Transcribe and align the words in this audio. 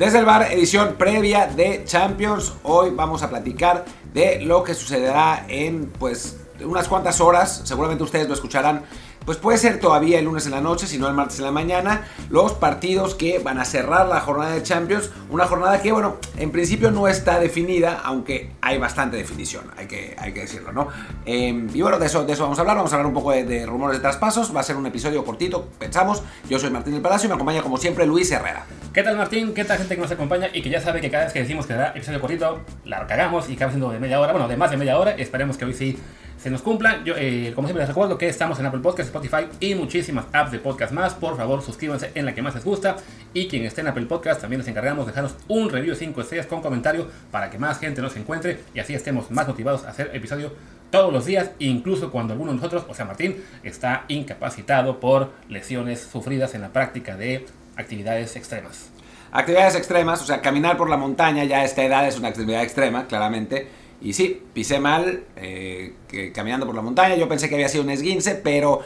Desde 0.00 0.18
el 0.18 0.24
bar, 0.24 0.50
edición 0.50 0.94
previa 0.96 1.46
de 1.46 1.84
Champions. 1.84 2.54
Hoy 2.62 2.88
vamos 2.88 3.22
a 3.22 3.28
platicar 3.28 3.84
de 4.14 4.40
lo 4.40 4.64
que 4.64 4.72
sucederá 4.72 5.44
en 5.46 5.92
pues 5.98 6.38
unas 6.64 6.88
cuantas 6.88 7.20
horas. 7.20 7.60
Seguramente 7.64 8.02
ustedes 8.02 8.26
lo 8.26 8.32
escucharán 8.32 8.82
pues 9.24 9.36
puede 9.36 9.58
ser 9.58 9.78
todavía 9.78 10.18
el 10.18 10.24
lunes 10.24 10.46
en 10.46 10.52
la 10.52 10.60
noche, 10.60 10.86
si 10.86 10.98
no 10.98 11.06
el 11.06 11.14
martes 11.14 11.38
en 11.38 11.44
la 11.44 11.52
mañana, 11.52 12.06
los 12.30 12.52
partidos 12.54 13.14
que 13.14 13.38
van 13.38 13.58
a 13.58 13.64
cerrar 13.64 14.08
la 14.08 14.20
jornada 14.20 14.52
de 14.52 14.62
Champions. 14.62 15.10
Una 15.30 15.46
jornada 15.46 15.80
que, 15.82 15.92
bueno, 15.92 16.16
en 16.36 16.50
principio 16.50 16.90
no 16.90 17.06
está 17.06 17.38
definida, 17.38 18.00
aunque 18.02 18.50
hay 18.62 18.78
bastante 18.78 19.18
definición, 19.18 19.64
hay 19.76 19.86
que, 19.86 20.16
hay 20.18 20.32
que 20.32 20.40
decirlo, 20.40 20.72
¿no? 20.72 20.88
Em, 21.26 21.68
y 21.72 21.82
bueno, 21.82 21.98
de 21.98 22.06
eso, 22.06 22.24
de 22.24 22.32
eso 22.32 22.44
vamos 22.44 22.58
a 22.58 22.62
hablar, 22.62 22.76
vamos 22.76 22.92
a 22.92 22.96
hablar 22.96 23.06
un 23.06 23.14
poco 23.14 23.32
de, 23.32 23.66
rumores 23.66 23.98
de 23.98 24.02
traspasos, 24.02 24.54
va 24.54 24.60
a 24.60 24.64
ser 24.64 24.76
un 24.76 24.86
episodio 24.86 25.24
cortito, 25.24 25.68
pensamos. 25.78 26.22
Yo 26.48 26.58
soy 26.58 26.70
Martín 26.70 26.94
del 26.94 27.02
Palacio 27.02 27.26
y 27.26 27.28
me 27.28 27.34
acompaña 27.34 27.62
como 27.62 27.76
siempre 27.76 28.06
Luis 28.06 28.30
Herrera. 28.30 28.64
¿Qué 28.92 29.04
tal 29.04 29.16
Martín? 29.16 29.54
¿Qué 29.54 29.64
tal 29.64 29.78
gente 29.78 29.94
que 29.94 30.00
nos 30.00 30.10
acompaña 30.10 30.48
y 30.52 30.62
que 30.62 30.68
ya 30.68 30.80
sabe 30.80 31.00
que 31.00 31.12
cada 31.12 31.22
vez 31.22 31.32
que 31.32 31.38
decimos 31.38 31.64
que 31.64 31.74
será 31.74 31.90
episodio 31.90 32.20
cortito, 32.20 32.60
la 32.84 33.06
cagamos 33.06 33.48
y 33.48 33.54
acaba 33.54 33.70
siendo 33.70 33.88
de 33.92 34.00
media 34.00 34.18
hora, 34.18 34.32
bueno, 34.32 34.48
de 34.48 34.56
más 34.56 34.72
de 34.72 34.76
media 34.76 34.98
hora, 34.98 35.12
esperemos 35.12 35.56
que 35.56 35.64
hoy 35.64 35.74
sí 35.74 35.96
se 36.36 36.50
nos 36.50 36.60
cumpla. 36.60 37.04
Yo, 37.04 37.14
eh, 37.16 37.52
como 37.54 37.68
siempre 37.68 37.82
les 37.82 37.88
recuerdo 37.88 38.18
que 38.18 38.26
estamos 38.26 38.58
en 38.58 38.66
Apple 38.66 38.80
Podcast, 38.80 39.14
Spotify 39.14 39.46
y 39.60 39.76
muchísimas 39.76 40.24
apps 40.32 40.50
de 40.50 40.58
podcast 40.58 40.92
más. 40.92 41.14
Por 41.14 41.36
favor, 41.36 41.62
suscríbanse 41.62 42.10
en 42.16 42.26
la 42.26 42.34
que 42.34 42.42
más 42.42 42.56
les 42.56 42.64
gusta. 42.64 42.96
Y 43.32 43.46
quien 43.46 43.64
esté 43.64 43.82
en 43.82 43.86
Apple 43.86 44.06
Podcast, 44.06 44.40
también 44.40 44.58
les 44.58 44.66
encargamos 44.66 45.06
de 45.06 45.12
dejarnos 45.12 45.36
un 45.46 45.70
review 45.70 45.92
de 45.92 45.96
5 45.96 46.20
estrellas 46.22 46.46
con 46.46 46.60
comentario 46.60 47.08
para 47.30 47.48
que 47.48 47.58
más 47.58 47.78
gente 47.78 48.02
nos 48.02 48.16
encuentre 48.16 48.58
y 48.74 48.80
así 48.80 48.94
estemos 48.94 49.30
más 49.30 49.46
motivados 49.46 49.84
a 49.84 49.90
hacer 49.90 50.10
episodio 50.14 50.52
todos 50.90 51.12
los 51.12 51.26
días, 51.26 51.52
incluso 51.60 52.10
cuando 52.10 52.32
alguno 52.32 52.50
de 52.50 52.56
nosotros, 52.56 52.84
o 52.88 52.94
sea 52.94 53.04
Martín, 53.04 53.36
está 53.62 54.04
incapacitado 54.08 54.98
por 54.98 55.30
lesiones 55.48 56.00
sufridas 56.00 56.56
en 56.56 56.62
la 56.62 56.70
práctica 56.70 57.16
de 57.16 57.46
actividades 57.80 58.36
extremas. 58.36 58.90
Actividades 59.32 59.76
extremas, 59.76 60.22
o 60.22 60.26
sea, 60.26 60.40
caminar 60.40 60.76
por 60.76 60.90
la 60.90 60.96
montaña 60.96 61.44
ya 61.44 61.58
a 61.58 61.64
esta 61.64 61.84
edad 61.84 62.06
es 62.06 62.18
una 62.18 62.28
actividad 62.28 62.62
extrema, 62.62 63.06
claramente 63.06 63.80
y 64.02 64.14
sí, 64.14 64.42
pisé 64.52 64.80
mal 64.80 65.24
eh, 65.36 65.94
caminando 66.34 66.66
por 66.66 66.74
la 66.74 66.82
montaña. 66.82 67.16
Yo 67.16 67.28
pensé 67.28 67.48
que 67.48 67.54
había 67.54 67.68
sido 67.68 67.84
un 67.84 67.90
esguince, 67.90 68.34
pero 68.34 68.80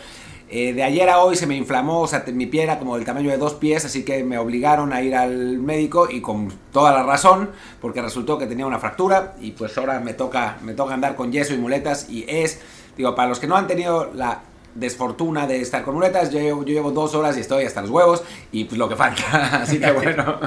eh, 0.49 0.73
de 0.73 0.83
ayer 0.83 1.09
a 1.09 1.21
hoy 1.21 1.37
se 1.37 1.47
me 1.47 1.57
inflamó, 1.57 2.01
o 2.01 2.07
sea, 2.09 2.25
mi 2.33 2.47
pie 2.47 2.65
era 2.65 2.79
como 2.79 2.97
del 2.97 3.05
tamaño 3.05 3.31
de 3.31 3.39
dos 3.39 3.55
pies, 3.55 3.85
así 3.85 4.05
que 4.05 4.25
me 4.25 4.39
obligaron 4.39 4.93
a 4.93 5.03
ir 5.03 5.15
al 5.15 5.59
médico 5.59 6.09
y 6.11 6.21
con 6.21 6.53
toda 6.73 6.93
la 6.93 7.05
razón, 7.05 7.51
porque 7.81 8.03
resultó 8.03 8.39
que 8.39 8.47
tenía 8.47 8.67
una 8.67 8.81
fractura 8.81 9.37
y 9.41 9.53
pues 9.53 9.77
ahora 9.79 10.01
me 10.01 10.15
toca, 10.15 10.59
me 10.63 10.75
toca 10.75 10.95
andar 10.95 11.15
con 11.15 11.31
yeso 11.31 11.55
y 11.55 11.59
muletas 11.59 12.11
y 12.11 12.25
es, 12.29 12.61
digo, 12.97 13.15
para 13.15 13.29
los 13.29 13.39
que 13.39 13.47
no 13.47 13.57
han 13.57 13.69
tenido 13.69 14.11
la 14.15 14.43
desfortuna 14.75 15.47
de 15.47 15.61
estar 15.61 15.83
con 15.83 15.95
muletas, 15.95 16.31
yo, 16.31 16.41
yo 16.41 16.65
llevo 16.65 16.91
dos 16.91 17.15
horas 17.15 17.37
y 17.37 17.41
estoy 17.41 17.65
hasta 17.65 17.81
los 17.81 17.91
huevos 17.91 18.23
y 18.53 18.65
pues 18.65 18.79
lo 18.79 18.89
que 18.89 18.97
falta, 18.97 19.63
así 19.63 19.79
que 19.79 19.93
bueno. 19.93 20.39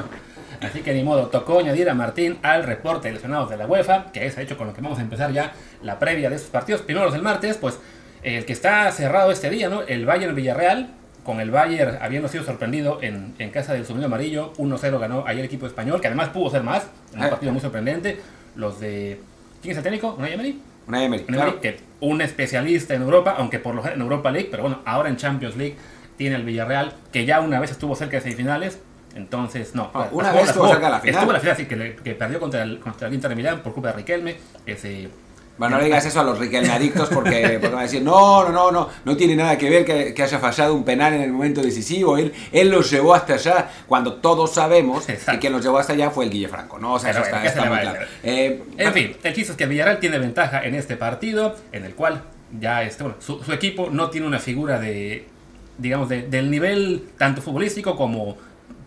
Así 0.61 0.81
que 0.81 0.93
ni 0.93 1.03
modo, 1.03 1.27
tocó 1.27 1.59
añadir 1.59 1.89
a 1.89 1.93
Martín 1.93 2.37
al 2.41 2.63
reporte 2.63 3.07
de 3.07 3.13
lesionados 3.13 3.49
de 3.49 3.57
la 3.57 3.67
UEFA, 3.67 4.11
que 4.11 4.25
es 4.25 4.37
hecho 4.37 4.57
con 4.57 4.67
lo 4.67 4.73
que 4.73 4.81
vamos 4.81 4.97
a 4.97 5.01
empezar 5.01 5.31
ya 5.31 5.53
la 5.83 5.99
previa 5.99 6.29
de 6.29 6.35
estos 6.35 6.49
partidos. 6.49 6.81
Primero 6.81 7.05
los 7.05 7.13
del 7.13 7.21
martes, 7.21 7.57
pues 7.57 7.79
el 8.23 8.45
que 8.45 8.53
está 8.53 8.91
cerrado 8.91 9.31
este 9.31 9.49
día, 9.49 9.69
¿no? 9.69 9.83
El 9.83 10.05
Bayern 10.05 10.33
Villarreal, 10.33 10.89
con 11.23 11.41
el 11.41 11.51
Bayern 11.51 11.99
habiendo 12.01 12.27
sido 12.27 12.43
sorprendido 12.43 12.99
en, 13.01 13.35
en 13.37 13.51
casa 13.51 13.73
del 13.73 13.85
submarino 13.85 14.07
amarillo, 14.07 14.53
1-0 14.53 14.99
ganó 14.99 15.25
ahí 15.27 15.39
el 15.39 15.45
equipo 15.45 15.67
español, 15.67 16.01
que 16.01 16.07
además 16.07 16.29
pudo 16.29 16.49
ser 16.49 16.63
más, 16.63 16.87
en 17.13 17.19
un 17.19 17.25
ah. 17.25 17.29
partido 17.29 17.51
muy 17.51 17.61
sorprendente. 17.61 18.19
Los 18.55 18.79
de. 18.79 19.19
¿Quién 19.61 19.73
es 19.73 19.77
el 19.77 19.83
técnico? 19.83 20.15
¿Una 20.17 20.29
Emery? 20.29 20.59
Una 20.87 21.03
Emery, 21.03 21.25
que 21.61 21.79
un 21.99 22.21
especialista 22.21 22.93
en 22.93 23.01
Europa, 23.01 23.35
aunque 23.37 23.59
por 23.59 23.75
lo 23.75 23.85
en 23.85 23.99
Europa 23.99 24.31
League, 24.31 24.47
pero 24.49 24.63
bueno, 24.63 24.81
ahora 24.85 25.09
en 25.09 25.17
Champions 25.17 25.55
League 25.55 25.75
tiene 26.17 26.35
el 26.35 26.43
Villarreal, 26.43 26.93
que 27.11 27.25
ya 27.25 27.41
una 27.41 27.59
vez 27.59 27.71
estuvo 27.71 27.95
cerca 27.95 28.17
de 28.17 28.21
semifinales, 28.21 28.79
entonces, 29.15 29.73
no. 29.73 29.89
Ah, 29.93 30.09
una 30.11 30.31
vez 30.31 30.49
estuvo 30.49 30.67
cerca 30.67 30.85
de 30.85 30.91
la 30.91 30.99
final. 30.99 31.15
Estuvo 31.15 31.33
la 31.33 31.39
final, 31.39 31.53
así 31.53 31.65
que, 31.65 31.95
que 32.03 32.15
perdió 32.15 32.39
contra 32.39 32.61
el, 32.61 32.79
contra 32.79 33.07
el 33.07 33.13
Inter 33.13 33.29
de 33.29 33.35
Milán 33.35 33.61
por 33.61 33.73
culpa 33.73 33.89
de 33.89 33.95
Riquelme. 33.95 34.35
Ese, 34.65 35.09
bueno, 35.57 35.75
no 35.75 35.79
le 35.79 35.85
digas 35.85 36.05
eso 36.05 36.19
a 36.19 36.23
los 36.23 36.37
Riquelme 36.37 36.69
adictos 36.69 37.09
porque, 37.09 37.57
van 37.57 37.79
a 37.79 37.81
decir, 37.83 38.01
no, 38.01 38.43
no, 38.43 38.51
no, 38.51 38.71
no, 38.71 38.89
no 39.03 39.17
tiene 39.17 39.35
nada 39.35 39.57
que 39.57 39.69
ver 39.69 39.85
que, 39.85 40.21
haya 40.21 40.39
fallado 40.39 40.73
un 40.75 40.83
penal 40.83 41.13
en 41.13 41.21
el 41.21 41.31
momento 41.31 41.61
decisivo. 41.61 42.17
Él, 42.17 42.33
él 42.51 42.69
los 42.69 42.89
llevó 42.91 43.13
hasta 43.13 43.33
allá 43.35 43.69
cuando 43.87 44.15
todos 44.15 44.53
sabemos 44.53 45.05
que 45.05 45.39
quien 45.39 45.53
los 45.53 45.63
llevó 45.63 45.79
hasta 45.79 45.93
allá 45.93 46.11
fue 46.11 46.25
el 46.25 46.31
Guille 46.31 46.47
Franco, 46.47 46.79
¿no? 46.79 46.93
O 46.93 46.99
sea, 46.99 47.11
eso 47.11 47.21
está, 47.21 47.39
muy 47.65 47.79
claro. 47.79 47.99
Eh, 48.23 48.63
en 48.77 48.93
fin, 48.93 49.15
el 49.23 49.33
chiste 49.33 49.51
es 49.51 49.57
que 49.57 49.65
Villarreal 49.65 49.99
tiene 49.99 50.19
ventaja 50.19 50.63
en 50.63 50.75
este 50.75 50.95
partido, 50.95 51.55
en 51.71 51.85
el 51.85 51.95
cual 51.95 52.23
ya 52.59 52.83
este, 52.83 53.03
bueno, 53.03 53.17
su, 53.19 53.41
equipo 53.51 53.89
no 53.91 54.09
tiene 54.09 54.27
una 54.27 54.39
figura 54.39 54.79
de, 54.79 55.27
digamos, 55.77 56.09
del 56.09 56.51
nivel 56.51 57.09
tanto 57.17 57.41
futbolístico 57.41 57.95
como 57.95 58.37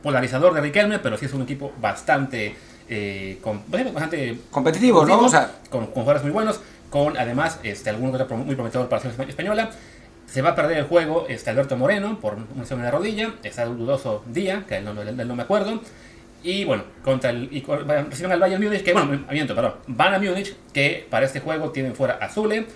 polarizador 0.03 0.55
de 0.55 0.61
Riquelme, 0.61 0.99
pero 0.99 1.17
sí 1.19 1.27
es 1.27 1.35
un 1.35 1.43
equipo 1.43 1.73
bastante, 1.81 2.55
eh, 2.93 3.39
pues, 3.41 3.85
bastante 3.93 4.37
competitivo, 4.51 5.07
¿no? 5.07 5.21
con, 5.71 5.87
jugadores 5.87 6.23
muy 6.23 6.33
buenos, 6.33 6.61
con 6.91 7.17
además 7.17 7.61
este, 7.63 7.89
algún 7.89 8.13
otro 8.13 8.37
muy 8.37 8.57
prometedor 8.57 8.89
para 8.89 8.99
la 8.99 9.03
selección 9.03 9.29
española. 9.31 9.71
Se 10.27 10.43
va 10.43 10.51
a 10.51 10.55
perder 10.57 10.79
el 10.79 10.85
juego 10.85 11.27
este 11.29 11.51
Alberto 11.51 11.77
Moreno 11.77 12.19
por 12.21 12.35
una 12.35 12.45
lesión 12.59 12.81
en 12.81 12.85
la 12.85 12.91
rodilla, 12.91 13.35
está 13.45 13.63
el 13.63 13.79
dudoso 13.79 14.25
Día, 14.27 14.65
que 14.69 14.81
no, 14.81 14.93
no 14.93 15.37
me 15.37 15.43
acuerdo. 15.43 15.81
Y 16.43 16.65
bueno, 16.65 16.85
contra 17.05 17.31
el, 17.31 17.49
y 17.53 17.63
reciben 17.63 18.33
al 18.33 18.41
Bayern 18.41 18.63
Múnich, 18.63 18.83
que 18.83 18.93
bueno, 18.93 19.25
miento, 19.31 19.55
perdón, 19.55 19.75
van 19.87 20.15
a 20.15 20.19
Múnich, 20.19 20.57
que 20.73 21.07
para 21.09 21.27
este 21.27 21.41
juego 21.41 21.71
tienen 21.71 21.95
fuera 21.95 22.15
a 22.15 22.29
Zule 22.29 22.67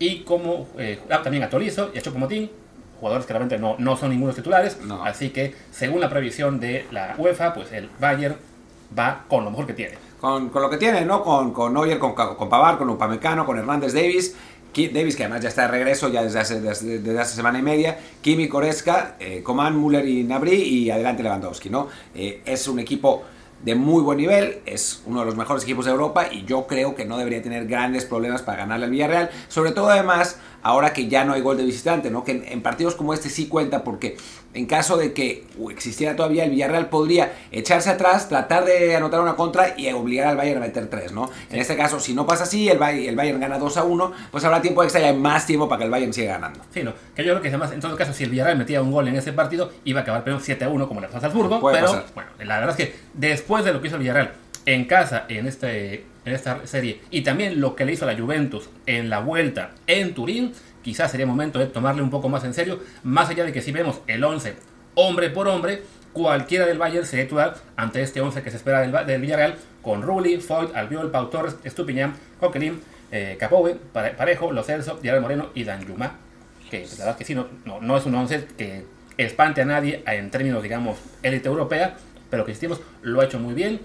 y 0.00 0.20
como 0.20 0.68
eh, 0.78 0.98
ah, 1.10 1.20
también 1.22 1.44
a 1.44 1.48
Tolizo 1.48 1.92
y 1.94 1.98
a 1.98 2.02
Chocomotín, 2.02 2.50
jugadores 2.98 3.26
que 3.26 3.32
realmente 3.32 3.58
no, 3.58 3.76
no 3.78 3.96
son 3.96 4.10
ningunos 4.10 4.34
titulares. 4.34 4.78
Así 5.04 5.30
que, 5.30 5.54
según 5.70 6.00
la 6.00 6.08
previsión 6.08 6.58
de 6.58 6.86
la 6.90 7.14
UEFA, 7.18 7.54
pues 7.54 7.70
el 7.72 7.88
Bayern 8.00 8.36
va 8.98 9.24
con 9.28 9.44
lo 9.44 9.50
mejor 9.50 9.66
que 9.66 9.74
tiene. 9.74 9.98
Con, 10.20 10.50
con 10.50 10.62
lo 10.62 10.68
que 10.68 10.76
tiene, 10.76 11.04
¿no? 11.04 11.22
Con, 11.22 11.52
con 11.52 11.72
Neuer, 11.72 11.98
con, 11.98 12.14
con 12.14 12.48
Pavar, 12.48 12.76
con 12.76 12.90
Upamecano, 12.90 13.46
con 13.46 13.58
Hernández 13.58 13.92
Davis. 13.92 14.34
Davis, 14.72 15.16
que 15.16 15.24
además 15.24 15.42
ya 15.42 15.48
está 15.48 15.62
de 15.62 15.68
regreso 15.68 16.08
ya 16.08 16.22
desde 16.22 16.38
hace, 16.38 16.60
desde, 16.60 17.18
hace 17.18 17.34
semana 17.34 17.58
y 17.58 17.62
media, 17.62 17.98
Kimi 18.22 18.48
Koreska, 18.48 19.16
eh, 19.18 19.42
Coman, 19.42 19.76
Müller 19.76 20.06
y 20.06 20.22
Nabri 20.22 20.54
y 20.54 20.90
adelante 20.90 21.22
Lewandowski, 21.22 21.70
¿no? 21.70 21.88
Eh, 22.14 22.42
es 22.44 22.68
un 22.68 22.78
equipo 22.78 23.24
de 23.64 23.74
muy 23.74 24.02
buen 24.02 24.18
nivel, 24.18 24.60
es 24.64 25.02
uno 25.06 25.20
de 25.20 25.26
los 25.26 25.36
mejores 25.36 25.64
equipos 25.64 25.84
de 25.84 25.90
Europa 25.90 26.28
y 26.30 26.44
yo 26.44 26.66
creo 26.66 26.94
que 26.94 27.04
no 27.04 27.18
debería 27.18 27.42
tener 27.42 27.66
grandes 27.66 28.06
problemas 28.06 28.42
para 28.42 28.58
ganarle 28.58 28.86
al 28.86 28.90
Villarreal, 28.90 29.30
sobre 29.48 29.72
todo 29.72 29.90
además 29.90 30.38
ahora 30.62 30.92
que 30.92 31.08
ya 31.08 31.24
no 31.24 31.34
hay 31.34 31.42
gol 31.42 31.58
de 31.58 31.64
visitante, 31.64 32.10
¿no? 32.10 32.24
que 32.24 32.42
en, 32.46 32.62
partidos 32.62 32.94
como 32.94 33.12
este 33.12 33.28
sí 33.28 33.48
cuenta 33.48 33.84
porque 33.84 34.16
en 34.52 34.66
caso 34.66 34.96
de 34.96 35.12
que 35.12 35.44
existiera 35.70 36.16
todavía 36.16 36.44
el 36.44 36.50
Villarreal 36.50 36.88
podría 36.88 37.32
echarse 37.52 37.90
atrás, 37.90 38.28
tratar 38.28 38.64
de 38.64 38.96
anotar 38.96 39.20
una 39.20 39.36
contra 39.36 39.74
y 39.78 39.90
obligar 39.92 40.28
al 40.28 40.36
Bayern 40.36 40.62
a 40.62 40.66
meter 40.66 40.88
tres, 40.88 41.12
¿no? 41.12 41.30
En 41.50 41.60
este 41.60 41.76
caso, 41.76 42.00
si 42.00 42.14
no 42.14 42.26
pasa 42.26 42.44
así, 42.44 42.68
el 42.68 42.78
Bayern, 42.78 43.08
el 43.08 43.16
Bayern 43.16 43.40
gana 43.40 43.58
2 43.58 43.76
a 43.76 43.84
1, 43.84 44.12
pues 44.30 44.44
habrá 44.44 44.60
tiempo 44.60 44.82
extra 44.82 45.00
y 45.00 45.04
hay 45.04 45.16
más 45.16 45.46
tiempo 45.46 45.68
para 45.68 45.78
que 45.78 45.84
el 45.84 45.90
Bayern 45.90 46.12
siga 46.12 46.32
ganando. 46.32 46.60
Sí, 46.72 46.82
no, 46.82 46.92
que 47.14 47.24
yo 47.24 47.32
creo 47.32 47.42
que 47.42 47.48
además, 47.48 47.72
en 47.72 47.80
todo 47.80 47.96
caso, 47.96 48.12
si 48.12 48.24
el 48.24 48.30
Villarreal 48.30 48.58
metía 48.58 48.82
un 48.82 48.90
gol 48.90 49.06
en 49.08 49.16
ese 49.16 49.32
partido, 49.32 49.70
iba 49.84 50.00
a 50.00 50.02
acabar 50.02 50.24
pero 50.24 50.40
7 50.40 50.64
a 50.64 50.68
1 50.68 50.88
como 50.88 51.00
le 51.00 51.06
pasó 51.06 51.18
a 51.18 51.20
Salzburgo, 51.20 51.60
pero 51.70 52.04
bueno, 52.14 52.30
la 52.40 52.58
verdad 52.58 52.78
es 52.78 52.86
que 52.86 52.96
después 53.14 53.64
de 53.64 53.72
lo 53.72 53.80
que 53.80 53.86
hizo 53.86 53.96
el 53.96 54.02
Villarreal 54.02 54.32
en 54.66 54.84
casa 54.84 55.24
en, 55.28 55.46
este, 55.46 56.04
en 56.24 56.34
esta 56.34 56.66
serie. 56.66 57.00
Y 57.10 57.22
también 57.22 57.60
lo 57.60 57.74
que 57.76 57.84
le 57.84 57.92
hizo 57.92 58.04
a 58.04 58.12
la 58.12 58.18
Juventus 58.18 58.68
en 58.86 59.10
la 59.10 59.20
vuelta 59.20 59.72
en 59.86 60.14
Turín, 60.14 60.52
quizás 60.82 61.10
sería 61.10 61.26
momento 61.26 61.58
de 61.58 61.66
tomarle 61.66 62.02
un 62.02 62.10
poco 62.10 62.28
más 62.28 62.44
en 62.44 62.54
serio, 62.54 62.80
más 63.02 63.28
allá 63.28 63.44
de 63.44 63.52
que 63.52 63.62
si 63.62 63.72
vemos 63.72 64.00
el 64.06 64.22
11 64.24 64.54
hombre 64.94 65.30
por 65.30 65.48
hombre, 65.48 65.82
cualquiera 66.12 66.66
del 66.66 66.78
Bayern 66.78 67.06
sería 67.06 67.24
titular 67.24 67.56
ante 67.76 68.02
este 68.02 68.20
11 68.20 68.42
que 68.42 68.50
se 68.50 68.56
espera 68.56 68.80
del, 68.80 69.20
Villarreal, 69.20 69.56
con 69.82 70.02
Rulli, 70.02 70.38
Foyt, 70.38 70.74
Albiol, 70.74 71.10
Pau 71.10 71.30
Torres, 71.30 71.56
Estupiñán, 71.64 72.14
Coquelin, 72.38 72.80
eh, 73.10 73.36
Capove, 73.38 73.76
Parejo, 73.92 74.52
Lo 74.52 74.62
Celso, 74.62 74.98
Diario 75.00 75.20
Moreno 75.20 75.50
y 75.54 75.64
Dan 75.64 75.86
Yuma, 75.86 76.18
que 76.70 76.86
la 76.98 77.04
verdad 77.04 77.16
que 77.16 77.24
sí, 77.24 77.34
no, 77.34 77.46
no, 77.80 77.96
es 77.96 78.06
un 78.06 78.14
11 78.14 78.48
que 78.56 78.84
espante 79.16 79.62
a 79.62 79.64
nadie 79.64 80.02
en 80.06 80.30
términos, 80.30 80.62
digamos, 80.62 80.98
élite 81.22 81.48
europea, 81.48 81.96
pero 82.30 82.44
que 82.44 82.52
insistimos, 82.52 82.80
lo 83.02 83.20
ha 83.20 83.24
hecho 83.24 83.38
muy 83.38 83.54
bien, 83.54 83.80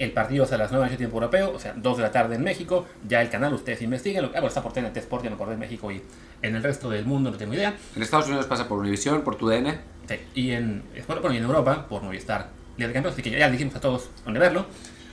el 0.00 0.12
partido 0.12 0.44
es 0.44 0.52
a 0.52 0.56
las 0.56 0.72
9 0.72 0.88
de 0.88 0.96
tiempo 0.96 1.16
europeo, 1.18 1.52
o 1.54 1.58
sea, 1.58 1.74
2 1.76 1.96
de 1.98 2.02
la 2.02 2.10
tarde 2.10 2.34
en 2.34 2.42
México. 2.42 2.86
Ya 3.06 3.20
el 3.20 3.28
canal, 3.28 3.52
ustedes 3.52 3.82
investiguen. 3.82 4.24
Ah, 4.24 4.28
bueno, 4.32 4.48
está 4.48 4.62
por 4.62 4.72
TNT 4.72 4.96
Sport, 4.96 5.24
ya 5.24 5.30
me 5.30 5.36
acordé 5.36 5.54
en 5.54 5.60
México 5.60 5.92
y 5.92 6.02
en 6.40 6.56
el 6.56 6.62
resto 6.62 6.88
del 6.88 7.04
mundo 7.04 7.30
no 7.30 7.36
tengo 7.36 7.52
idea. 7.52 7.76
En 7.94 8.02
Estados 8.02 8.26
Unidos 8.26 8.46
pasa 8.46 8.66
por 8.66 8.78
Univision, 8.78 9.20
por 9.20 9.36
TUDN. 9.36 9.78
Sí, 10.08 10.16
y 10.34 10.50
en, 10.52 10.82
bueno, 11.06 11.34
y 11.34 11.36
en 11.36 11.44
Europa 11.44 11.86
por 11.86 12.02
Movistar 12.02 12.48
Liga 12.78 12.88
de 12.88 12.94
Campeones, 12.94 13.12
así 13.12 13.30
que 13.30 13.38
ya 13.38 13.50
dijimos 13.50 13.76
a 13.76 13.80
todos 13.80 14.08
dónde 14.24 14.40
verlo. 14.40 14.64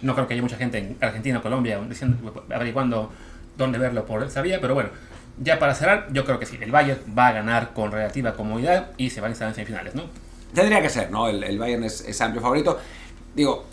No 0.02 0.16
creo 0.16 0.26
que 0.26 0.36
haya 0.36 0.42
mucha 0.42 0.56
gente 0.56 0.78
en 0.78 0.98
Argentina 1.02 1.40
o 1.40 1.42
Colombia 1.42 1.82
diciendo, 1.88 2.46
averiguando 2.50 3.12
dónde 3.58 3.80
verlo 3.80 4.06
por 4.06 4.24
esa 4.24 4.42
vía, 4.42 4.62
pero 4.62 4.74
bueno, 4.74 4.90
ya 5.44 5.60
para 5.60 5.76
cerrar, 5.76 6.08
yo 6.14 6.24
creo 6.24 6.40
que 6.40 6.46
sí, 6.46 6.58
el 6.62 6.72
Bayern 6.72 7.00
va 7.18 7.28
a 7.28 7.32
ganar 7.34 7.74
con 7.74 7.92
relativa 7.92 8.34
comodidad 8.36 8.92
y 8.96 9.10
se 9.10 9.20
va 9.20 9.28
a 9.28 9.32
instalar 9.32 9.52
en 9.52 9.56
semifinales, 9.56 9.96
¿no? 9.96 10.04
Tendría 10.54 10.82
que 10.82 10.90
ser, 10.90 11.12
¿no? 11.12 11.28
El, 11.28 11.44
el 11.44 11.60
Bayern 11.60 11.84
es, 11.84 12.02
es 12.08 12.22
amplio 12.22 12.42
favorito. 12.42 12.80
Digo, 13.36 13.66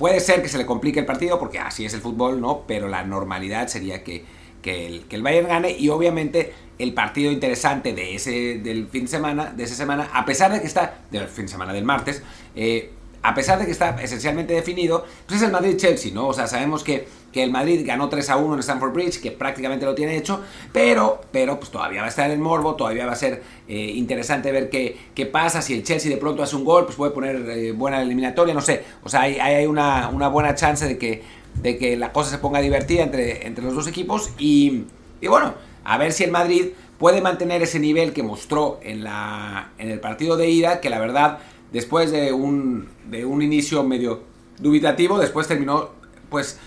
Puede 0.00 0.20
ser 0.20 0.40
que 0.40 0.48
se 0.48 0.56
le 0.56 0.64
complique 0.64 0.98
el 0.98 1.04
partido 1.04 1.38
porque 1.38 1.58
así 1.58 1.84
es 1.84 1.92
el 1.92 2.00
fútbol, 2.00 2.40
¿no? 2.40 2.62
Pero 2.66 2.88
la 2.88 3.04
normalidad 3.04 3.68
sería 3.68 4.02
que, 4.02 4.24
que, 4.62 4.86
el, 4.86 5.04
que 5.04 5.16
el 5.16 5.22
Bayern 5.22 5.48
gane 5.48 5.76
y 5.78 5.90
obviamente 5.90 6.54
el 6.78 6.94
partido 6.94 7.30
interesante 7.30 7.92
de 7.92 8.14
ese, 8.14 8.60
del 8.60 8.88
fin 8.88 9.02
de 9.02 9.08
semana, 9.08 9.52
de 9.54 9.62
esa 9.62 9.74
semana, 9.74 10.08
a 10.14 10.24
pesar 10.24 10.54
de 10.54 10.62
que 10.62 10.66
está, 10.66 11.00
del 11.10 11.28
fin 11.28 11.44
de 11.44 11.52
semana 11.52 11.74
del 11.74 11.84
martes, 11.84 12.22
eh, 12.56 12.92
a 13.22 13.34
pesar 13.34 13.58
de 13.58 13.66
que 13.66 13.72
está 13.72 13.96
esencialmente 14.02 14.54
definido, 14.54 15.04
pues 15.26 15.40
es 15.40 15.46
el 15.46 15.52
Madrid-Chelsea, 15.52 16.12
¿no? 16.12 16.28
O 16.28 16.32
sea, 16.32 16.46
sabemos 16.46 16.82
que, 16.82 17.06
que, 17.32 17.42
el 17.42 17.50
Madrid 17.50 17.82
ganó 17.84 18.08
3 18.08 18.30
a 18.30 18.36
1 18.36 18.54
en 18.54 18.60
Stamford 18.60 18.92
Bridge, 18.92 19.20
que 19.20 19.30
prácticamente 19.30 19.84
lo 19.84 19.94
tiene 19.94 20.16
hecho, 20.16 20.40
pero, 20.72 21.20
pero 21.30 21.58
pues 21.58 21.70
todavía 21.70 22.00
va 22.00 22.06
a 22.06 22.08
estar 22.08 22.30
el 22.30 22.38
morbo, 22.38 22.76
todavía 22.76 23.04
va 23.04 23.12
a 23.12 23.16
ser 23.16 23.42
eh, 23.68 23.92
interesante 23.94 24.50
ver 24.52 24.70
qué, 24.70 24.96
qué, 25.14 25.26
pasa, 25.26 25.60
si 25.60 25.74
el 25.74 25.82
Chelsea 25.82 26.10
de 26.10 26.16
pronto 26.16 26.42
hace 26.42 26.56
un 26.56 26.64
gol, 26.64 26.86
pues 26.86 26.96
puede 26.96 27.12
poner 27.12 27.36
eh, 27.50 27.72
buena 27.72 28.00
eliminatoria, 28.00 28.54
no 28.54 28.62
sé, 28.62 28.84
o 29.04 29.08
sea, 29.10 29.22
hay, 29.22 29.38
hay 29.38 29.66
una, 29.66 30.08
una, 30.08 30.28
buena 30.28 30.54
chance 30.54 30.86
de 30.86 30.96
que, 30.96 31.22
de 31.62 31.76
que 31.76 31.98
la 31.98 32.12
cosa 32.12 32.30
se 32.30 32.38
ponga 32.38 32.60
divertida 32.60 33.02
entre, 33.02 33.46
entre 33.46 33.64
los 33.64 33.74
dos 33.74 33.86
equipos. 33.86 34.30
Y, 34.38 34.84
y 35.20 35.26
bueno, 35.26 35.54
a 35.84 35.98
ver 35.98 36.12
si 36.12 36.24
el 36.24 36.30
Madrid 36.30 36.68
puede 36.98 37.20
mantener 37.22 37.62
ese 37.62 37.78
nivel 37.78 38.12
que 38.12 38.22
mostró 38.22 38.78
en, 38.82 39.04
la, 39.04 39.70
en 39.78 39.90
el 39.90 40.00
partido 40.00 40.36
de 40.36 40.50
ida, 40.50 40.80
que 40.80 40.90
la 40.90 40.98
verdad 40.98 41.38
después 41.72 42.10
de 42.10 42.32
un, 42.32 42.88
de 43.10 43.24
un 43.24 43.42
inicio 43.42 43.82
medio 43.82 44.22
dubitativo, 44.58 45.18
después 45.18 45.46
terminó, 45.48 45.90
pues, 46.28 46.58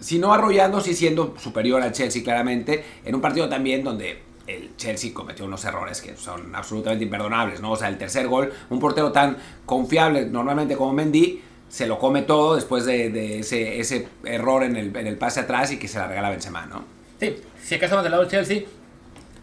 si 0.00 0.18
no 0.18 0.32
arrollando, 0.32 0.80
sí 0.80 0.94
siendo 0.94 1.34
superior 1.38 1.82
al 1.82 1.92
Chelsea 1.92 2.22
claramente, 2.22 2.84
en 3.04 3.14
un 3.14 3.20
partido 3.20 3.48
también 3.48 3.84
donde 3.84 4.22
el 4.46 4.76
Chelsea 4.76 5.14
cometió 5.14 5.44
unos 5.44 5.64
errores 5.64 6.00
que 6.00 6.16
son 6.16 6.54
absolutamente 6.54 7.04
imperdonables, 7.04 7.60
¿no? 7.60 7.72
O 7.72 7.76
sea, 7.76 7.88
el 7.88 7.98
tercer 7.98 8.26
gol, 8.26 8.52
un 8.70 8.80
portero 8.80 9.12
tan 9.12 9.36
confiable 9.64 10.26
normalmente 10.26 10.76
como 10.76 10.92
Mendy, 10.92 11.42
se 11.68 11.86
lo 11.86 11.98
come 11.98 12.22
todo 12.22 12.56
después 12.56 12.84
de, 12.84 13.38
ese, 13.38 13.80
ese, 13.80 14.08
error 14.24 14.62
en 14.62 14.76
el, 14.76 14.94
en 14.94 15.06
el, 15.06 15.16
pase 15.16 15.40
atrás 15.40 15.72
y 15.72 15.78
que 15.78 15.88
se 15.88 15.98
la 15.98 16.06
regala 16.06 16.28
Benzema, 16.30 16.66
¿no? 16.66 16.84
Sí, 17.18 17.36
si 17.62 17.76
acaso 17.76 18.02
del 18.02 18.10
lado 18.10 18.24
del 18.24 18.30
Chelsea, 18.30 18.64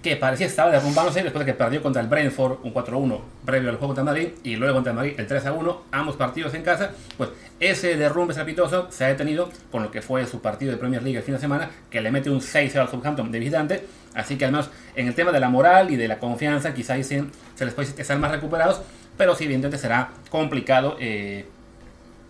que 0.02 0.16
parecía 0.16 0.48
estaba 0.48 0.72
derrumbándose 0.72 1.22
después 1.24 1.46
de 1.46 1.52
que 1.52 1.58
perdió 1.58 1.82
contra 1.82 2.02
el 2.02 2.08
Brentford 2.08 2.60
un 2.64 2.74
4-1 2.74 3.20
previo 3.46 3.70
al 3.70 3.76
juego 3.76 3.88
contra 3.88 4.04
Madrid 4.04 4.30
y 4.44 4.56
luego 4.56 4.76
contra 4.76 4.94
Madrid 4.94 5.14
el 5.18 5.28
3-1, 5.28 5.78
ambos 5.92 6.16
partidos 6.16 6.54
en 6.54 6.64
casa, 6.64 6.92
pues 7.18 7.32
ese 7.60 7.98
derrumbe 7.98 8.32
estrepitoso 8.32 8.88
se 8.92 9.04
ha 9.04 9.08
detenido 9.10 9.50
con 9.72 9.84
lo 9.84 9.92
que 9.92 10.02
fue 10.02 10.26
su 10.26 10.42
partido 10.42 10.72
de 10.72 10.78
Premier 10.78 11.04
League 11.04 11.18
el 11.18 11.24
fin 11.24 11.34
de 11.34 11.42
semana, 11.42 11.70
que 11.90 12.00
le 12.00 12.12
mete 12.12 12.30
un 12.30 12.40
6-0 12.40 12.78
al 12.78 12.90
Southampton 12.90 13.32
de 13.32 13.40
visitante, 13.40 13.84
así 14.14 14.38
que 14.38 14.46
además 14.46 14.70
en 14.96 15.08
el 15.08 15.16
tema 15.16 15.32
de 15.34 15.42
la 15.42 15.50
moral 15.50 15.92
y 15.92 15.98
de 15.98 16.08
la 16.08 16.18
confianza 16.18 16.74
quizás 16.74 17.06
se, 17.06 17.26
se 17.56 17.66
les 17.66 17.74
puede 17.74 17.90
estar 18.02 18.18
más 18.20 18.32
recuperados, 18.32 18.82
pero 19.18 19.36
sí 19.36 19.44
evidentemente 19.44 19.78
será 19.78 20.12
complicado. 20.30 20.96
Eh, 21.00 21.46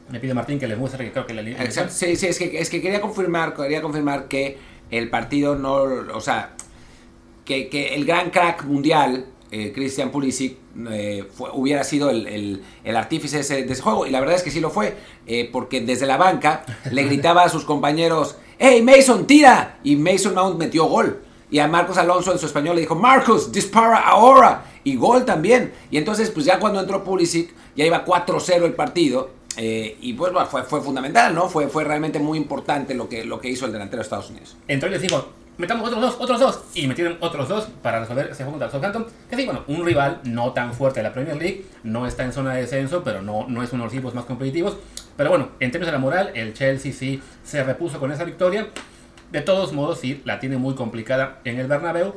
me 0.09 0.19
pide 0.19 0.33
Martín 0.33 0.59
que 0.59 0.67
les 0.67 0.75
muestre 0.75 1.05
que 1.05 1.11
creo 1.11 1.27
que 1.27 1.35
la 1.35 1.43
línea... 1.43 1.69
Sí, 1.69 2.15
sí, 2.15 2.25
es 2.25 2.39
que, 2.39 2.59
es 2.59 2.69
que 2.71 2.81
quería 2.81 2.99
confirmar, 2.99 3.53
quería 3.53 3.79
confirmar 3.79 4.27
que 4.27 4.57
el 4.89 5.07
partido 5.11 5.55
no, 5.55 5.73
o 5.73 6.21
sea, 6.21 6.55
que, 7.69 7.95
el 7.95 8.05
gran 8.05 8.29
crack 8.29 8.63
mundial, 8.65 9.25
eh, 9.51 9.71
Christian 9.73 10.11
Pulisic, 10.11 10.57
eh, 10.91 11.27
hubiera 11.53 11.83
sido 11.83 12.09
el, 12.11 12.61
artífice 12.95 13.37
de 13.37 13.71
ese, 13.71 13.81
juego. 13.81 14.05
Y 14.05 14.11
la 14.11 14.19
verdad 14.19 14.35
es 14.35 14.43
que 14.43 14.51
sí 14.51 14.59
lo 14.59 14.69
fue, 14.69 14.95
eh, 15.25 15.49
porque 15.51 15.81
desde 15.81 16.05
la 16.05 16.17
banca 16.17 16.63
le 16.91 17.03
gritaba 17.03 17.43
a 17.43 17.49
sus 17.49 17.65
compañeros, 17.65 18.37
¡Hey 18.59 18.81
Mason, 18.81 19.25
tira! 19.25 19.79
Y 19.83 19.95
Mason 19.95 20.35
Mount 20.35 20.59
metió 20.59 20.85
gol. 20.85 21.21
Y 21.51 21.57
a 21.57 21.67
Marcos 21.67 21.97
Alonso 21.97 22.31
en 22.31 22.37
su 22.37 22.45
español 22.45 22.75
le 22.75 22.81
dijo, 22.81 22.93
Marcos, 22.93 23.51
dispara 23.51 23.99
ahora. 23.99 24.65
Y 24.83 24.95
gol 24.95 25.25
también. 25.25 25.73
Y 25.89 25.97
entonces, 25.97 26.29
pues 26.29 26.45
ya 26.45 26.59
cuando 26.59 26.79
entró 26.79 27.03
Pulisic, 27.03 27.51
ya 27.75 27.85
iba 27.85 28.05
4-0 28.05 28.65
el 28.65 28.73
partido. 28.73 29.31
y 29.57 30.13
pues 30.13 30.31
fue, 30.49 30.63
fue 30.63 30.81
fundamental, 30.81 31.33
¿no? 31.33 31.49
Fue, 31.49 31.67
fue 31.67 31.83
realmente 31.83 32.19
muy 32.19 32.37
importante 32.37 32.93
lo 32.93 33.09
que, 33.09 33.25
lo 33.25 33.39
que 33.39 33.49
hizo 33.49 33.65
el 33.65 33.71
delantero 33.71 33.97
de 33.97 34.03
Estados 34.03 34.29
Unidos. 34.29 34.55
Entonces 34.67 35.01
les 35.01 35.09
digo, 35.09 35.29
metamos 35.59 35.87
otros 35.89 36.01
dos, 36.01 36.15
otros 36.19 36.39
dos, 36.39 36.63
y 36.73 36.87
metieron 36.87 37.17
otros 37.19 37.49
dos 37.49 37.65
para 37.83 37.99
resolver 37.99 38.27
ese 38.27 38.43
juego 38.43 38.51
contra 38.51 38.67
el 38.67 38.71
Southampton, 38.71 39.05
que 39.29 39.35
sí, 39.35 39.45
bueno, 39.45 39.63
un 39.67 39.85
rival 39.85 40.21
no 40.23 40.53
tan 40.53 40.73
fuerte 40.73 41.01
de 41.01 41.03
la 41.03 41.13
Premier 41.13 41.35
League, 41.35 41.65
no 41.83 42.07
está 42.07 42.23
en 42.23 42.31
zona 42.31 42.53
de 42.53 42.61
descenso, 42.61 43.03
pero 43.03 43.21
no, 43.21 43.45
no 43.47 43.61
es 43.61 43.73
uno 43.73 43.83
de 43.83 43.87
los 43.87 43.93
equipos 43.93 44.15
más 44.15 44.23
competitivos, 44.23 44.77
pero 45.17 45.29
bueno, 45.29 45.49
en 45.59 45.69
términos 45.71 45.87
de 45.87 45.91
la 45.91 45.99
moral, 45.99 46.31
el 46.33 46.53
Chelsea 46.53 46.93
sí 46.93 47.21
se 47.43 47.61
repuso 47.63 47.99
con 47.99 48.11
esa 48.11 48.23
victoria, 48.23 48.69
de 49.31 49.41
todos 49.41 49.73
modos 49.73 49.99
sí, 49.99 50.21
la 50.23 50.39
tiene 50.39 50.57
muy 50.57 50.75
complicada 50.75 51.39
en 51.43 51.59
el 51.59 51.67
Bernabéu, 51.67 52.15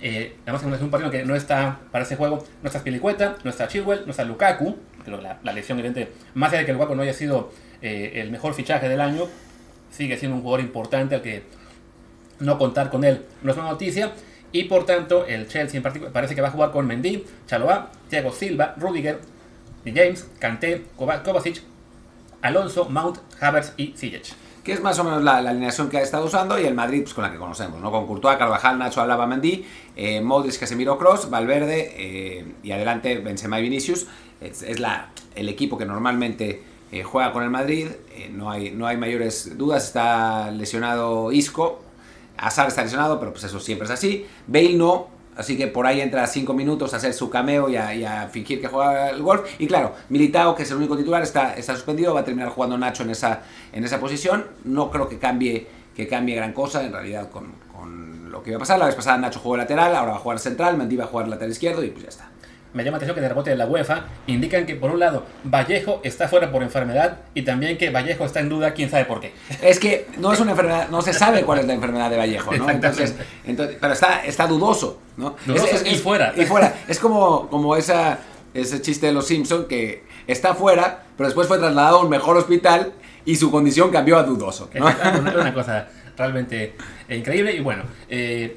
eh, 0.00 0.36
además 0.42 0.64
es 0.74 0.82
un 0.82 0.90
partido 0.90 1.12
que 1.12 1.24
no 1.24 1.36
está, 1.36 1.78
para 1.92 2.04
ese 2.04 2.16
juego, 2.16 2.44
no 2.62 2.66
está 2.66 2.80
Spilicueta, 2.80 3.36
no 3.44 3.50
está 3.50 3.68
Chilwell, 3.68 4.02
no 4.04 4.10
está 4.10 4.24
Lukaku, 4.24 4.76
pero 5.04 5.20
la, 5.20 5.52
lesión 5.52 5.78
evidente, 5.78 6.10
más 6.34 6.50
allá 6.50 6.60
de 6.60 6.66
que 6.66 6.72
Lukaku 6.72 6.96
no 6.96 7.02
haya 7.02 7.14
sido 7.14 7.52
eh, 7.80 8.14
el 8.16 8.32
mejor 8.32 8.54
fichaje 8.54 8.88
del 8.88 9.00
año, 9.00 9.28
sigue 9.92 10.18
siendo 10.18 10.36
un 10.36 10.42
jugador 10.42 10.60
importante 10.60 11.14
al 11.14 11.22
que 11.22 11.44
no 12.40 12.58
contar 12.58 12.90
con 12.90 13.04
él 13.04 13.24
no 13.42 13.52
es 13.52 13.56
una 13.58 13.70
noticia. 13.70 14.12
Y 14.52 14.64
por 14.64 14.86
tanto, 14.86 15.26
el 15.26 15.48
Chelsea 15.48 15.78
en 15.78 15.82
particular 15.82 16.12
parece 16.12 16.36
que 16.36 16.40
va 16.40 16.48
a 16.48 16.50
jugar 16.52 16.70
con 16.70 16.86
Mendy, 16.86 17.24
Chaloa, 17.46 17.90
Thiago 18.08 18.30
Silva, 18.32 18.74
Rudiger, 18.76 19.20
James, 19.84 20.28
Kanté, 20.38 20.84
Kovacic, 20.96 21.60
Alonso, 22.40 22.88
Mount, 22.88 23.18
Havertz 23.40 23.72
y 23.76 23.94
Ziyech. 23.96 24.32
Que 24.62 24.72
es 24.72 24.80
más 24.80 24.98
o 24.98 25.04
menos 25.04 25.22
la, 25.22 25.38
alineación 25.38 25.90
que 25.90 25.98
ha 25.98 26.02
estado 26.02 26.24
usando 26.24 26.58
y 26.58 26.64
el 26.64 26.74
Madrid 26.74 27.02
pues, 27.02 27.14
con 27.14 27.24
la 27.24 27.32
que 27.32 27.36
conocemos, 27.36 27.80
¿no? 27.80 27.90
Con 27.90 28.06
Courtois, 28.06 28.38
Carvajal, 28.38 28.78
Nacho, 28.78 29.02
Alaba, 29.02 29.26
Mendy, 29.26 29.66
eh, 29.96 30.20
Modric, 30.20 30.58
Casemiro, 30.58 30.96
Cross, 30.98 31.28
Valverde 31.28 31.92
eh, 31.96 32.54
y 32.62 32.70
adelante 32.70 33.18
Benzema 33.18 33.58
y 33.58 33.62
Vinicius. 33.62 34.06
Es, 34.40 34.78
la, 34.78 35.10
el 35.34 35.48
equipo 35.48 35.76
que 35.76 35.84
normalmente 35.84 36.62
eh, 36.92 37.02
juega 37.02 37.32
con 37.32 37.42
el 37.42 37.50
Madrid. 37.50 37.88
Eh, 38.12 38.30
no, 38.32 38.50
hay, 38.50 38.70
no 38.70 38.86
hay 38.86 38.96
mayores 38.96 39.58
dudas. 39.58 39.84
Está 39.84 40.50
lesionado 40.50 41.32
Isco, 41.32 41.83
Azar 42.36 42.68
está 42.68 42.82
lesionado, 42.82 43.18
pero 43.18 43.32
pues 43.32 43.44
eso 43.44 43.60
siempre 43.60 43.86
es 43.86 43.90
así. 43.90 44.26
Bale 44.46 44.74
no, 44.74 45.08
así 45.36 45.56
que 45.56 45.66
por 45.66 45.86
ahí 45.86 46.00
entra 46.00 46.26
5 46.26 46.52
minutos 46.54 46.94
a 46.94 46.96
hacer 46.96 47.14
su 47.14 47.30
cameo 47.30 47.68
y 47.68 47.76
a, 47.76 48.28
fingir 48.30 48.60
que 48.60 48.68
juega 48.68 49.10
el 49.10 49.22
golf. 49.22 49.48
Y 49.58 49.66
claro, 49.66 49.94
Militao, 50.08 50.54
que 50.54 50.64
es 50.64 50.70
el 50.70 50.78
único 50.78 50.96
titular, 50.96 51.22
está, 51.22 51.54
está 51.54 51.74
suspendido, 51.74 52.14
va 52.14 52.20
a 52.20 52.24
terminar 52.24 52.50
jugando 52.50 52.76
Nacho 52.78 53.02
en 53.02 53.10
esa, 53.10 53.42
en 53.72 53.84
esa 53.84 54.00
posición. 54.00 54.46
No 54.64 54.90
creo 54.90 55.08
que 55.08 55.18
cambie, 55.18 55.66
que 55.94 56.08
cambie 56.08 56.34
gran 56.36 56.52
cosa 56.52 56.84
en 56.84 56.92
realidad 56.92 57.30
con, 57.30 57.52
con 57.72 58.30
lo 58.30 58.42
que 58.42 58.50
iba 58.50 58.56
a 58.56 58.60
pasar. 58.60 58.78
La 58.78 58.86
vez 58.86 58.94
pasada 58.94 59.18
Nacho 59.18 59.40
jugó 59.40 59.56
lateral, 59.56 59.94
ahora 59.94 60.12
va 60.12 60.18
a 60.18 60.20
jugar 60.20 60.38
central, 60.38 60.76
Mendy 60.76 60.96
va 60.96 61.04
a 61.04 61.08
jugar 61.08 61.28
lateral 61.28 61.52
izquierdo 61.52 61.84
y 61.84 61.90
pues 61.90 62.04
ya 62.04 62.08
está 62.08 62.33
me 62.74 62.82
llama 62.82 62.96
la 62.96 62.98
atención 62.98 63.14
que 63.14 63.20
de 63.20 63.28
rebote 63.28 63.50
de 63.50 63.56
la 63.56 63.66
UEFA 63.66 64.04
indican 64.26 64.66
que 64.66 64.74
por 64.74 64.90
un 64.90 64.98
lado 64.98 65.24
Vallejo 65.44 66.00
está 66.02 66.28
fuera 66.28 66.50
por 66.50 66.62
enfermedad 66.62 67.18
y 67.32 67.42
también 67.42 67.78
que 67.78 67.90
Vallejo 67.90 68.24
está 68.24 68.40
en 68.40 68.48
duda, 68.48 68.74
quién 68.74 68.90
sabe 68.90 69.04
por 69.04 69.20
qué. 69.20 69.32
Es 69.62 69.78
que 69.78 70.08
no 70.18 70.32
es 70.32 70.40
una 70.40 70.50
enfermedad, 70.50 70.88
no 70.90 71.00
se 71.00 71.12
sabe 71.12 71.42
cuál 71.42 71.60
es 71.60 71.66
la 71.66 71.74
enfermedad 71.74 72.10
de 72.10 72.16
Vallejo, 72.16 72.52
¿no? 72.56 72.68
Entonces, 72.68 73.14
entonces 73.46 73.76
pero 73.80 73.92
está, 73.92 74.24
está 74.24 74.46
dudoso, 74.48 74.98
¿no? 75.16 75.36
es, 75.46 75.86
y 75.86 75.94
fuera. 75.94 76.34
Y 76.36 76.44
fuera. 76.44 76.74
Es 76.88 76.98
como, 76.98 77.48
como 77.48 77.76
esa, 77.76 78.18
ese 78.52 78.82
chiste 78.82 79.06
de 79.06 79.12
los 79.12 79.26
Simpsons 79.26 79.66
que 79.66 80.02
está 80.26 80.54
fuera, 80.54 81.04
pero 81.16 81.28
después 81.28 81.46
fue 81.46 81.58
trasladado 81.58 81.98
a 81.98 82.02
un 82.02 82.10
mejor 82.10 82.36
hospital 82.36 82.92
y 83.24 83.36
su 83.36 83.52
condición 83.52 83.90
cambió 83.90 84.18
a 84.18 84.24
dudoso. 84.24 84.68
¿no? 84.74 84.86
una 85.40 85.54
cosa 85.54 85.88
realmente 86.16 86.74
increíble 87.08 87.54
y 87.54 87.60
bueno. 87.60 87.84
Eh, 88.08 88.56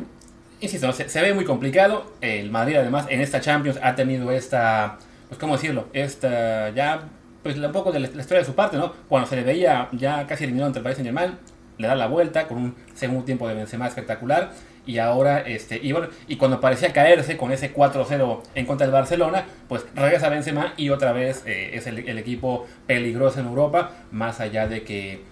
insisto, 0.59 0.91
se, 0.91 1.21
ve 1.21 1.33
muy 1.33 1.45
complicado. 1.45 2.11
El 2.21 2.51
Madrid, 2.51 2.75
además, 2.77 3.05
en 3.09 3.21
esta 3.21 3.41
Champions 3.41 3.79
ha 3.81 3.95
tenido 3.95 4.31
esta, 4.31 4.97
pues, 5.27 5.39
¿cómo 5.39 5.53
decirlo? 5.55 5.87
Esta, 5.93 6.69
ya, 6.69 7.01
pues, 7.43 7.57
un 7.57 7.71
poco 7.71 7.91
de 7.91 7.99
la, 7.99 8.07
historia 8.07 8.39
de 8.39 8.45
su 8.45 8.55
parte, 8.55 8.77
¿no? 8.77 8.93
Cuando 9.07 9.27
se 9.27 9.35
le 9.35 9.43
veía 9.43 9.89
ya 9.91 10.25
casi 10.27 10.43
eliminado 10.43 10.67
ante 10.67 10.79
el 10.79 10.83
Paris 10.83 10.97
Saint 10.97 11.07
Germain, 11.07 11.37
le 11.77 11.87
da 11.87 11.95
la 11.95 12.07
vuelta 12.07 12.47
con 12.47 12.57
un 12.57 12.75
segundo 12.93 13.23
tiempo 13.23 13.47
de 13.47 13.55
Benzema 13.55 13.87
espectacular. 13.87 14.51
Y 14.85 14.99
ahora, 14.99 15.41
este, 15.41 15.77
y, 15.83 15.93
y 16.29 16.37
cuando 16.37 16.61
parecía 16.61 16.93
caerse 16.93 17.35
con 17.35 17.51
ese 17.51 17.73
4-0 17.73 18.41
en 18.55 18.65
contra 18.65 18.87
del 18.87 18.93
Barcelona, 18.93 19.45
pues 19.67 19.85
regresa 19.93 20.29
Benzema 20.29 20.73
y 20.77 20.89
otra 20.91 21.11
vez 21.11 21.43
eh, 21.45 21.71
es 21.73 21.87
el, 21.87 22.07
el 22.07 22.17
equipo 22.17 22.65
peligroso 22.87 23.41
en 23.41 23.47
Europa, 23.47 23.91
más 24.11 24.39
allá 24.39 24.65
de 24.69 24.83
que 24.83 25.23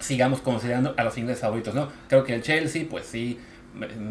sigamos 0.00 0.40
considerando 0.40 0.94
a 0.96 1.04
los 1.04 1.16
ingleses 1.16 1.42
favoritos, 1.42 1.74
¿no? 1.74 1.88
Creo 2.08 2.24
que 2.24 2.34
el 2.34 2.42
Chelsea, 2.42 2.86
pues 2.90 3.06
sí, 3.06 3.38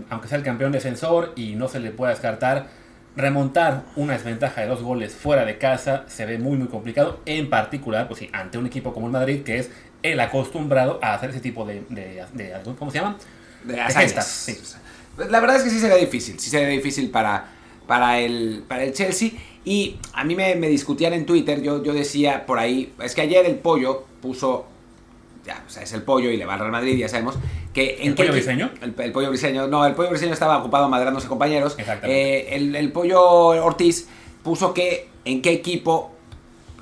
aunque 0.10 0.28
sea 0.28 0.38
el 0.38 0.44
campeón 0.44 0.72
defensor 0.72 1.34
y 1.36 1.56
no 1.56 1.68
se 1.68 1.80
le 1.80 1.92
pueda 1.92 2.12
descartar, 2.12 2.68
remontar 3.16 3.84
una 3.96 4.14
desventaja 4.14 4.62
de 4.62 4.68
dos 4.68 4.82
goles 4.84 5.16
fuera 5.16 5.44
de 5.44 5.58
casa 5.58 6.06
se 6.08 6.26
ve 6.26 6.38
muy 6.38 6.58
muy 6.58 6.68
complicado, 6.68 7.20
en 7.26 7.50
particular 7.50 8.08
pues 8.08 8.20
sí, 8.20 8.30
ante 8.32 8.58
un 8.58 8.68
equipo 8.68 8.94
como 8.94 9.08
el 9.08 9.14
Madrid 9.14 9.44
que 9.44 9.58
es 9.58 9.72
el 10.04 10.20
acostumbrado 10.20 11.00
a 11.02 11.16
hacer 11.16 11.32
ese 11.32 11.40
tipo 11.40 11.66
de, 11.66 11.84
¿cómo 12.78 12.92
se 12.92 13.00
llama? 13.00 13.18
De, 13.64 13.76
pues, 13.76 14.78
La 15.30 15.40
verdad 15.40 15.58
es 15.58 15.64
que 15.64 15.70
sí 15.70 15.80
se 15.80 15.90
ve 15.90 15.98
difícil, 15.98 16.40
sí 16.40 16.50
se 16.50 16.64
ve 16.64 16.72
difícil 16.72 17.10
para, 17.10 17.46
para, 17.88 18.20
el, 18.20 18.64
para 18.68 18.84
el 18.84 18.94
Chelsea. 18.94 19.32
Y 19.66 19.98
a 20.14 20.24
mí 20.24 20.36
me, 20.36 20.56
discutían 20.70 21.14
en 21.14 21.26
Twitter, 21.26 21.62
yo, 21.62 21.84
yo 21.84 21.94
decía 21.94 22.46
por 22.46 22.60
ahí, 22.60 22.94
es 23.02 23.16
que 23.16 23.22
ayer 23.22 23.46
el 23.46 23.56
pollo 23.56 24.06
puso 24.22 24.68
ya, 25.48 25.64
o 25.66 25.70
sea, 25.70 25.82
es 25.82 25.94
el 25.94 26.04
pollo 26.04 26.30
y 26.30 26.36
le 26.36 26.46
va 26.46 26.56
al 26.56 26.60
Real 26.60 26.72
Madrid, 26.72 26.98
ya 26.98 27.08
sabemos. 27.08 27.36
Que, 27.74 28.02
¿El 28.02 28.16
pollo 28.16 28.34
briseño? 28.34 28.70
El, 28.82 28.92
pollo 29.14 29.30
briseño, 29.30 29.68
no, 29.68 29.86
el 29.86 29.96
pollo 29.96 30.10
briseño 30.10 30.34
estaba 30.34 30.58
ocupado 30.58 30.90
madrándose 30.90 31.28
compañeros. 31.28 31.78
Eh, 32.04 32.50
el, 32.52 32.92
pollo 32.92 33.22
Ortiz 33.64 34.08
puso 34.44 34.74
que 34.74 35.08
en 35.24 35.42
qué 35.42 35.52
equipo 35.52 36.12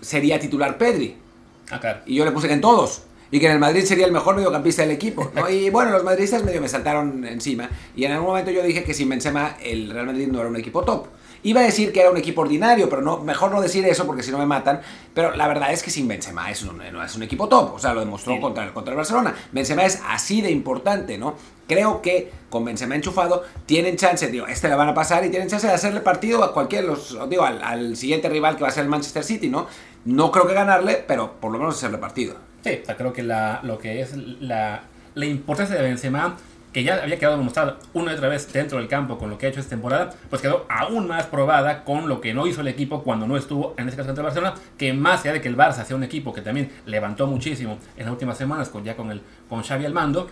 sería 0.02 0.40
titular 0.40 0.80
Pedri. 0.80 1.16
Ah, 1.70 1.80
claro. 1.80 2.00
Y 2.08 2.16
yo 2.16 2.26
le 2.26 2.32
puse 2.32 2.48
que 2.48 2.56
en 2.56 2.62
todos. 2.62 3.04
Y 3.30 3.40
que 3.40 3.46
en 3.46 3.54
el 3.54 3.60
Madrid 3.60 3.84
sería 3.84 4.06
el 4.06 4.12
mejor 4.12 4.36
mediocampista 4.36 4.82
del 4.82 4.92
equipo. 4.92 5.32
Y 5.50 5.70
bueno, 5.70 5.92
los 5.92 6.04
madridistas 6.04 6.44
medio 6.44 6.62
me 6.62 6.70
saltaron 6.70 7.24
encima. 7.26 7.70
Y 7.96 8.06
en 8.06 8.14
algún 8.14 8.28
momento 8.28 8.50
yo 8.50 8.64
dije 8.64 8.84
que 8.84 8.94
sin 8.94 9.10
Benzema 9.10 9.58
el 9.62 9.92
Real 9.92 10.08
Madrid 10.08 10.28
no 10.28 10.40
era 10.40 10.50
un 10.50 10.56
equipo 10.56 10.84
top. 10.84 11.08
Iba 11.46 11.62
a 11.62 11.64
decir 11.64 11.94
que 11.94 12.02
era 12.02 12.10
un 12.10 12.18
equipo 12.18 12.42
ordinario, 12.42 12.90
pero 12.90 13.04
no, 13.04 13.20
mejor 13.20 13.52
no 13.52 13.62
decir 13.62 13.86
eso 13.86 14.08
porque 14.08 14.24
si 14.24 14.32
no 14.32 14.40
me 14.40 14.48
matan. 14.48 14.82
Pero 15.14 15.36
la 15.36 15.48
verdad 15.48 15.72
es 15.72 15.84
que 15.84 15.92
sin 15.92 16.08
Benzema 16.08 16.50
es 16.50 16.64
un, 16.64 16.80
no 16.92 17.04
es 17.04 17.16
un 17.16 17.22
equipo 17.22 17.48
top. 17.48 17.76
O 17.76 17.78
sea, 17.78 17.94
lo 17.94 18.00
demostró 18.00 18.42
contra, 18.42 18.74
contra 18.74 18.94
el 18.94 18.98
Barcelona. 18.98 19.36
Benzema 19.52 19.86
es 19.86 20.02
así 20.08 20.42
de 20.42 20.50
importante, 20.50 21.20
¿no? 21.20 21.36
Creo 21.68 22.02
que 22.02 22.32
con 22.50 22.66
Benzema 22.66 22.96
enchufado 22.96 23.44
tienen 23.68 23.96
chance, 23.96 24.26
digo, 24.28 24.48
este 24.48 24.70
la 24.70 24.76
van 24.76 24.90
a 24.90 24.96
pasar 24.96 25.24
y 25.24 25.30
tienen 25.30 25.48
chance 25.48 25.68
de 25.68 25.74
hacerle 25.74 26.00
partido 26.00 26.44
a 26.44 26.52
cualquier, 26.52 26.86
los, 26.86 27.16
digo, 27.30 27.44
al, 27.44 27.96
siguiente 27.96 28.28
rival 28.28 28.56
que 28.56 28.64
va 28.64 28.70
a 28.70 28.72
ser 28.72 28.86
el 28.86 28.90
Manchester 28.90 29.24
City, 29.24 29.48
¿no? 29.48 29.68
No 30.06 30.32
creo 30.32 30.48
que 30.48 30.56
ganarle, 30.56 31.04
pero 31.08 31.34
por 31.40 31.52
lo 31.52 31.60
menos 31.60 31.76
hacerle 31.76 32.00
partido. 32.00 32.38
Sí, 32.64 32.80
o 32.82 32.86
sea, 32.88 32.98
creo 32.98 33.14
que 33.14 33.22
la, 33.22 33.60
lo 33.62 33.78
que 33.78 34.02
es 34.02 34.16
la, 34.16 34.82
la 35.14 35.26
importancia 35.26 35.76
de 35.76 35.84
Benzema 35.84 36.38
que 36.76 36.84
ya 36.84 37.02
había 37.02 37.18
quedado 37.18 37.38
demostrada 37.38 37.78
una 37.94 38.12
y 38.12 38.16
otra 38.16 38.28
vez 38.28 38.52
dentro 38.52 38.80
del 38.80 38.90
campo 38.90 39.18
con 39.18 39.30
lo 39.30 39.38
que 39.38 39.46
ha 39.46 39.50
hecho 39.50 39.62
esta 39.62 39.70
temporada, 39.70 40.14
pues 40.30 40.42
quedó 40.42 40.66
aún 40.68 41.08
más 41.08 41.26
probada 41.26 41.86
con 41.86 42.10
lo 42.10 42.20
que 42.20 42.34
no 42.34 42.48
hizo 42.48 42.60
el 42.60 42.68
equipo 42.68 43.02
cuando 43.02 43.26
no 43.26 43.38
estuvo 43.38 43.74
en 43.78 43.88
este 43.88 43.96
caso 43.96 44.08
contra 44.08 44.26
Barcelona, 44.26 44.56
que 44.78 44.92
más 44.92 45.22
allá 45.22 45.32
de 45.32 45.42
que 45.42 45.48
el 45.48 45.56
Barça 45.56 45.86
sea 45.86 45.96
un 45.96 46.04
equipo 46.04 46.34
que 46.34 46.42
también 46.42 46.70
levantó 46.86 47.28
muchísimo 47.28 47.78
en 47.96 48.04
las 48.04 48.12
últimas 48.12 48.38
semanas 48.38 48.68
con, 48.68 48.84
ya 48.84 48.98
con, 48.98 49.10
el, 49.10 49.22
con 49.48 49.64
Xavi 49.64 49.86
al 49.86 49.94
mando, 49.94 50.30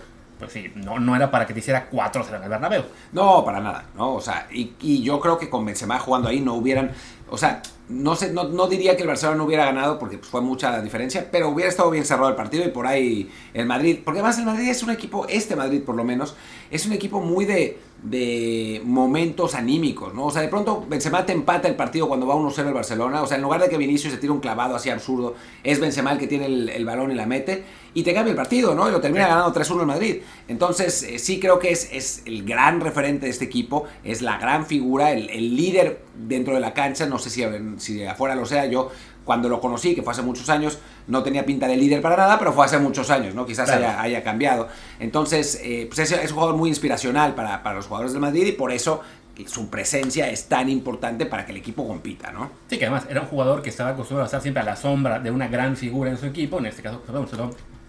no, 0.76 1.16
era 1.16 1.32
para 1.32 1.46
que 1.46 1.54
te 1.54 1.60
hiciera 1.60 1.90
4-0 1.90 2.38
en 2.38 2.44
el 2.44 2.50
Bernabéu. 2.50 2.84
No, 3.12 3.44
para 3.44 3.60
nada, 3.60 3.86
¿no? 3.96 4.16
O 4.16 4.22
sea, 4.22 4.48
y, 4.52 4.74
y 4.82 5.04
yo 5.04 5.20
creo 5.20 5.38
que 5.38 5.50
con 5.50 5.66
Benzema 5.66 6.00
jugando 6.00 6.30
ahí 6.30 6.40
no 6.40 6.54
hubieran, 6.56 6.92
o 7.30 7.38
sea, 7.38 7.62
no, 7.90 8.16
sé, 8.16 8.32
no, 8.32 8.46
no, 8.46 8.68
diría 8.68 8.96
que 8.96 9.02
el 9.02 9.08
Barcelona 9.08 9.38
no 9.38 9.44
hubiera 9.46 9.66
ganado 9.66 10.00
porque 10.00 10.18
pues, 10.18 10.30
fue 10.30 10.42
mucha 10.42 10.72
la 10.72 10.82
diferencia, 10.82 11.28
pero 11.32 11.50
hubiera 11.50 11.70
estado 11.70 11.90
bien 11.92 12.06
cerrado 12.06 12.30
el 12.30 12.36
partido 12.36 12.66
y 12.66 12.70
por 12.70 12.88
ahí 12.88 13.30
el 13.54 13.66
Madrid, 13.66 14.00
porque 14.04 14.20
además 14.20 14.40
el 14.40 14.46
Madrid 14.46 14.70
es 14.70 14.84
un 14.84 14.92
equipo, 14.92 15.28
este 15.28 15.56
Madrid 15.56 15.82
por 15.84 15.96
lo 15.96 16.04
menos, 16.04 16.36
es 16.72 16.86
un 16.86 16.94
equipo 16.94 17.20
muy 17.20 17.46
de, 17.46 17.80
de 18.04 18.82
momentos 18.84 19.56
anímicos, 19.56 20.14
¿no? 20.14 20.26
O 20.26 20.32
sea, 20.32 20.42
de 20.42 20.50
pronto 20.50 20.86
Benzema 20.90 21.26
te 21.26 21.32
empata 21.32 21.70
el 21.70 21.76
partido 21.76 22.10
cuando 22.10 22.28
va 22.28 22.36
1-0 22.36 22.68
el 22.68 22.74
Barcelona, 22.74 23.22
o 23.22 23.28
sea, 23.28 23.38
en 23.38 23.44
lugar 23.44 23.62
de 23.62 23.70
que 23.70 23.78
Vinicius 23.78 24.14
se 24.14 24.20
tire 24.20 24.32
un 24.32 24.42
clavado 24.42 24.76
así 24.76 24.90
absurdo, 24.90 25.36
es 25.64 25.80
Benzema 25.80 26.12
el 26.12 26.18
que 26.18 26.28
tiene 26.28 26.46
el, 26.46 26.86
balón 26.86 27.12
y 27.12 27.16
la 27.16 27.26
mete, 27.26 27.64
y 27.94 28.04
te 28.04 28.14
cambia 28.14 28.32
el 28.32 28.36
partido, 28.36 28.76
¿no? 28.76 28.90
Y 28.90 28.92
lo 28.92 29.00
termina 29.00 29.28
ganando 29.28 29.54
3-1 29.58 29.80
el 29.80 29.86
Madrid. 29.86 30.18
Entonces, 30.50 31.04
eh, 31.04 31.18
sí 31.18 31.40
creo 31.40 31.60
que 31.60 31.72
es, 31.72 31.90
es, 31.94 32.24
el 32.26 32.44
gran 32.44 32.82
referente 32.82 33.28
de 33.28 33.32
este 33.32 33.46
equipo, 33.46 33.86
es 34.04 34.22
la 34.22 34.38
gran 34.38 34.66
figura, 34.66 35.12
el, 35.12 35.30
el 35.30 35.56
líder 35.56 36.04
dentro 36.14 36.54
de 36.56 36.60
la 36.60 36.74
cancha, 36.74 37.06
no 37.06 37.20
sé 37.20 37.30
si, 37.30 37.46
si 37.78 38.04
afuera 38.04 38.36
lo 38.36 38.46
sea, 38.46 38.66
yo 38.66 38.92
cuando 39.24 39.48
lo 39.48 39.62
conocí, 39.62 39.96
que 39.96 40.04
fue 40.04 40.12
hace 40.12 40.22
muchos 40.22 40.50
años, 40.50 40.80
no 41.08 41.24
tenía 41.24 41.46
pinta 41.46 41.68
de 41.68 41.78
líder 41.78 42.02
para 42.02 42.16
nada, 42.16 42.40
pero 42.40 42.54
fue 42.54 42.66
hace 42.66 42.80
muchos 42.80 43.10
años, 43.10 43.36
¿no? 43.36 43.46
Quizás 43.46 43.70
haya, 43.70 44.24
cambiado. 44.24 44.68
Entonces, 45.00 45.60
eh, 45.64 45.88
pues 45.88 46.12
es, 46.12 46.32
un 46.32 46.36
jugador 46.36 46.56
muy 46.56 46.70
inspiracional 46.70 47.36
para, 47.36 47.64
para 47.64 47.76
los 47.76 47.88
jugadores 47.88 48.14
del 48.14 48.22
Madrid 48.22 48.46
y 48.48 48.52
por 48.54 48.72
eso 48.72 49.02
su 49.48 49.70
presencia 49.70 50.30
es 50.30 50.48
tan 50.48 50.70
importante 50.70 51.26
para 51.26 51.46
que 51.46 51.52
el 51.52 51.58
equipo 51.58 51.88
compita, 51.88 52.32
¿no? 52.32 52.52
Sí, 52.70 52.78
que 52.78 52.86
además 52.86 53.08
era 53.10 53.22
un 53.22 53.28
jugador 53.28 53.62
que 53.62 53.70
estaba 53.70 53.92
acostumbrado 53.92 54.26
a 54.26 54.28
estar 54.28 54.42
siempre 54.42 54.62
a 54.62 54.66
la 54.66 54.76
sombra 54.76 55.20
de 55.20 55.32
una 55.32 55.48
gran 55.48 55.76
figura 55.76 56.12
en 56.12 56.18
su 56.18 56.28
equipo, 56.28 56.60
en 56.60 56.68
este 56.68 56.82
caso, 56.82 57.02
perdón, 57.02 57.28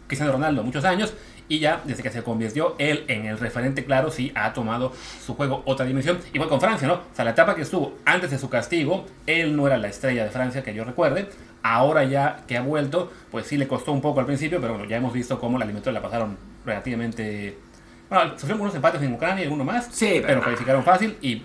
Cristiano 0.06 0.32
Ronaldo, 0.32 0.62
muchos 0.62 0.84
años, 0.84 1.14
y 1.48 1.58
ya 1.58 1.82
desde 1.84 2.02
que 2.02 2.10
se 2.10 2.22
convirtió 2.22 2.74
él 2.78 3.04
en 3.08 3.26
el 3.26 3.38
referente 3.38 3.84
claro, 3.84 4.10
sí 4.10 4.32
ha 4.34 4.52
tomado 4.54 4.92
su 5.24 5.34
juego 5.34 5.62
otra 5.66 5.84
dimensión. 5.84 6.18
Igual 6.32 6.48
con 6.48 6.60
Francia, 6.60 6.88
¿no? 6.88 6.94
O 6.94 7.14
sea, 7.14 7.24
la 7.24 7.32
etapa 7.32 7.54
que 7.54 7.62
estuvo 7.62 7.98
antes 8.06 8.30
de 8.30 8.38
su 8.38 8.48
castigo, 8.48 9.04
él 9.26 9.54
no 9.54 9.66
era 9.66 9.76
la 9.76 9.88
estrella 9.88 10.24
de 10.24 10.30
Francia 10.30 10.62
que 10.62 10.72
yo 10.72 10.84
recuerde. 10.84 11.28
Ahora 11.66 12.04
ya 12.04 12.44
que 12.46 12.58
ha 12.58 12.60
vuelto, 12.60 13.10
pues 13.30 13.46
sí 13.46 13.56
le 13.56 13.66
costó 13.66 13.90
un 13.92 14.02
poco 14.02 14.20
al 14.20 14.26
principio, 14.26 14.60
pero 14.60 14.74
bueno, 14.74 14.86
ya 14.86 14.98
hemos 14.98 15.14
visto 15.14 15.40
cómo 15.40 15.56
la 15.56 15.64
eliminatoria 15.64 15.98
la 15.98 16.06
pasaron 16.06 16.36
relativamente... 16.62 17.56
Bueno, 18.10 18.32
sufrieron 18.32 18.60
unos 18.60 18.74
empates 18.74 19.00
en 19.00 19.14
Ucrania 19.14 19.46
y 19.46 19.48
uno 19.48 19.64
más, 19.64 19.88
sí, 19.90 20.20
pero, 20.26 20.42
calificaron 20.42 20.84
fácil 20.84 21.16
y 21.22 21.42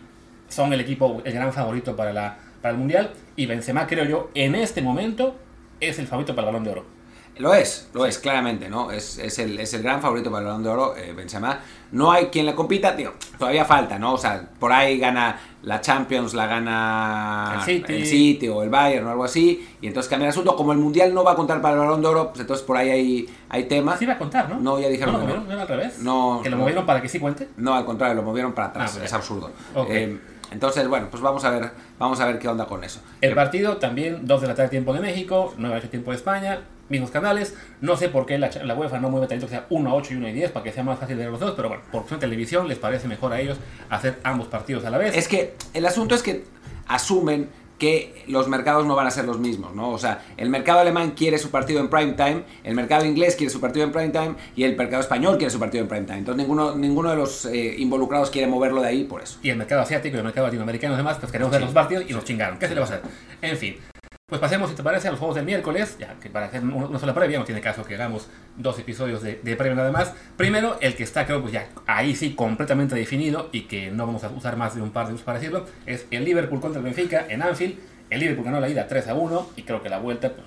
son 0.50 0.74
el 0.74 0.82
equipo, 0.82 1.22
el 1.24 1.32
gran 1.32 1.54
favorito 1.54 1.96
para, 1.96 2.12
la, 2.12 2.38
para 2.62 2.74
el 2.74 2.78
Mundial. 2.78 3.12
Y 3.38 3.46
Benzema, 3.46 3.88
creo 3.88 4.04
yo, 4.04 4.30
en 4.34 4.56
este 4.56 4.82
momento 4.82 5.40
es 5.80 6.00
el 6.00 6.08
favorito 6.08 6.36
para 6.36 6.50
el 6.50 6.54
Balón 6.54 6.66
de 6.66 6.72
Oro. 6.72 6.99
Lo 7.40 7.54
es, 7.54 7.88
lo 7.94 8.06
es, 8.06 8.18
claramente, 8.20 8.68
¿no? 8.68 8.92
Es, 8.92 9.18
es, 9.18 9.40
el, 9.40 9.58
es 9.62 9.74
el 9.74 9.82
gran 9.82 10.02
favorito 10.02 10.30
para 10.30 10.42
el 10.42 10.48
Balón 10.48 10.64
de 10.64 10.70
Oro, 10.70 10.98
eh, 10.98 11.14
Benzema. 11.14 11.60
No 11.94 12.12
hay 12.12 12.26
quien 12.26 12.46
le 12.46 12.54
compita, 12.54 12.92
digo, 12.92 13.14
todavía 13.38 13.64
falta, 13.64 13.98
¿no? 13.98 14.16
O 14.16 14.18
sea, 14.18 14.46
por 14.60 14.74
ahí 14.74 14.98
gana 14.98 15.40
la 15.64 15.80
Champions, 15.80 16.34
la 16.34 16.48
gana 16.48 17.64
el 17.66 18.06
City, 18.06 18.50
o 18.50 18.62
el 18.62 18.70
Bayern 18.70 19.08
o 19.08 19.12
algo 19.12 19.24
así, 19.24 19.66
y 19.82 19.88
entonces 19.88 20.10
cambia 20.10 20.26
el 20.26 20.32
asunto. 20.32 20.54
Como 20.58 20.74
el 20.74 20.80
Mundial 20.80 21.14
no 21.14 21.24
va 21.24 21.32
a 21.32 21.36
contar 21.36 21.62
para 21.62 21.76
el 21.76 21.80
Balón 21.80 22.02
de 22.02 22.08
Oro, 22.10 22.28
pues 22.28 22.42
entonces 22.42 22.66
por 22.66 22.76
ahí 22.76 22.90
hay, 22.90 23.30
hay 23.48 23.64
tema. 23.64 23.96
Sí 23.96 24.06
va 24.06 24.14
a 24.14 24.18
contar, 24.18 24.50
¿no? 24.50 24.60
No, 24.60 24.78
ya 24.78 24.90
dijeron 24.90 25.14
¿No 25.14 25.20
lo 25.20 25.26
movieron? 25.26 25.48
¿No 25.48 25.62
al 25.62 25.68
revés? 25.68 26.00
No. 26.00 26.42
¿Que 26.44 26.50
lo 26.50 26.58
movieron 26.58 26.86
para 26.86 27.02
que 27.02 27.08
sí 27.08 27.20
cuente? 27.20 27.48
No, 27.56 27.74
al 27.74 27.86
contrario, 27.86 28.16
lo 28.16 28.24
movieron 28.24 28.52
para 28.52 28.68
atrás, 28.68 29.00
ah, 29.00 29.06
es 29.06 29.14
absurdo. 29.14 29.50
Eh, 29.88 30.20
entonces, 30.52 30.88
bueno, 30.88 31.08
pues 31.10 31.22
vamos 31.22 31.44
a 31.46 31.52
ver, 31.52 31.72
vamos 31.98 32.20
a 32.20 32.26
ver 32.26 32.40
qué 32.40 32.48
onda 32.48 32.66
con 32.66 32.84
eso. 32.84 33.02
El 33.22 33.36
partido 33.36 33.78
también, 33.78 34.26
2 34.26 34.42
de 34.42 34.48
la 34.48 34.56
tarde 34.56 34.70
tiempo 34.70 34.94
de 34.94 35.00
México, 35.00 35.54
9 35.58 35.76
de 35.76 35.82
la 35.82 35.90
tiempo 35.90 36.12
de 36.12 36.18
España, 36.18 36.62
mismos 36.90 37.12
canales. 37.12 37.56
No 37.82 37.96
sé 37.98 38.10
por 38.10 38.26
qué 38.26 38.38
la, 38.38 38.50
la 38.64 38.76
UEFA 38.76 39.00
no 39.00 39.10
mueve 39.10 39.28
tanto 39.28 39.46
que 39.46 39.52
sea 39.52 39.68
1 39.70 39.90
a 39.90 39.94
8 39.94 40.14
y 40.14 40.18
1 40.18 40.28
a 40.28 40.32
10 40.32 40.52
para 40.52 40.64
que 40.64 40.72
sea 40.72 40.84
más 40.84 41.00
fácil 41.00 41.18
ver 41.18 41.30
los 41.30 41.40
dos, 41.40 41.54
pero 41.56 41.70
bueno, 41.70 41.84
por 41.92 42.02
cuestión 42.02 42.20
de 42.20 42.26
televisión 42.26 42.68
les 42.68 42.80
parece 42.80 43.08
mejor 43.08 43.34
a 43.34 43.40
ellos 43.40 43.58
hacer 43.90 44.20
ambos 44.24 44.48
partidos 44.48 44.86
a 44.86 44.90
la 44.90 44.98
vez. 44.98 45.16
Es 45.16 45.28
que 45.28 45.56
el 45.74 45.86
asunto 45.86 46.16
es 46.16 46.24
que 46.24 46.44
asumen 46.88 47.50
que 47.80 48.24
los 48.28 48.48
mercados 48.48 48.86
no 48.86 48.96
van 48.96 49.08
a 49.08 49.12
ser 49.12 49.26
los 49.26 49.40
mismos, 49.40 49.74
¿no? 49.74 49.90
O 49.90 49.98
sea, 49.98 50.26
el 50.38 50.50
mercado 50.50 50.80
alemán 50.80 51.12
quiere 51.12 51.40
su 51.40 51.50
partido 51.50 51.80
en 51.80 51.90
prime 51.90 52.14
time, 52.14 52.44
el 52.64 52.76
mercado 52.76 53.06
inglés 53.06 53.36
quiere 53.36 53.50
su 53.52 53.60
partido 53.60 53.86
en 53.86 53.92
prime 53.92 54.10
time 54.10 54.36
y 54.56 54.64
el 54.64 54.76
mercado 54.76 55.02
español 55.02 55.38
quiere 55.38 55.50
su 55.50 55.60
partido 55.60 55.82
en 55.84 55.88
prime 55.88 56.06
time. 56.06 56.20
Entonces 56.20 56.38
ninguno, 56.38 56.76
ninguno 56.76 57.10
de 57.10 57.16
los 57.16 57.46
eh, 57.46 57.76
involucrados 57.80 58.30
quiere 58.30 58.48
moverlo 58.48 58.82
de 58.82 58.90
ahí 58.90 59.04
por 59.06 59.22
eso. 59.22 59.40
Y 59.42 59.50
el 59.50 59.58
mercado 59.58 59.82
asiático 59.82 60.16
y 60.16 60.20
el 60.20 60.26
mercado 60.26 60.48
latinoamericano 60.48 60.94
y 60.94 60.98
demás, 60.98 61.18
pues 61.20 61.32
queremos 61.32 61.52
ver 61.52 61.62
los 61.62 61.72
partidos 61.72 62.04
y 62.08 62.14
nos 62.14 62.26
chingaron. 62.26 62.60
¿Qué 62.60 62.68
se 62.68 62.76
le 62.76 62.82
va 62.82 62.86
a 62.86 62.90
hacer? 62.90 63.02
En 63.42 63.58
fin. 63.58 63.89
Pues 64.30 64.40
pasemos, 64.40 64.70
si 64.70 64.76
te 64.76 64.84
parece, 64.84 65.08
a 65.08 65.12
los 65.12 65.20
juegos 65.20 65.36
del 65.36 65.46
miércoles, 65.46 65.98
ya 66.00 66.14
que 66.22 66.30
para 66.30 66.46
hacer 66.46 66.64
una 66.64 67.00
sola 67.00 67.16
previa, 67.16 67.40
no 67.40 67.46
tiene 67.46 67.62
caso 67.62 67.84
que 67.84 67.96
hagamos 67.96 68.28
dos 68.58 68.78
episodios 68.78 69.24
de, 69.24 69.40
de 69.42 69.56
previa 69.56 69.76
nada 69.76 69.92
más. 69.92 70.14
Primero, 70.38 70.78
el 70.82 70.96
que 70.96 71.02
está, 71.02 71.26
creo, 71.26 71.42
pues 71.42 71.52
ya 71.52 71.68
ahí 71.88 72.16
sí 72.16 72.36
completamente 72.36 72.94
definido 72.94 73.50
y 73.52 73.62
que 73.62 73.90
no 73.90 74.06
vamos 74.06 74.24
a 74.24 74.30
usar 74.30 74.56
más 74.56 74.76
de 74.76 74.84
un 74.84 74.92
par 74.92 75.08
de 75.08 75.14
usos 75.14 75.26
para 75.26 75.40
decirlo, 75.40 75.66
es 75.88 76.06
el 76.12 76.26
Liverpool 76.26 76.62
contra 76.62 76.78
el 76.78 76.86
Benfica 76.86 77.26
en 77.28 77.42
Anfield. 77.42 77.80
El 78.12 78.20
Liverpool 78.20 78.46
ganó 78.46 78.60
la 78.60 78.70
ida 78.70 78.88
3 78.88 79.08
a 79.08 79.16
1 79.16 79.50
y 79.56 79.64
creo 79.64 79.82
que 79.82 79.90
la 79.90 79.98
vuelta, 79.98 80.32
pues, 80.32 80.46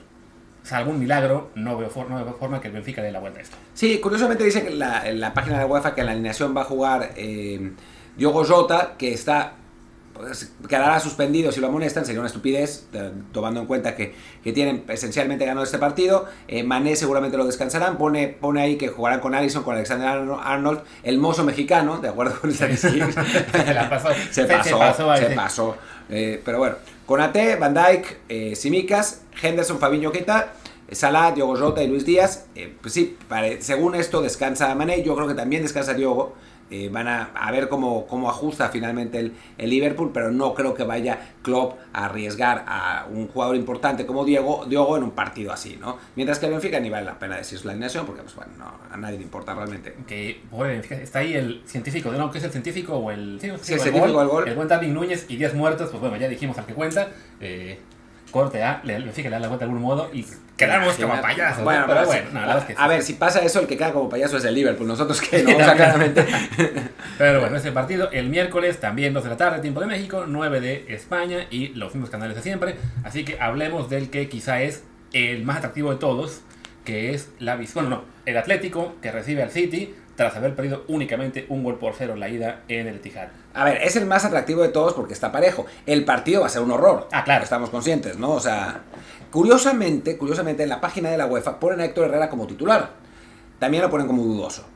salvo 0.63 0.93
un 0.93 1.01
milagro, 1.01 1.51
no 1.57 1.77
veo, 1.77 1.91
forma 1.91 2.61
que 2.61 2.69
el 2.69 2.75
Benfica 2.75 3.03
dé 3.03 3.11
la 3.11 3.19
vuelta 3.19 3.41
a 3.41 3.43
esto. 3.43 3.57
Sí, 3.75 3.99
curiosamente 3.99 4.45
dice 4.45 4.63
que 4.63 4.69
en 4.69 4.79
la, 5.21 5.35
página 5.35 5.59
de 5.59 5.65
UEFA 5.65 5.97
que 5.97 6.03
en 6.03 6.07
la 6.07 6.13
alineación 6.13 6.57
va 6.57 6.61
a 6.61 6.65
jugar 6.65 7.11
eh, 7.17 7.73
Diogo 8.17 8.45
Jota, 8.45 8.95
que 8.97 9.13
está 9.13 9.55
quedará 10.69 11.01
suspendido 11.01 11.53
si 11.53 11.61
lo 11.61 11.69
amonestan, 11.69 12.05
sería 12.05 12.21
una 12.21 12.29
estupidez, 12.29 12.87
tomando 13.33 13.61
en 13.61 13.67
cuenta 13.67 13.95
que, 13.97 14.15
tienen 14.53 14.85
esencialmente 14.89 15.47
ganado 15.47 15.65
este 15.65 15.79
partido. 15.79 16.27
Eh, 16.49 16.63
Mané 16.63 16.97
seguramente 16.97 17.37
lo 17.37 17.45
descansarán, 17.45 17.97
pone, 17.97 18.29
pone 18.29 18.61
ahí 18.61 18.77
que 18.77 18.89
jugarán 18.89 19.21
con 19.21 19.35
Allison, 19.35 19.63
con 19.63 19.75
Alexander 19.75 20.09
Arnold, 20.43 20.81
el 21.03 21.19
mozo 21.19 21.45
mexicano, 21.45 21.99
de 21.99 22.09
acuerdo 22.09 22.41
con 22.41 22.51
esta 22.51 22.67
se, 22.77 22.91
pasó, 23.89 24.09
se 24.31 24.45
pasó, 24.45 25.17
se 25.17 25.31
pasó. 25.31 25.77
Eh, 26.09 26.41
pero 26.45 26.59
bueno, 26.59 26.77
con 27.07 27.21
AT, 27.21 27.37
Van 27.59 27.75
Dyke, 27.75 28.21
eh, 28.29 28.57
Simicas, 28.57 29.23
Henderson, 29.41 29.79
Fabiño 29.79 30.13
Queta. 30.13 30.55
Salah, 30.91 31.33
Diogo 31.33 31.57
Jota 31.57 31.83
y 31.83 31.89
Luis 31.89 32.05
Díaz, 32.05 32.45
pues 32.83 32.93
sí, 32.93 33.17
según 33.61 33.95
esto 33.95 34.21
descansa 34.21 34.75
Mané, 34.75 35.03
yo 35.03 35.15
creo 35.17 35.27
que 35.27 35.33
también 35.33 35.63
descansa 35.63 35.95
Diogo, 35.95 36.35
eh, 36.73 36.89
van 36.91 37.07
a, 37.07 37.51
ver 37.53 37.69
cómo, 37.69 38.07
cómo, 38.07 38.31
ajusta 38.31 38.71
finalmente 38.71 39.19
el, 39.19 39.35
el, 39.59 39.69
Liverpool, 39.69 40.11
pero 40.15 40.31
no 40.31 40.55
creo 40.55 40.73
que 40.73 40.85
vaya 40.85 41.35
Klopp 41.43 41.79
a 41.93 42.07
arriesgar 42.07 42.65
a 42.67 43.07
un 43.11 43.29
jugador 43.29 43.57
importante 43.57 44.07
como 44.07 44.25
Diego, 44.25 44.65
Diogo 44.65 44.97
en 44.97 45.03
un 45.03 45.11
partido 45.11 45.53
así, 45.53 45.77
¿no? 45.79 45.99
Mientras 46.17 46.39
que 46.39 46.47
el 46.47 46.53
Benfica 46.53 46.81
ni 46.81 46.89
vale 46.89 47.05
la 47.05 47.19
pena 47.19 47.37
decir 47.37 47.59
su 47.59 47.69
alineación, 47.69 48.07
porque 48.07 48.23
pues, 48.23 48.35
bueno, 48.35 48.53
a 48.91 48.97
nadie 48.97 49.19
le 49.19 49.25
importa 49.25 49.55
realmente. 49.55 49.95
Que, 50.07 50.41
está 51.03 51.19
ahí 51.19 51.35
el 51.35 51.61
científico, 51.67 52.11
¿no? 52.13 52.31
¿Qué 52.31 52.39
es 52.39 52.45
el 52.45 52.53
científico 52.53 52.97
o 52.97 53.11
el, 53.11 53.39
sí, 53.39 53.49
el, 53.49 53.59
científico 53.59 54.07
el, 54.07 54.11
el 54.13 54.29
gol? 54.29 54.49
El 54.49 54.55
buen 54.55 54.67
Darwin 54.67 54.95
Núñez 54.95 55.27
y 55.29 55.37
10 55.37 55.55
muertos, 55.55 55.91
pues 55.91 56.01
bueno, 56.01 56.17
ya 56.17 56.27
dijimos 56.27 56.57
al 56.57 56.65
que 56.65 56.73
cuenta. 56.73 57.11
Eh, 57.39 57.79
corte 58.33 58.65
A, 58.65 58.81
le, 58.83 58.99
le, 58.99 59.13
le 59.13 59.31
da 59.31 59.39
la 59.39 59.47
vuelta 59.47 59.65
de 59.65 59.71
algún 59.71 59.83
modo 59.83 60.11
y 60.13 60.27
quedamos 60.57 60.95
como 60.97 61.21
payasos. 61.21 61.63
Bueno, 61.63 61.85
pero, 61.87 62.07
bueno, 62.07 62.41
a, 62.77 62.89
ver, 62.89 63.03
si 63.03 63.13
pasa 63.13 63.41
eso, 63.41 63.61
el 63.61 63.69
que 63.69 63.77
queda 63.77 63.93
como 63.93 64.09
payaso 64.09 64.39
es 64.39 64.45
el 64.45 64.55
Liverpool, 64.55 64.89
nosotros 64.89 65.21
que 65.21 65.43
no, 65.45 65.57
claramente. 65.57 66.27
pero 67.19 67.41
bueno, 67.41 67.57
ese 67.57 67.71
partido 67.71 68.11
el 68.11 68.29
miércoles, 68.29 68.81
también 68.81 69.15
2 69.15 69.23
de 69.23 69.31
la 69.31 69.37
tarde, 69.37 69.61
tiempo 69.61 69.81
de 69.81 69.87
México, 69.87 70.25
9 70.27 70.61
de 70.61 70.87
España 70.89 71.47
y 71.51 71.69
los 71.69 71.95
mismos 71.95 72.11
canales 72.11 72.35
de 72.35 72.43
siempre. 72.43 72.77
Así 73.05 73.25
que 73.25 73.39
hablemos 73.39 73.89
del 73.89 74.11
que 74.11 74.29
quizá 74.29 74.63
es 74.63 74.83
el 75.13 75.45
más 75.45 75.59
atractivo 75.59 75.93
de 75.93 75.99
todos, 75.99 76.41
que 76.85 77.15
es 77.15 77.31
la 77.39 77.55
visión, 77.55 77.89
no, 77.89 78.03
el 78.27 78.37
Atlético 78.37 78.97
que 79.01 79.13
recibe 79.13 79.43
al 79.43 79.51
City 79.51 79.95
tras 80.17 80.37
haber 80.37 80.55
perdido 80.55 80.85
únicamente 80.89 81.47
un 81.49 81.65
gol 81.65 81.79
por 81.79 81.95
cero 81.95 82.15
en 82.15 82.21
la 82.21 82.29
ida 82.29 82.63
en 82.69 82.87
el 82.87 82.97
Etihad. 82.97 83.29
A 83.55 83.65
ver, 83.65 83.83
es 83.83 83.97
el 83.97 84.07
más 84.07 84.25
atractivo 84.25 84.63
de 84.63 84.69
todos 84.69 84.95
porque 84.95 85.15
está 85.15 85.33
parejo. 85.33 85.67
El 85.87 86.05
partido 86.05 86.43
va 86.43 86.47
a 86.47 86.51
ser 86.51 86.63
un 86.63 86.71
horror. 86.71 87.09
Ah, 87.13 87.25
claro. 87.25 87.45
Estamos 87.45 87.71
conscientes, 87.71 88.19
¿no? 88.19 88.33
O 88.33 88.41
sea, 88.41 88.83
curiosamente, 89.31 90.17
curiosamente 90.17 90.63
en 90.63 90.69
la 90.69 90.81
página 90.81 91.11
de 91.11 91.19
la 91.19 91.27
UEFA 91.27 91.59
ponen 91.59 91.81
a 91.81 91.85
Héctor 91.85 92.09
Herrera 92.09 92.29
como 92.29 92.47
titular. 92.47 92.91
También 93.59 93.83
lo 93.83 93.91
ponen 93.91 94.07
como 94.07 94.23
dudoso. 94.23 94.67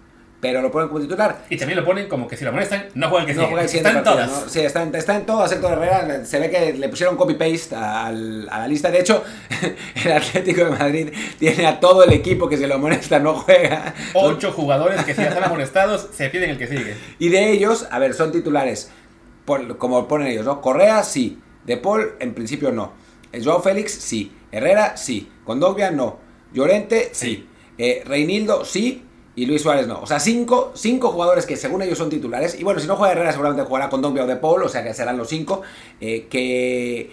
Pero 0.46 0.62
lo 0.62 0.70
ponen 0.70 0.88
como 0.88 1.00
titular. 1.00 1.44
Y 1.50 1.56
también 1.56 1.76
lo 1.80 1.84
ponen 1.84 2.08
como 2.08 2.28
que 2.28 2.36
si 2.36 2.44
lo 2.44 2.52
molestan, 2.52 2.86
no 2.94 3.08
juega 3.08 3.22
el 3.22 3.26
que 3.26 3.34
no 3.34 3.48
sigue. 3.66 3.78
está 3.78 3.90
en 3.90 4.04
todas. 4.04 4.30
¿no? 4.30 4.48
Sí, 4.48 4.60
está 4.60 4.82
en, 4.84 4.94
está 4.94 5.16
en 5.16 5.26
todas. 5.26 5.50
Héctor 5.50 5.72
Herrera 5.72 6.24
se 6.24 6.38
ve 6.38 6.50
que 6.50 6.72
le 6.72 6.88
pusieron 6.88 7.16
copy-paste 7.16 7.74
a, 7.74 8.12
la 8.12 8.68
lista. 8.68 8.92
De 8.92 9.00
hecho, 9.00 9.24
el 10.04 10.12
Atlético 10.12 10.64
de 10.66 10.70
Madrid 10.70 11.08
tiene 11.40 11.66
a 11.66 11.80
todo 11.80 12.04
el 12.04 12.12
equipo 12.12 12.48
que 12.48 12.56
se 12.56 12.68
lo 12.68 12.78
molesta, 12.78 13.18
no 13.18 13.34
juega. 13.34 13.92
Ocho 14.14 14.52
jugadores 14.52 15.04
que 15.04 15.14
si 15.14 15.20
ya 15.20 15.30
están 15.30 15.42
amonestados, 15.42 16.10
se 16.12 16.28
piden 16.30 16.50
el 16.50 16.58
que 16.58 16.68
sigue. 16.68 16.94
Y 17.18 17.28
de 17.28 17.50
ellos, 17.50 17.88
a 17.90 17.98
ver, 17.98 18.14
son 18.14 18.30
titulares, 18.30 18.92
por, 19.44 19.78
como 19.78 20.06
ponen 20.06 20.28
ellos, 20.28 20.44
¿no? 20.44 20.60
Correa, 20.60 21.02
sí. 21.02 21.40
De 21.64 21.76
Paul, 21.76 22.12
en 22.20 22.34
principio, 22.34 22.70
no. 22.70 22.92
Joao 23.42 23.60
Félix, 23.60 23.92
sí. 23.92 24.32
Herrera, 24.52 24.96
sí. 24.96 25.28
Condogbia, 25.44 25.90
no. 25.90 26.20
Llorente, 26.52 27.10
sí. 27.12 27.48
Eh, 27.78 28.04
Reinildo, 28.06 28.64
sí 28.64 29.05
y 29.36 29.44
Luis 29.46 29.62
Suárez 29.62 29.86
no. 29.86 30.00
O 30.00 30.06
sea, 30.06 30.18
cinco, 30.18 30.72
cinco 30.74 31.10
jugadores 31.10 31.44
que 31.44 31.56
según 31.56 31.82
ellos 31.82 31.98
son 31.98 32.08
titulares. 32.08 32.58
Y 32.58 32.64
bueno, 32.64 32.80
si 32.80 32.88
no 32.88 32.96
juega 32.96 33.12
Herrera, 33.12 33.32
seguramente 33.32 33.64
jugará 33.64 33.90
con 33.90 34.00
Dombia 34.00 34.24
o 34.24 34.26
De 34.26 34.36
Paul, 34.36 34.62
o 34.62 34.68
sea 34.68 34.82
que 34.82 34.94
serán 34.94 35.18
los 35.18 35.28
cinco. 35.28 35.60
Eh, 36.00 36.26
que, 36.30 37.12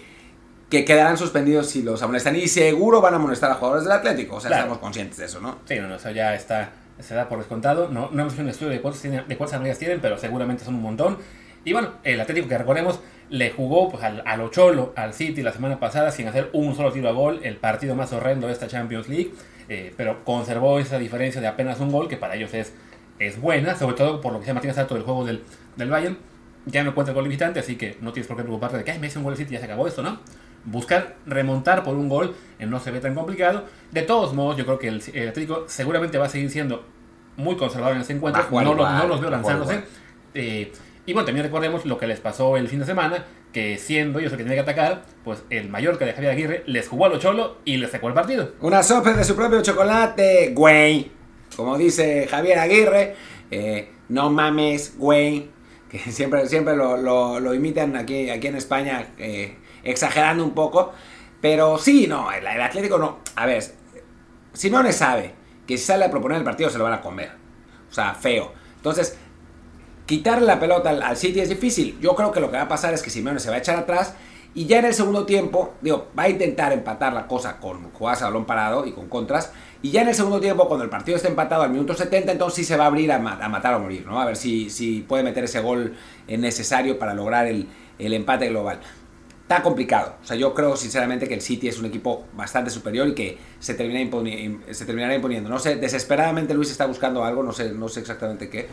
que 0.70 0.84
quedarán 0.86 1.18
suspendidos 1.18 1.68
si 1.68 1.82
los 1.82 2.02
amonestan. 2.02 2.34
Y 2.34 2.48
seguro 2.48 3.02
van 3.02 3.12
a 3.12 3.16
amonestar 3.16 3.50
a 3.50 3.54
jugadores 3.56 3.84
del 3.84 3.92
Atlético. 3.92 4.36
O 4.36 4.40
sea, 4.40 4.50
estamos 4.50 4.78
conscientes 4.78 5.18
de 5.18 5.26
eso, 5.26 5.38
¿no? 5.40 5.58
Sí, 5.66 5.76
no, 5.78 5.86
no, 5.86 5.96
eso 5.96 6.10
ya 6.10 6.34
está. 6.34 6.72
Se 6.98 7.14
da 7.14 7.28
por 7.28 7.38
descontado. 7.38 7.88
No, 7.90 8.08
no 8.10 8.22
hemos 8.22 8.32
hecho 8.32 8.42
un 8.42 8.48
estudio 8.48 8.72
de 8.72 8.80
cuántas, 8.80 9.02
de 9.02 9.36
cuántas 9.36 9.78
tienen, 9.78 10.00
pero 10.00 10.16
seguramente 10.16 10.64
son 10.64 10.76
un 10.76 10.82
montón. 10.82 11.18
Y 11.64 11.72
bueno, 11.74 11.92
el 12.04 12.20
Atlético 12.20 12.48
que 12.48 12.56
recordemos 12.56 13.00
le 13.30 13.50
jugó 13.50 13.90
pues, 13.90 14.02
al, 14.02 14.22
al 14.26 14.40
Ocholo, 14.40 14.92
al 14.96 15.12
City 15.12 15.42
la 15.42 15.52
semana 15.52 15.78
pasada 15.80 16.10
sin 16.10 16.28
hacer 16.28 16.50
un 16.52 16.74
solo 16.74 16.92
tiro 16.92 17.08
a 17.08 17.12
gol, 17.12 17.40
el 17.42 17.56
partido 17.56 17.94
más 17.94 18.12
horrendo 18.12 18.46
de 18.46 18.52
esta 18.52 18.66
Champions 18.66 19.08
League. 19.08 19.32
Eh, 19.68 19.94
pero 19.96 20.24
conservó 20.24 20.78
esa 20.78 20.98
diferencia 20.98 21.40
de 21.40 21.46
apenas 21.46 21.80
un 21.80 21.90
gol, 21.90 22.08
que 22.08 22.16
para 22.16 22.34
ellos 22.34 22.52
es, 22.54 22.72
es 23.18 23.40
buena, 23.40 23.76
sobre 23.76 23.96
todo 23.96 24.20
por 24.20 24.32
lo 24.32 24.40
que 24.40 24.46
se 24.46 24.52
Martínez 24.52 24.78
Alto 24.78 24.94
del 24.94 25.04
juego 25.04 25.24
del, 25.24 25.42
del 25.76 25.90
Bayern. 25.90 26.18
Ya 26.66 26.82
no 26.82 26.90
encuentra 26.90 27.12
el 27.12 27.14
gol 27.16 27.28
visitante, 27.28 27.60
así 27.60 27.76
que 27.76 27.98
no 28.00 28.12
tienes 28.12 28.26
por 28.26 28.36
qué 28.36 28.42
preocuparte 28.42 28.78
de 28.78 28.84
que 28.84 28.98
me 28.98 29.06
hice 29.08 29.18
un 29.18 29.24
gol 29.24 29.36
City 29.36 29.50
y 29.50 29.54
ya 29.54 29.58
se 29.60 29.66
acabó 29.66 29.86
esto, 29.86 30.02
¿no? 30.02 30.18
Buscar 30.64 31.16
remontar 31.26 31.84
por 31.84 31.94
un 31.94 32.08
gol 32.08 32.34
eh, 32.58 32.64
no 32.64 32.80
se 32.80 32.90
ve 32.90 33.00
tan 33.00 33.14
complicado. 33.14 33.64
De 33.90 34.02
todos 34.02 34.32
modos, 34.32 34.56
yo 34.56 34.64
creo 34.64 34.78
que 34.78 34.88
el, 34.88 34.96
Atlético 35.28 35.64
seguramente 35.66 36.16
va 36.16 36.26
a 36.26 36.28
seguir 36.30 36.50
siendo 36.50 36.86
muy 37.36 37.56
conservador 37.56 37.96
en 37.96 38.02
ese 38.02 38.14
encuentro. 38.14 38.46
No, 38.50 38.74
no, 38.74 39.06
los 39.06 39.20
veo 39.20 39.30
lanzándose. 39.30 39.82
Eh, 40.32 40.72
y 41.06 41.12
bueno, 41.12 41.26
también 41.26 41.44
recordemos 41.44 41.84
lo 41.84 41.98
que 41.98 42.06
les 42.06 42.20
pasó 42.20 42.56
el 42.56 42.68
fin 42.68 42.80
de 42.80 42.86
semana, 42.86 43.24
que 43.54 43.78
siendo 43.78 44.18
ellos 44.18 44.32
el 44.32 44.38
que 44.38 44.42
tenía 44.42 44.56
que 44.56 44.70
atacar, 44.70 45.04
pues 45.22 45.44
el 45.48 45.70
Mallorca 45.70 46.04
de 46.04 46.12
Javier 46.12 46.32
Aguirre 46.32 46.64
les 46.66 46.88
jugó 46.88 47.06
a 47.06 47.08
lo 47.08 47.18
cholo 47.20 47.58
y 47.64 47.76
les 47.76 47.92
sacó 47.92 48.08
el 48.08 48.14
partido. 48.14 48.52
Una 48.60 48.82
sopa 48.82 49.12
de 49.12 49.22
su 49.22 49.36
propio 49.36 49.62
chocolate, 49.62 50.52
güey. 50.54 51.12
Como 51.56 51.78
dice 51.78 52.26
Javier 52.28 52.58
Aguirre, 52.58 53.14
eh, 53.52 53.92
no 54.08 54.28
mames, 54.30 54.98
güey. 54.98 55.50
Que 55.88 55.98
siempre, 56.10 56.48
siempre 56.48 56.74
lo, 56.74 57.54
imitan 57.54 57.96
aquí, 57.96 58.28
aquí 58.28 58.48
en 58.48 58.56
España, 58.56 59.06
eh, 59.18 59.56
exagerando 59.84 60.44
un 60.44 60.52
poco. 60.52 60.92
Pero 61.40 61.78
sí, 61.78 62.08
no, 62.08 62.32
el, 62.32 62.44
el 62.44 62.60
Atlético 62.60 62.98
no. 62.98 63.20
A 63.36 63.46
ver, 63.46 63.62
si 64.52 64.68
no 64.68 64.82
le 64.82 64.92
sabe 64.92 65.32
que 65.64 65.78
si 65.78 65.84
sale 65.84 66.04
a 66.04 66.10
proponer 66.10 66.38
el 66.38 66.44
partido 66.44 66.70
se 66.70 66.78
lo 66.78 66.84
van 66.84 66.94
a 66.94 67.00
comer. 67.00 67.30
O 67.88 67.94
sea, 67.94 68.14
feo. 68.14 68.52
Entonces, 68.76 69.16
quitarle 70.06 70.46
la 70.46 70.60
pelota 70.60 70.90
al, 70.90 71.16
City 71.16 71.40
es 71.40 71.48
difícil. 71.48 71.98
Yo 72.00 72.14
creo 72.14 72.32
que 72.32 72.40
lo 72.40 72.50
que 72.50 72.56
va 72.56 72.64
a 72.64 72.68
pasar 72.68 72.94
es 72.94 73.02
que 73.02 73.10
Simeone 73.10 73.40
se 73.40 73.50
va 73.50 73.56
a 73.56 73.58
echar 73.58 73.76
atrás 73.76 74.14
y 74.54 74.66
ya 74.66 74.78
en 74.78 74.84
el 74.84 74.94
segundo 74.94 75.26
tiempo, 75.26 75.74
digo, 75.80 76.08
va 76.16 76.24
a 76.24 76.28
intentar 76.28 76.72
empatar 76.72 77.12
la 77.12 77.26
cosa 77.26 77.58
con 77.58 77.90
jugadas 77.90 78.22
a 78.22 78.26
balón 78.26 78.44
parado 78.44 78.86
y 78.86 78.92
con 78.92 79.08
contras. 79.08 79.52
Y 79.82 79.90
ya 79.90 80.02
en 80.02 80.08
el 80.08 80.14
segundo 80.14 80.40
tiempo, 80.40 80.68
cuando 80.68 80.84
el 80.84 80.90
partido 80.90 81.16
esté 81.16 81.28
empatado 81.28 81.62
al 81.62 81.70
minuto 81.70 81.94
70, 81.94 82.32
entonces 82.32 82.56
sí 82.56 82.64
se 82.64 82.76
va 82.76 82.84
a 82.84 82.86
abrir 82.86 83.10
a, 83.10 83.18
matar 83.18 83.74
o 83.74 83.80
morir, 83.80 84.06
¿no? 84.06 84.20
A 84.20 84.24
ver 84.24 84.36
si, 84.36 84.70
si 84.70 85.00
puede 85.00 85.24
meter 85.24 85.44
ese 85.44 85.60
gol 85.60 85.94
necesario 86.28 86.98
para 86.98 87.14
lograr 87.14 87.46
el, 87.46 87.68
el 87.98 88.14
empate 88.14 88.48
global 88.48 88.80
está 89.44 89.62
complicado. 89.62 90.14
O 90.22 90.26
sea, 90.26 90.38
yo 90.38 90.54
creo 90.54 90.74
sinceramente 90.74 91.28
que 91.28 91.34
el 91.34 91.42
City 91.42 91.68
es 91.68 91.78
un 91.78 91.84
equipo 91.84 92.26
bastante 92.32 92.70
superior 92.70 93.06
y 93.08 93.14
que 93.14 93.38
se, 93.58 93.74
termina 93.74 94.10
se 94.70 94.86
terminará 94.86 95.14
imponiendo. 95.14 95.50
No 95.50 95.58
sé, 95.58 95.76
desesperadamente 95.76 96.54
Luis 96.54 96.70
está 96.70 96.86
buscando 96.86 97.24
algo, 97.24 97.42
no 97.42 97.52
sé, 97.52 97.70
no 97.72 97.88
sé 97.88 98.00
exactamente 98.00 98.48
qué. 98.48 98.68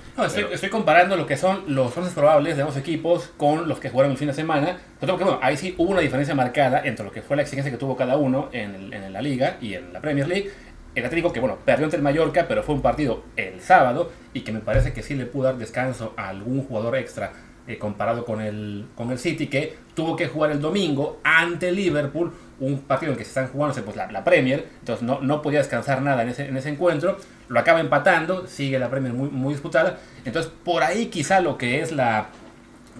estoy, 0.54 0.70
comparando 0.70 1.18
lo 1.18 1.26
que 1.26 1.36
son 1.36 1.64
los 1.68 1.96
once 1.98 2.12
probables 2.12 2.56
de 2.56 2.62
ambos 2.62 2.78
equipos 2.78 3.32
con 3.36 3.68
los 3.68 3.82
que 3.82 3.90
jugaron 3.90 4.14
el 4.14 4.18
fin 4.18 4.30
de 4.30 4.34
semana. 4.34 4.80
Pero 4.98 5.18
bueno, 5.18 5.40
ahí 5.42 5.58
sí 5.58 5.76
hubo 5.78 5.92
una 5.92 6.00
diferencia 6.00 6.36
marcada 6.36 6.82
entre 6.86 7.04
lo 7.04 7.12
que 7.12 7.22
fue 7.22 7.36
la 7.36 7.42
exigencia 7.42 7.70
que 7.70 7.78
tuvo 7.78 7.98
cada 7.98 8.16
uno 8.16 8.48
en, 8.54 8.94
en 8.94 9.12
la 9.12 9.22
Liga 9.22 9.58
y 9.60 9.74
en 9.74 9.92
la 9.92 10.00
Premier 10.00 10.28
League. 10.28 10.52
El 10.96 11.06
Atlético 11.06 11.34
que, 11.34 11.42
bueno, 11.42 11.58
perdió 11.66 11.86
ante 11.86 11.98
el 11.98 12.04
Mallorca, 12.04 12.46
pero 12.48 12.64
fue 12.64 12.76
un 12.76 12.82
partido 12.82 13.24
el 13.36 13.62
sábado 13.62 14.12
y 14.34 14.42
que 14.42 14.54
me 14.54 14.60
parece 14.60 14.94
que 14.94 15.04
sí 15.04 15.16
le 15.16 15.26
pudo 15.26 15.46
dar 15.46 15.58
descanso 15.58 16.14
a 16.16 16.30
algún 16.30 16.64
jugador 16.64 16.98
extra 16.98 17.34
eh, 17.68 17.78
comparado 17.78 18.26
con 18.26 18.42
el, 18.42 18.88
con 18.96 19.12
el 19.12 19.20
City, 19.20 19.48
que 19.48 19.78
tuvo 19.94 20.16
que 20.16 20.28
jugar 20.28 20.52
el 20.52 20.62
domingo 20.62 21.20
ante 21.24 21.72
Liverpool, 21.72 22.32
un 22.60 22.80
partido 22.80 23.12
en 23.12 23.18
que 23.18 23.24
se 23.24 23.30
están 23.30 23.48
jugando 23.48 23.80
pues, 23.84 23.96
la, 23.96 24.24
Premier, 24.24 24.68
entonces 24.80 25.04
no, 25.04 25.20
no, 25.22 25.42
podía 25.42 25.60
descansar 25.60 26.02
nada 26.02 26.24
en 26.24 26.30
ese, 26.30 26.48
en 26.48 26.58
ese 26.58 26.70
encuentro, 26.70 27.18
lo 27.50 27.60
acaba 27.60 27.80
empatando, 27.80 28.48
sigue 28.48 28.80
la 28.80 28.90
Premier 28.90 29.14
muy, 29.14 29.30
muy 29.30 29.54
disputada, 29.54 30.00
entonces 30.26 30.52
por 30.64 30.84
ahí 30.84 31.08
quizá 31.08 31.40
lo 31.40 31.58
que 31.58 31.82
es 31.82 31.92
la, 31.92 32.30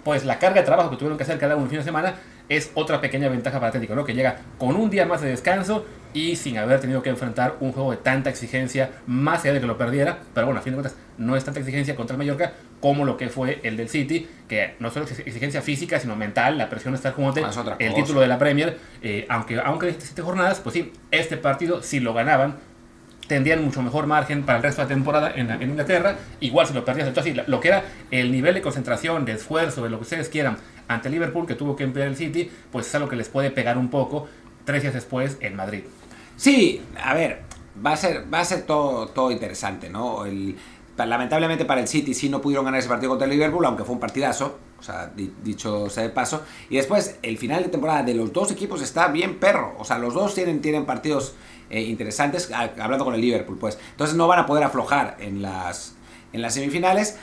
pues, 0.04 0.24
la 0.24 0.38
carga 0.38 0.60
de 0.60 0.66
trabajo 0.66 0.90
que 0.90 0.96
tuvieron 0.96 1.16
que 1.16 1.24
hacer 1.24 1.38
cada 1.38 1.56
uno 1.56 1.64
el 1.64 1.70
fin 1.70 1.78
de 1.78 1.84
semana 1.84 2.14
es 2.48 2.70
otra 2.74 3.00
pequeña 3.00 3.28
ventaja 3.28 3.58
para 3.58 3.68
Atlético, 3.68 3.94
¿no? 3.94 4.04
que 4.04 4.14
llega 4.14 4.36
con 4.58 4.76
un 4.76 4.90
día 4.90 5.06
más 5.06 5.20
de 5.22 5.28
descanso 5.28 5.84
y 6.14 6.36
sin 6.36 6.58
haber 6.58 6.80
tenido 6.80 7.02
que 7.02 7.10
enfrentar 7.10 7.56
un 7.60 7.72
juego 7.72 7.90
de 7.90 7.96
tanta 7.96 8.30
exigencia, 8.30 8.90
más 9.06 9.42
allá 9.42 9.54
de 9.54 9.60
que 9.60 9.66
lo 9.66 9.78
perdiera, 9.78 10.18
pero 10.34 10.46
bueno, 10.46 10.60
a 10.60 10.62
fin 10.62 10.72
de 10.72 10.80
cuentas 10.80 10.98
no 11.18 11.36
es 11.36 11.44
tanta 11.44 11.60
exigencia 11.60 11.94
contra 11.94 12.14
el 12.14 12.18
Mallorca 12.18 12.52
como 12.80 13.04
lo 13.04 13.16
que 13.16 13.28
fue 13.28 13.60
el 13.62 13.76
del 13.76 13.88
City, 13.88 14.28
que 14.48 14.74
no 14.80 14.90
solo 14.90 15.06
es 15.06 15.18
exigencia 15.20 15.62
física, 15.62 16.00
sino 16.00 16.16
mental, 16.16 16.58
la 16.58 16.68
presión 16.68 16.92
de 16.92 16.96
estar 16.96 17.12
jugando 17.12 17.48
el 17.78 17.94
título 17.94 18.20
de 18.20 18.26
la 18.26 18.38
Premier, 18.38 18.76
eh, 19.02 19.24
aunque 19.28 19.60
aunque 19.60 19.86
de 19.86 19.94
siete 19.98 20.22
jornadas, 20.22 20.60
pues 20.60 20.74
sí, 20.74 20.92
este 21.12 21.36
partido 21.36 21.82
si 21.82 22.00
lo 22.00 22.12
ganaban, 22.12 22.56
tendrían 23.28 23.64
mucho 23.64 23.82
mejor 23.82 24.06
margen 24.06 24.42
para 24.42 24.58
el 24.58 24.64
resto 24.64 24.82
de 24.82 24.88
la 24.88 24.94
temporada 24.94 25.32
en, 25.34 25.62
Inglaterra. 25.62 26.16
Igual 26.40 26.66
si 26.66 26.74
lo 26.74 26.84
perdías, 26.84 27.06
entonces 27.06 27.36
lo 27.46 27.60
que 27.60 27.68
era 27.68 27.84
el 28.10 28.32
nivel 28.32 28.54
de 28.54 28.62
concentración, 28.62 29.24
de 29.24 29.32
esfuerzo, 29.32 29.84
de 29.84 29.90
lo 29.90 29.98
que 29.98 30.02
ustedes 30.02 30.28
quieran 30.28 30.56
ante 30.88 31.08
Liverpool, 31.08 31.46
que 31.46 31.54
tuvo 31.54 31.76
que 31.76 31.84
emplear 31.84 32.08
el 32.08 32.16
City, 32.16 32.50
pues 32.70 32.88
es 32.88 32.94
algo 32.96 33.08
que 33.08 33.16
les 33.16 33.28
puede 33.28 33.50
pegar 33.50 33.78
un 33.78 33.90
poco 33.90 34.28
tres 34.64 34.82
días 34.82 34.94
después 34.94 35.38
en 35.40 35.56
Madrid. 35.56 35.84
Sí, 36.42 36.82
a 37.00 37.14
ver, 37.14 37.42
va 37.86 37.92
a 37.92 37.96
ser, 37.96 38.26
va 38.34 38.40
a 38.40 38.44
ser 38.44 38.62
todo, 38.62 39.06
todo 39.06 39.30
interesante, 39.30 39.88
¿no? 39.88 40.24
lamentablemente 40.96 41.64
para 41.64 41.80
el 41.80 41.86
City 41.86 42.14
sí 42.14 42.28
no 42.28 42.40
pudieron 42.40 42.64
ganar 42.64 42.80
ese 42.80 42.88
partido 42.88 43.10
contra 43.10 43.26
el 43.26 43.30
Liverpool, 43.30 43.64
aunque 43.64 43.84
fue 43.84 43.94
un 43.94 44.00
partidazo, 44.00 44.58
o 44.76 44.82
sea, 44.82 45.12
dicho 45.44 45.88
sea 45.88 46.02
de 46.02 46.08
paso. 46.08 46.42
Y 46.68 46.78
después, 46.78 47.16
el 47.22 47.38
final 47.38 47.62
de 47.62 47.68
temporada 47.68 48.02
de 48.02 48.14
los 48.14 48.32
dos 48.32 48.50
equipos 48.50 48.82
está 48.82 49.06
bien 49.06 49.38
perro, 49.38 49.76
o 49.78 49.84
sea, 49.84 49.98
los 49.98 50.14
dos 50.14 50.34
tienen, 50.34 50.60
tienen 50.60 50.84
partidos 50.84 51.36
eh, 51.70 51.80
interesantes, 51.82 52.50
hablando 52.50 53.04
con 53.04 53.14
el 53.14 53.20
Liverpool, 53.20 53.58
pues. 53.58 53.78
Entonces 53.92 54.16
no 54.16 54.26
van 54.26 54.40
a 54.40 54.46
poder 54.46 54.64
aflojar 54.64 55.18
en 55.20 55.42
las, 55.42 55.94
en 56.32 56.42
las 56.42 56.54
semifinales. 56.54 57.18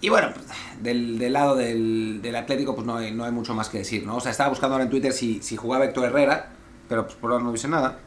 Y 0.00 0.08
bueno, 0.08 0.28
pues, 0.32 0.46
del, 0.80 1.32
lado 1.32 1.56
del, 1.56 2.32
Atlético, 2.36 2.76
pues 2.76 2.86
no 2.86 2.96
hay, 2.96 3.10
no 3.10 3.24
hay 3.24 3.32
mucho 3.32 3.54
más 3.54 3.68
que 3.68 3.78
decir, 3.78 4.06
¿no? 4.06 4.18
O 4.18 4.20
sea, 4.20 4.30
estaba 4.30 4.50
buscando 4.50 4.74
ahora 4.74 4.84
en 4.84 4.90
Twitter 4.90 5.12
si, 5.12 5.42
si 5.42 5.56
jugaba 5.56 5.84
Héctor 5.86 6.04
Herrera, 6.04 6.52
pero 6.88 7.06
pues 7.06 7.16
por 7.16 7.32
ahora 7.32 7.42
no 7.42 7.50
dice 7.50 7.66
nada. 7.66 7.98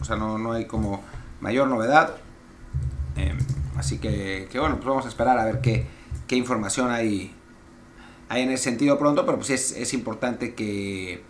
O 0.00 0.04
sea, 0.04 0.16
no, 0.16 0.38
no 0.38 0.52
hay 0.52 0.66
como 0.66 1.02
mayor 1.40 1.68
novedad. 1.68 2.16
Em, 3.16 3.38
así 3.76 3.98
que, 3.98 4.48
que, 4.50 4.58
bueno, 4.58 4.76
pues 4.76 4.86
vamos 4.86 5.04
a 5.04 5.08
esperar 5.08 5.38
a 5.38 5.44
ver 5.44 5.60
qué, 5.60 5.86
qué 6.26 6.36
información 6.36 6.90
hay, 6.90 7.32
hay 8.28 8.42
en 8.42 8.50
ese 8.50 8.64
sentido 8.64 8.98
pronto, 8.98 9.24
pero 9.24 9.38
pues 9.38 9.50
es, 9.50 9.72
es 9.72 9.94
importante 9.94 10.54
que... 10.54 11.22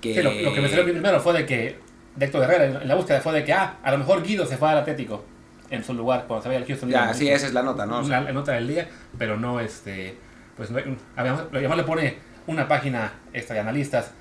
que... 0.00 0.22
lo, 0.22 0.30
que 0.30 0.60
me 0.60 0.68
salió 0.68 0.84
primero 0.84 1.20
fue 1.20 1.34
de 1.34 1.46
que, 1.46 1.78
de 2.16 2.24
Héctor 2.26 2.44
Herrera, 2.44 2.82
en 2.82 2.88
la 2.88 2.94
búsqueda 2.94 3.20
fue 3.20 3.32
de 3.32 3.44
que, 3.44 3.52
ah, 3.52 3.78
a 3.82 3.90
lo 3.90 3.98
mejor 3.98 4.22
Guido 4.22 4.46
se 4.46 4.56
fue 4.56 4.70
al 4.70 4.78
Atlético 4.78 5.24
en 5.70 5.82
su 5.82 5.94
lugar 5.94 6.24
cuando 6.26 6.42
se 6.42 6.48
vaya 6.48 6.60
al 6.60 6.66
Houston. 6.66 6.88
Ya, 6.88 7.12
sí, 7.12 7.28
esa 7.28 7.46
es 7.46 7.52
la 7.52 7.62
nota, 7.62 7.86
¿no? 7.86 8.02
La, 8.02 8.20
nota 8.32 8.52
del 8.52 8.68
día, 8.68 8.88
pero 9.18 9.36
no, 9.36 9.60
este, 9.60 10.16
pues, 10.56 10.70
además, 11.16 11.44
además 11.52 11.76
le 11.76 11.84
pone 11.84 12.16
una 12.46 12.68
página 12.68 13.14
esta 13.32 13.54
de 13.54 13.60
analistas 13.60 14.12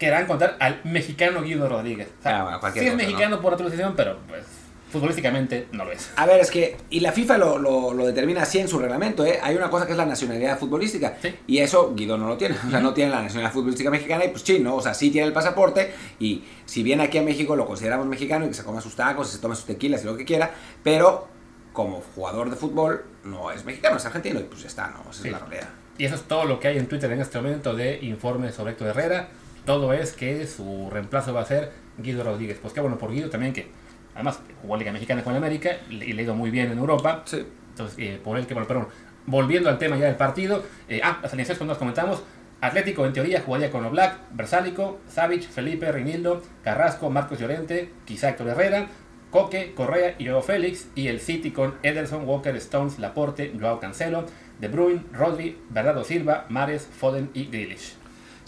querrán 0.00 0.26
contar 0.26 0.56
al 0.58 0.80
mexicano 0.82 1.42
Guido 1.42 1.68
Rodríguez. 1.68 2.08
O 2.18 2.22
sea, 2.22 2.58
ah, 2.60 2.72
sí 2.72 2.86
es 2.86 2.96
mexicano 2.96 3.40
por 3.40 3.52
otra 3.54 3.66
decisión, 3.66 3.94
pero 3.94 4.18
pues 4.26 4.42
futbolísticamente 4.90 5.68
no 5.72 5.84
lo 5.84 5.92
es. 5.92 6.10
A 6.16 6.26
ver, 6.26 6.40
es 6.40 6.50
que, 6.50 6.76
y 6.88 7.00
la 7.00 7.12
FIFA 7.12 7.38
lo, 7.38 7.58
lo, 7.92 8.06
determina 8.06 8.42
así 8.42 8.58
en 8.58 8.66
su 8.66 8.78
reglamento, 8.78 9.24
¿eh? 9.24 9.38
Hay 9.40 9.54
una 9.54 9.70
cosa 9.70 9.86
que 9.86 9.92
es 9.92 9.98
la 9.98 10.06
nacionalidad 10.06 10.58
futbolística, 10.58 11.16
y 11.46 11.58
eso 11.58 11.94
Guido 11.94 12.16
no 12.16 12.26
lo 12.26 12.36
tiene, 12.36 12.56
o 12.66 12.70
sea, 12.70 12.80
no 12.80 12.92
tiene 12.92 13.10
la 13.10 13.22
nacionalidad 13.22 13.52
futbolística 13.52 13.90
mexicana, 13.90 14.24
y 14.24 14.28
pues 14.28 14.42
sí, 14.42 14.58
¿no? 14.58 14.74
O 14.74 14.82
sea, 14.82 14.94
sí 14.94 15.10
tiene 15.10 15.28
el 15.28 15.32
pasaporte, 15.32 15.94
y 16.18 16.42
si 16.64 16.82
viene 16.82 17.04
aquí 17.04 17.18
a 17.18 17.22
México 17.22 17.54
lo 17.54 17.66
consideramos 17.66 18.06
mexicano, 18.06 18.46
y 18.46 18.48
que 18.48 18.54
se 18.54 18.64
coma 18.64 18.80
sus 18.80 18.96
tacos, 18.96 19.28
y 19.28 19.32
se 19.32 19.38
toma 19.38 19.54
sus 19.54 19.66
tequilas 19.66 20.02
y 20.02 20.06
lo 20.06 20.16
que 20.16 20.24
quiera, 20.24 20.50
pero 20.82 21.28
como 21.72 22.02
jugador 22.16 22.50
de 22.50 22.56
fútbol 22.56 23.04
no 23.22 23.52
es 23.52 23.64
mexicano, 23.64 23.98
es 23.98 24.06
argentino, 24.06 24.40
y 24.40 24.44
pues 24.44 24.62
ya 24.62 24.68
está, 24.68 24.88
¿no? 24.88 25.08
Esa 25.10 25.26
es 25.26 25.32
la 25.32 25.38
realidad. 25.38 25.68
Y 25.98 26.06
eso 26.06 26.14
es 26.14 26.22
todo 26.22 26.46
lo 26.46 26.58
que 26.58 26.68
hay 26.68 26.78
en 26.78 26.86
Twitter 26.88 27.12
en 27.12 27.20
este 27.20 27.38
momento 27.38 27.74
de 27.74 27.98
informes 28.02 28.54
sobre 28.54 28.72
Héctor 28.72 28.88
Herrera 28.88 29.28
todo 29.64 29.92
es 29.92 30.12
que 30.12 30.46
su 30.46 30.88
reemplazo 30.90 31.32
va 31.32 31.42
a 31.42 31.44
ser 31.44 31.72
Guido 31.98 32.24
Rodríguez. 32.24 32.58
Pues 32.60 32.72
qué 32.72 32.80
bueno 32.80 32.98
por 32.98 33.12
Guido 33.12 33.30
también 33.30 33.52
que 33.52 33.68
además 34.14 34.40
jugó 34.62 34.76
Liga 34.76 34.92
Mexicana 34.92 35.22
con 35.22 35.34
América 35.34 35.78
y 35.88 36.12
le 36.12 36.20
ha 36.20 36.24
ido 36.24 36.34
muy 36.34 36.50
bien 36.50 36.70
en 36.70 36.78
Europa. 36.78 37.22
Sí. 37.24 37.46
Entonces, 37.70 37.96
eh, 37.98 38.20
por 38.22 38.38
él 38.38 38.46
que 38.46 38.54
bueno, 38.54 38.66
pero 38.68 38.88
volviendo 39.26 39.68
al 39.68 39.78
tema 39.78 39.96
ya 39.96 40.06
del 40.06 40.16
partido, 40.16 40.62
eh, 40.88 41.00
ah, 41.02 41.18
las 41.22 41.32
alineaciones 41.32 41.58
cuando 41.58 41.72
nos 41.72 41.78
comentamos, 41.78 42.22
Atlético 42.60 43.06
en 43.06 43.12
teoría 43.12 43.40
jugaría 43.40 43.70
con 43.70 43.84
Oblak, 43.84 44.18
Versálico, 44.32 44.98
Savic, 45.08 45.48
Felipe, 45.48 45.90
Rinildo, 45.90 46.42
Carrasco, 46.62 47.08
Marcos 47.08 47.38
Llorente, 47.38 47.90
quizá 48.04 48.30
Héctor 48.30 48.48
Herrera, 48.48 48.88
Coque, 49.30 49.72
Correa 49.74 50.16
y 50.18 50.26
Joao 50.26 50.42
Félix, 50.42 50.88
y 50.94 51.08
el 51.08 51.20
City 51.20 51.52
con 51.52 51.76
Ederson, 51.82 52.28
Walker, 52.28 52.54
Stones, 52.56 52.98
Laporte, 52.98 53.52
Joao 53.58 53.80
Cancelo, 53.80 54.26
De 54.58 54.68
Bruyne, 54.68 55.04
Rodri, 55.12 55.58
Bernardo 55.70 56.04
Silva, 56.04 56.46
Mares, 56.48 56.86
Foden 56.86 57.30
y 57.32 57.46
Grealish. 57.46 57.99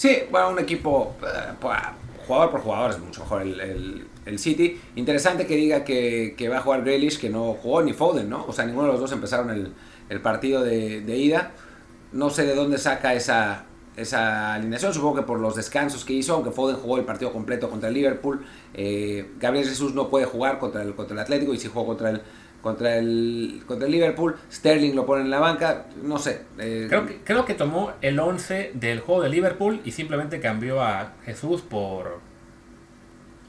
Sí, 0.02 0.18
bueno, 0.32 0.50
un 0.50 0.58
equipo 0.58 1.14
pues, 1.60 1.76
jugador 2.26 2.50
por 2.50 2.60
jugador 2.62 2.90
es 2.90 2.98
mucho 2.98 3.20
mejor 3.20 3.42
el, 3.42 4.08
el, 4.26 4.38
City. 4.40 4.80
Interesante 4.96 5.46
que 5.46 5.54
diga 5.54 5.84
que, 5.84 6.34
que, 6.36 6.48
va 6.48 6.58
a 6.58 6.60
jugar 6.60 6.82
Grealish, 6.82 7.20
que 7.20 7.30
no 7.30 7.54
jugó 7.54 7.82
ni 7.82 7.92
Foden, 7.92 8.28
¿no? 8.28 8.44
O 8.48 8.52
sea, 8.52 8.64
ninguno 8.64 8.88
de 8.88 8.94
los 8.94 9.00
dos 9.00 9.12
empezaron 9.12 9.50
el, 9.50 9.72
el 10.08 10.20
partido 10.20 10.64
de, 10.64 11.02
de 11.02 11.16
ida. 11.16 11.52
No 12.10 12.30
sé 12.30 12.44
de 12.44 12.56
dónde 12.56 12.78
saca 12.78 13.14
esa, 13.14 13.66
esa 13.96 14.54
alineación. 14.54 14.92
Supongo 14.92 15.14
que 15.14 15.22
por 15.22 15.38
los 15.38 15.54
descansos 15.54 16.04
que 16.04 16.14
hizo, 16.14 16.34
aunque 16.34 16.50
Foden 16.50 16.78
jugó 16.78 16.98
el 16.98 17.04
partido 17.04 17.32
completo 17.32 17.70
contra 17.70 17.88
el 17.88 17.94
Liverpool. 17.94 18.44
Eh, 18.74 19.30
Gabriel 19.38 19.68
Jesús 19.68 19.94
no 19.94 20.08
puede 20.10 20.24
jugar 20.24 20.58
contra 20.58 20.82
el, 20.82 20.96
contra 20.96 21.14
el 21.14 21.20
Atlético 21.20 21.54
y 21.54 21.58
si 21.58 21.68
jugó 21.68 21.86
contra 21.86 22.10
el, 22.10 22.22
contra 22.62 22.96
el, 22.96 23.62
contra 23.66 23.87
el 23.87 23.92
Liverpool. 23.92 24.37
Sterling 24.51 24.94
lo 24.94 25.05
pone 25.05 25.22
en 25.22 25.31
la 25.31 25.40
banca. 25.40 25.87
No 26.03 26.18
sé. 26.18 26.42
Eh, 26.59 26.87
creo, 26.88 27.07
que, 27.07 27.18
creo 27.22 27.44
que 27.44 27.55
tomó 27.55 27.92
el 28.01 28.18
11 28.18 28.72
del 28.75 29.01
juego 29.01 29.22
de 29.22 29.29
Liverpool 29.29 29.81
y 29.85 29.90
simplemente 29.90 30.40
cambió 30.40 30.81
a 30.81 31.12
Jesús 31.25 31.61
por. 31.61 32.20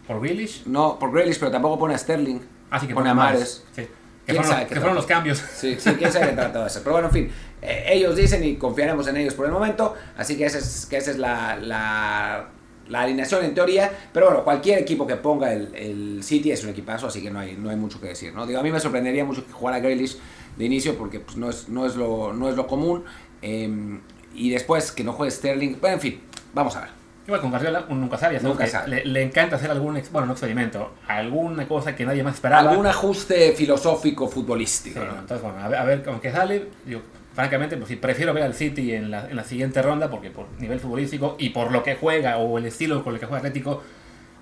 ¿Por 0.08 0.20
Grealish? 0.20 0.64
No, 0.66 1.00
por 1.00 1.14
Grealish, 1.14 1.40
pero 1.40 1.52
tampoco 1.52 1.80
pone 1.80 1.94
a 1.94 1.98
Sterling. 1.98 2.40
Así 2.70 2.86
ah, 2.86 2.90
que 2.90 2.94
pone, 2.94 3.10
a 3.10 3.14
Mares. 3.14 3.64
Sí. 3.74 3.88
Que, 4.26 4.34
fueron, 4.34 4.96
los, 4.96 5.06
cambios. 5.06 5.38
Sí, 5.38 5.76
sí, 5.78 5.96
quién 5.96 6.12
sabe 6.12 6.30
qué 6.30 6.34
trata 6.34 6.62
de 6.62 6.68
eso. 6.68 6.80
Pero 6.82 6.94
bueno, 6.94 7.10
en 7.10 7.14
fin, 7.14 7.32
eh, 7.62 7.86
ellos 7.90 8.16
dicen 8.16 8.44
y 8.44 8.56
confiaremos 8.56 9.06
en 9.08 9.18
ellos 9.18 9.34
por 9.34 9.46
el 9.46 9.52
momento. 9.52 9.96
Así 10.18 10.38
que 10.38 10.46
esa 10.46 10.60
es, 10.60 10.86
que 10.86 10.98
esa 10.98 11.12
es 11.12 11.18
la, 11.18 11.58
la, 11.58 12.48
la, 12.90 13.02
alineación 13.02 13.46
en 13.46 13.54
teoría. 13.54 13.92
Pero 14.12 14.28
bueno, 14.28 14.44
cualquier 14.44 14.80
equipo 14.80 15.06
que 15.06 15.16
ponga 15.16 15.54
el, 15.54 15.74
el, 15.76 16.24
City 16.24 16.52
es 16.52 16.64
un 16.64 16.70
equipazo, 16.70 17.08
así 17.08 17.22
que 17.22 17.32
no 17.32 17.40
hay, 17.40 17.56
no 17.56 17.70
hay 17.70 17.76
mucho 17.76 18.00
que 18.00 18.08
decir. 18.08 18.34
¿no? 18.34 18.46
Digo, 18.46 18.60
a 18.60 18.64
mí 18.64 18.72
me 18.72 18.80
sorprendería 18.80 19.26
mucho 19.26 19.46
que 19.46 19.52
jugara 19.52 19.80
Grealish 19.80 20.18
de 20.58 20.66
inicio 20.66 20.98
porque 20.98 21.20
pues, 21.20 21.38
no, 21.38 21.50
es, 21.50 21.70
no, 21.70 21.86
es 21.86 21.96
lo, 21.96 22.34
no 22.34 22.50
es 22.50 22.56
lo 22.56 22.68
común. 22.68 23.04
Em, 23.42 24.02
y 24.36 24.50
después 24.50 24.92
que 24.92 25.04
no 25.04 25.14
juegue 25.14 25.32
Sterling. 25.32 25.78
Bueno, 25.80 25.96
en 25.96 26.02
fin, 26.02 26.22
vamos 26.54 26.76
a 26.76 26.82
ver. 26.82 26.90
Igual 27.26 27.40
con 27.40 27.52
Guardiola 27.52 27.86
uno 27.88 28.02
nunca 28.02 28.18
sabe, 28.18 28.40
nunca 28.42 28.68
sabe. 28.68 29.06
Le, 29.06 29.22
encanta 29.22 29.56
hacer 29.56 29.72
algún, 29.72 30.02
bueno, 30.12 30.28
no 30.28 30.34
experimento, 30.34 30.94
alguna 31.08 31.66
cosa 31.66 31.96
que 31.96 32.06
nadie 32.06 32.22
más 32.22 32.36
esperaba. 32.36 32.70
Algún 32.70 32.86
ajuste 32.86 33.54
filosófico 33.54 34.28
futbolístico. 34.28 35.00
Entonces, 35.00 35.42
bueno, 35.42 35.60
a 35.60 35.70
ver, 35.70 35.80
a 35.80 35.86
ver 35.86 36.04
con 36.04 36.20
qué 36.20 36.32
sale. 36.32 36.68
Digo, 36.86 37.02
francamente, 37.34 37.78
pues 37.78 37.90
sí, 37.90 37.96
prefiero 37.96 38.34
ver 38.34 38.44
al 38.44 38.54
City 38.54 38.94
en 38.94 39.12
la, 39.12 39.30
en 39.30 39.36
la 39.36 39.44
siguiente 39.44 39.82
ronda 39.82 40.10
porque 40.10 40.30
por 40.30 40.48
nivel 40.60 40.80
futbolístico 40.80 41.36
y 41.40 41.50
por 41.50 41.72
lo 41.72 41.84
que 41.84 41.96
juega 41.96 42.38
o 42.38 42.58
el 42.58 42.66
estilo 42.66 43.04
con 43.04 43.14
el 43.14 43.20
que 43.20 43.26
juega 43.26 43.40
Atlético, 43.40 43.84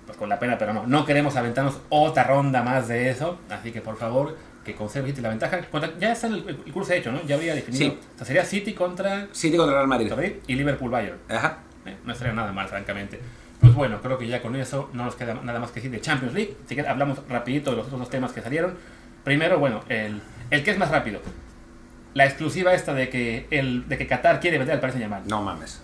pues 0.06 0.18
con 0.18 0.28
la 0.28 0.38
pena, 0.38 0.58
pero 0.58 0.72
no, 0.72 0.86
no 0.86 1.04
queremos 1.04 1.36
aventarnos 1.36 1.80
otra 1.88 2.24
ronda 2.24 2.62
más 2.62 2.88
de 2.88 3.10
eso. 3.10 3.38
Así 3.50 3.70
que 3.72 3.80
por 3.80 3.96
favor, 3.96 4.36
que 4.64 4.74
conserve 4.74 5.08
City 5.08 5.20
la 5.20 5.30
ventaja. 5.30 5.60
Ya 5.98 6.12
está 6.12 6.26
el, 6.26 6.44
el 6.48 6.72
curso 6.72 6.92
hecho, 6.92 7.10
¿no? 7.12 7.22
Ya 7.24 7.36
habría 7.36 7.54
definido. 7.54 7.94
O 7.94 8.18
sea, 8.18 8.26
sería 8.26 8.44
City 8.44 8.74
contra. 8.74 9.28
City 9.32 9.56
contra 9.56 9.76
Real 9.76 9.88
Madrid. 9.88 10.12
Y 10.46 10.54
Liverpool 10.54 10.90
Bayern. 10.90 11.18
Ajá. 11.28 11.58
Eh, 11.86 11.96
no 12.04 12.12
estaría 12.12 12.32
nada 12.32 12.52
mal, 12.52 12.68
francamente. 12.68 13.18
Pues 13.60 13.74
bueno, 13.74 14.00
creo 14.02 14.18
que 14.18 14.26
ya 14.26 14.42
con 14.42 14.56
eso 14.56 14.90
no 14.92 15.04
nos 15.04 15.14
queda 15.14 15.34
nada 15.34 15.60
más 15.60 15.70
que 15.70 15.76
decir 15.76 15.90
de 15.90 16.00
Champions 16.00 16.34
League. 16.34 16.56
Así 16.64 16.74
que 16.74 16.82
hablamos 16.82 17.20
rapidito 17.28 17.70
de 17.70 17.76
los 17.76 17.86
otros 17.86 18.00
dos 18.00 18.10
temas 18.10 18.32
que 18.32 18.42
salieron. 18.42 18.74
Primero, 19.24 19.58
bueno, 19.58 19.82
el, 19.88 20.20
el 20.50 20.64
que 20.64 20.72
es 20.72 20.78
más 20.78 20.90
rápido. 20.90 21.20
La 22.14 22.26
exclusiva 22.26 22.74
esta 22.74 22.94
de 22.94 23.08
que 23.08 23.46
el 23.50 23.88
de 23.88 23.98
que 23.98 24.06
Qatar 24.06 24.40
quiere 24.40 24.58
vender 24.58 24.74
al 24.74 24.80
Paris 24.80 24.94
Saint-Germain. 24.94 25.24
No 25.28 25.42
mames. 25.42 25.80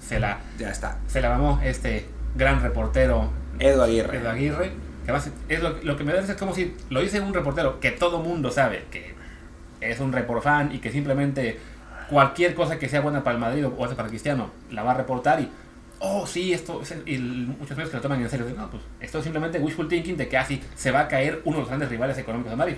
Se 0.00 0.20
la 0.20 0.38
ya 0.58 0.70
está. 0.70 0.98
Se 1.06 1.20
la 1.20 1.30
mamó 1.30 1.60
este 1.62 2.06
gran 2.34 2.62
reportero 2.62 3.30
Edu 3.58 3.82
Aguirre. 3.82 4.18
Edu 4.18 4.28
Aguirre. 4.28 4.72
Que 5.06 5.54
es 5.54 5.62
lo, 5.62 5.96
que 5.96 6.04
me 6.04 6.12
da 6.12 6.20
es 6.20 6.32
como 6.34 6.54
si 6.54 6.76
lo 6.90 7.00
dice 7.00 7.20
un 7.20 7.34
reportero 7.34 7.80
que 7.80 7.90
todo 7.90 8.20
mundo 8.20 8.50
sabe 8.50 8.84
que 8.90 9.14
es 9.80 9.98
un 9.98 10.12
report 10.12 10.42
fan 10.42 10.74
y 10.74 10.78
que 10.78 10.92
simplemente 10.92 11.58
cualquier 12.08 12.54
cosa 12.54 12.78
que 12.78 12.88
sea 12.88 13.00
buena 13.00 13.24
para 13.24 13.34
el 13.34 13.40
Madrid 13.40 13.66
o 13.66 13.76
para 13.76 14.08
Cristiano 14.08 14.50
la 14.70 14.82
va 14.82 14.92
a 14.92 14.94
reportar 14.94 15.40
y, 15.40 15.48
oh, 16.00 16.26
sí, 16.26 16.52
esto, 16.52 16.82
y 17.06 17.18
muchos 17.18 17.76
medios 17.76 17.90
que 17.90 17.96
lo 17.96 18.02
toman 18.02 18.20
en 18.20 18.28
serio, 18.28 18.46
no, 18.56 18.70
pues 18.70 18.82
esto 19.00 19.18
es 19.18 19.24
simplemente 19.24 19.58
wishful 19.58 19.88
thinking 19.88 20.16
de 20.16 20.28
que 20.28 20.36
así 20.36 20.62
se 20.76 20.90
va 20.90 21.00
a 21.00 21.08
caer 21.08 21.40
uno 21.44 21.56
de 21.56 21.62
los 21.62 21.68
grandes 21.68 21.88
rivales 21.88 22.18
económicos 22.18 22.50
de 22.50 22.56
Madrid. 22.56 22.76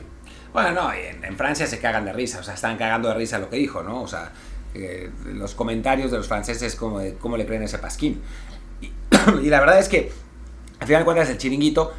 Bueno, 0.53 0.73
no, 0.73 0.93
en, 0.93 1.37
Francia 1.37 1.67
se 1.67 1.79
cagan 1.79 2.05
de 2.05 2.13
risa, 2.13 2.41
o 2.41 2.43
sea, 2.43 2.55
están 2.55 2.77
cagando 2.77 3.09
de 3.09 3.15
risa 3.15 3.39
lo 3.39 3.49
que 3.49 3.57
dijo, 3.57 3.83
¿no? 3.83 4.03
O 4.03 4.09
sea, 4.09 4.33
eh, 4.75 5.11
los 5.25 5.55
comentarios 5.55 6.11
de 6.11 6.19
los 6.19 6.29
franceses 6.29 6.77
como 6.77 6.99
de 6.99 7.15
cómo 7.15 7.37
le 7.37 7.47
creen 7.47 7.63
ese 7.63 7.79
pasquín. 7.79 8.21
Y, 9.43 9.49
la 9.51 9.61
verdad 9.61 9.79
es 9.79 9.89
que, 9.89 10.11
al 10.81 10.87
final 10.87 11.03
de 11.03 11.05
cuentas, 11.05 11.31
el 11.31 11.39
chiringuito 11.39 11.93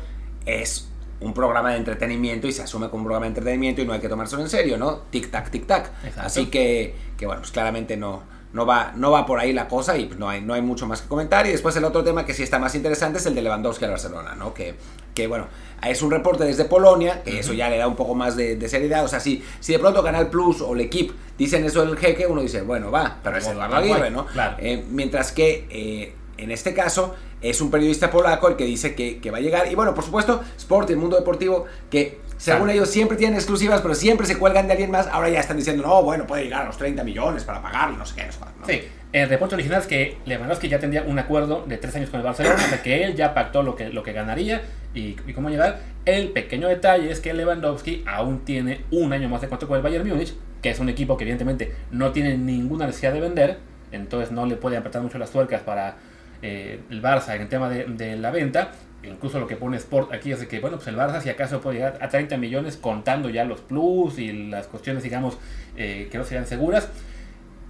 es 0.45 0.89
un 1.21 1.33
programa 1.33 1.71
de 1.71 1.77
entretenimiento 1.77 2.47
y 2.47 2.51
se 2.51 2.63
asume 2.63 2.89
como 2.89 3.01
un 3.01 3.05
programa 3.05 3.25
de 3.25 3.29
entretenimiento 3.29 3.81
y 3.81 3.85
no 3.85 3.93
hay 3.93 4.01
que 4.01 4.09
tomárselo 4.09 4.41
en 4.41 4.49
serio, 4.49 4.77
¿no? 4.77 5.03
Tic 5.09 5.31
tac, 5.31 5.49
tic 5.49 5.65
tac. 5.65 5.91
Así 6.17 6.47
que, 6.47 6.95
que 7.17 7.25
bueno, 7.25 7.41
pues 7.41 7.51
claramente 7.51 7.95
no, 7.95 8.23
no 8.51 8.65
va, 8.65 8.91
no 8.95 9.11
va 9.11 9.25
por 9.25 9.39
ahí 9.39 9.53
la 9.53 9.67
cosa 9.67 9.97
y 9.97 10.05
pues 10.05 10.19
no 10.19 10.29
hay, 10.29 10.41
no 10.41 10.53
hay 10.53 10.61
mucho 10.61 10.85
más 10.85 11.01
que 11.01 11.07
comentar. 11.07 11.45
Y 11.47 11.49
después 11.51 11.75
el 11.75 11.85
otro 11.85 12.03
tema 12.03 12.25
que 12.25 12.33
sí 12.33 12.43
está 12.43 12.59
más 12.59 12.75
interesante 12.75 13.19
es 13.19 13.25
el 13.25 13.35
de 13.35 13.41
Lewandowski 13.41 13.85
al 13.85 13.91
Barcelona, 13.91 14.35
¿no? 14.35 14.53
Que, 14.53 14.75
que 15.13 15.27
bueno, 15.27 15.47
es 15.89 16.01
un 16.01 16.11
reporte 16.11 16.45
desde 16.45 16.65
Polonia, 16.65 17.23
que 17.23 17.39
eso 17.39 17.53
ya 17.53 17.69
le 17.69 17.77
da 17.77 17.87
un 17.87 17.95
poco 17.95 18.15
más 18.15 18.35
de, 18.35 18.69
seriedad. 18.69 19.03
O 19.03 19.07
sea, 19.07 19.19
si, 19.19 19.43
si 19.59 19.73
de 19.73 19.79
pronto 19.79 20.03
Canal 20.03 20.29
Plus 20.29 20.61
o 20.61 20.73
el 20.73 20.81
equipo 20.81 21.13
dicen 21.37 21.63
eso 21.65 21.85
del 21.85 21.97
jeque, 21.97 22.25
uno 22.27 22.41
dice, 22.41 22.61
bueno, 22.61 22.91
va, 22.91 23.19
pero 23.23 23.37
es 23.37 23.47
el 23.47 23.59
Aguirre, 23.59 24.09
¿no? 24.09 24.25
Eh, 24.59 24.83
mientras 24.89 25.31
que 25.31 25.67
eh, 25.69 26.15
en 26.37 26.51
este 26.51 26.73
caso 26.73 27.15
es 27.41 27.59
un 27.59 27.69
periodista 27.69 28.09
polaco 28.09 28.47
el 28.47 28.55
que 28.55 28.65
dice 28.65 28.95
que, 28.95 29.31
va 29.31 29.37
a 29.37 29.41
llegar. 29.41 29.69
Y 29.71 29.75
bueno, 29.75 29.93
por 29.93 30.03
supuesto, 30.03 30.41
Sport, 30.57 30.89
el 30.91 30.97
mundo 30.97 31.17
deportivo, 31.17 31.65
que 31.89 32.19
según 32.37 32.69
ellos 32.69 32.89
siempre 32.89 33.17
tienen 33.17 33.35
exclusivas, 33.35 33.81
pero 33.81 33.95
siempre 33.95 34.25
se 34.25 34.37
cuelgan 34.37 34.67
de 34.67 34.73
alguien 34.73 34.91
más. 34.91 35.07
Ahora 35.07 35.29
ya 35.29 35.41
están 35.41 35.57
diciendo, 35.57 35.83
no, 35.83 36.01
bueno, 36.03 36.25
puede 36.25 36.43
llegar 36.43 36.61
a 36.61 36.65
los 36.65 36.77
30 36.77 37.03
millones 37.03 37.43
para 37.43 37.61
pagarle, 37.61 37.97
no 37.97 38.05
sé 38.05 38.15
qué. 38.15 38.25
No 38.59 38.65
Sí, 38.65 38.81
el 39.13 39.29
reporte 39.29 39.53
original 39.53 39.79
es 39.79 39.87
que 39.87 40.17
Lewandowski 40.25 40.67
ya 40.67 40.79
tendría 40.79 41.03
un 41.03 41.19
acuerdo 41.19 41.63
de 41.67 41.77
tres 41.77 41.95
años 41.95 42.09
con 42.09 42.19
el 42.19 42.25
Barcelona, 42.25 42.55
de 42.67 42.79
que 42.81 43.03
él 43.03 43.15
ya 43.15 43.35
pactó 43.35 43.61
lo 43.61 43.75
que, 43.75 43.89
lo 43.89 44.01
que 44.01 44.11
ganaría 44.11 44.63
y, 44.95 45.13
cómo 45.33 45.51
llegar. 45.51 45.81
El 46.05 46.29
pequeño 46.29 46.67
detalle 46.67 47.11
es 47.11 47.19
que 47.19 47.31
Lewandowski 47.33 48.03
aún 48.07 48.43
tiene 48.43 48.81
un 48.89 49.13
año 49.13 49.29
más 49.29 49.41
de 49.41 49.47
contrato 49.47 49.67
con 49.67 49.77
el 49.77 49.83
Bayern 49.83 50.07
Múnich, 50.07 50.33
que 50.63 50.71
es 50.71 50.79
un 50.79 50.89
equipo 50.89 51.15
que 51.15 51.25
evidentemente 51.25 51.73
no 51.91 52.11
tiene 52.11 52.37
ninguna 52.37 52.87
necesidad 52.87 53.13
de 53.13 53.21
vender, 53.21 53.57
entonces 53.91 54.31
no 54.31 54.47
le 54.47 54.55
puede 54.55 54.77
apretar 54.77 55.03
mucho 55.03 55.19
las 55.19 55.29
tuercas 55.29 55.61
para 55.61 55.95
eh, 56.41 56.79
el 56.89 57.01
Barça 57.01 57.35
en 57.35 57.43
el 57.43 57.49
tema 57.49 57.69
de, 57.69 58.17
la 58.17 58.31
venta. 58.31 58.71
Incluso 59.03 59.39
lo 59.39 59.45
que 59.45 59.57
pone 59.57 59.77
Sport 59.77 60.11
aquí 60.11 60.31
es 60.31 60.43
que, 60.47 60.59
bueno, 60.59 60.77
pues 60.77 60.87
el 60.87 60.95
Barça 60.95 61.21
si 61.21 61.29
acaso 61.29 61.61
puede 61.61 61.77
llegar 61.77 61.99
a 62.01 62.09
30 62.09 62.37
millones 62.37 62.77
contando 62.77 63.29
ya 63.29 63.43
los 63.43 63.61
plus 63.61 64.17
y 64.17 64.49
las 64.49 64.65
cuestiones, 64.65 65.03
digamos, 65.03 65.37
eh, 65.77 66.07
que 66.11 66.17
no 66.17 66.23
sean 66.23 66.47
seguras. 66.47 66.89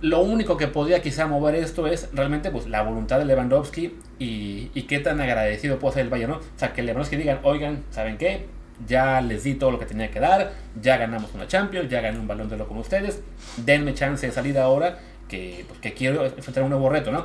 Lo 0.04 0.20
único 0.20 0.58
que 0.58 0.68
podría 0.68 1.02
quizá 1.02 1.28
mover 1.28 1.56
esto 1.56 1.88
es 1.88 2.10
realmente 2.12 2.52
pues, 2.52 2.68
la 2.68 2.82
voluntad 2.82 3.20
de 3.20 3.26
Lewandowski 3.26 3.96
y, 4.20 4.70
y 4.74 4.82
qué 4.82 5.00
tan 5.00 5.22
agradecido 5.22 5.80
puede 5.80 5.94
ser 5.94 6.04
el 6.04 6.10
Bayern, 6.10 6.32
¿no? 6.34 6.38
O 6.40 6.58
sea, 6.58 6.74
que 6.74 6.84
Lewandowski 6.84 7.16
digan, 7.16 7.40
oigan, 7.44 7.86
¿saben 7.90 8.18
qué? 8.18 8.48
Ya 8.86 9.22
les 9.22 9.46
di 9.46 9.54
todo 9.54 9.72
lo 9.72 9.80
que 9.80 9.86
tenía 9.86 10.12
que 10.12 10.20
dar, 10.20 10.52
ya 10.82 10.98
ganamos 10.98 11.34
una 11.34 11.48
Champions, 11.48 11.90
ya 11.90 12.02
gané 12.02 12.20
un 12.20 12.28
balón 12.28 12.50
de 12.50 12.56
oro 12.56 12.68
con 12.68 12.80
ustedes, 12.80 13.24
denme 13.56 13.94
chance 13.94 14.28
de 14.28 14.34
salir 14.34 14.58
ahora 14.58 15.00
que, 15.30 15.64
pues, 15.70 15.80
que 15.80 15.94
quiero 15.94 16.26
enfrentar 16.26 16.64
un 16.64 16.72
nuevo 16.72 16.90
reto, 16.90 17.10
¿no? 17.10 17.24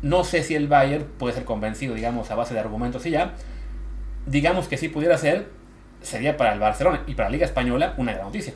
No 0.00 0.24
sé 0.24 0.42
si 0.44 0.54
el 0.54 0.68
Bayern 0.68 1.04
puede 1.18 1.34
ser 1.34 1.44
convencido, 1.44 1.94
digamos, 1.94 2.30
a 2.30 2.34
base 2.34 2.54
de 2.54 2.60
argumentos 2.60 3.04
y 3.04 3.10
ya. 3.10 3.34
Digamos 4.24 4.68
que 4.68 4.78
si 4.78 4.88
pudiera 4.88 5.18
ser, 5.18 5.48
sería 6.00 6.38
para 6.38 6.54
el 6.54 6.60
Barcelona 6.60 7.02
y 7.06 7.14
para 7.14 7.28
la 7.28 7.32
Liga 7.32 7.44
Española 7.44 7.92
una 7.98 8.14
gran 8.14 8.24
noticia. 8.24 8.54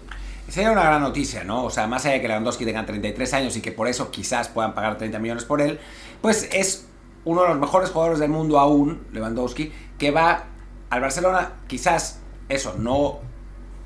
Sería 0.52 0.70
una 0.70 0.82
gran 0.84 1.00
noticia, 1.00 1.44
¿no? 1.44 1.64
O 1.64 1.70
sea, 1.70 1.86
más 1.86 2.04
allá 2.04 2.16
de 2.16 2.20
que 2.20 2.28
Lewandowski 2.28 2.66
tenga 2.66 2.84
33 2.84 3.32
años 3.32 3.56
y 3.56 3.62
que 3.62 3.72
por 3.72 3.88
eso 3.88 4.10
quizás 4.10 4.48
puedan 4.48 4.74
pagar 4.74 4.98
30 4.98 5.18
millones 5.18 5.46
por 5.46 5.62
él, 5.62 5.80
pues 6.20 6.46
es 6.52 6.86
uno 7.24 7.40
de 7.40 7.48
los 7.48 7.58
mejores 7.58 7.88
jugadores 7.88 8.18
del 8.18 8.28
mundo 8.28 8.60
aún, 8.60 9.06
Lewandowski, 9.12 9.72
que 9.96 10.10
va 10.10 10.44
al 10.90 11.00
Barcelona, 11.00 11.54
quizás 11.68 12.20
eso, 12.50 12.74
no 12.76 13.20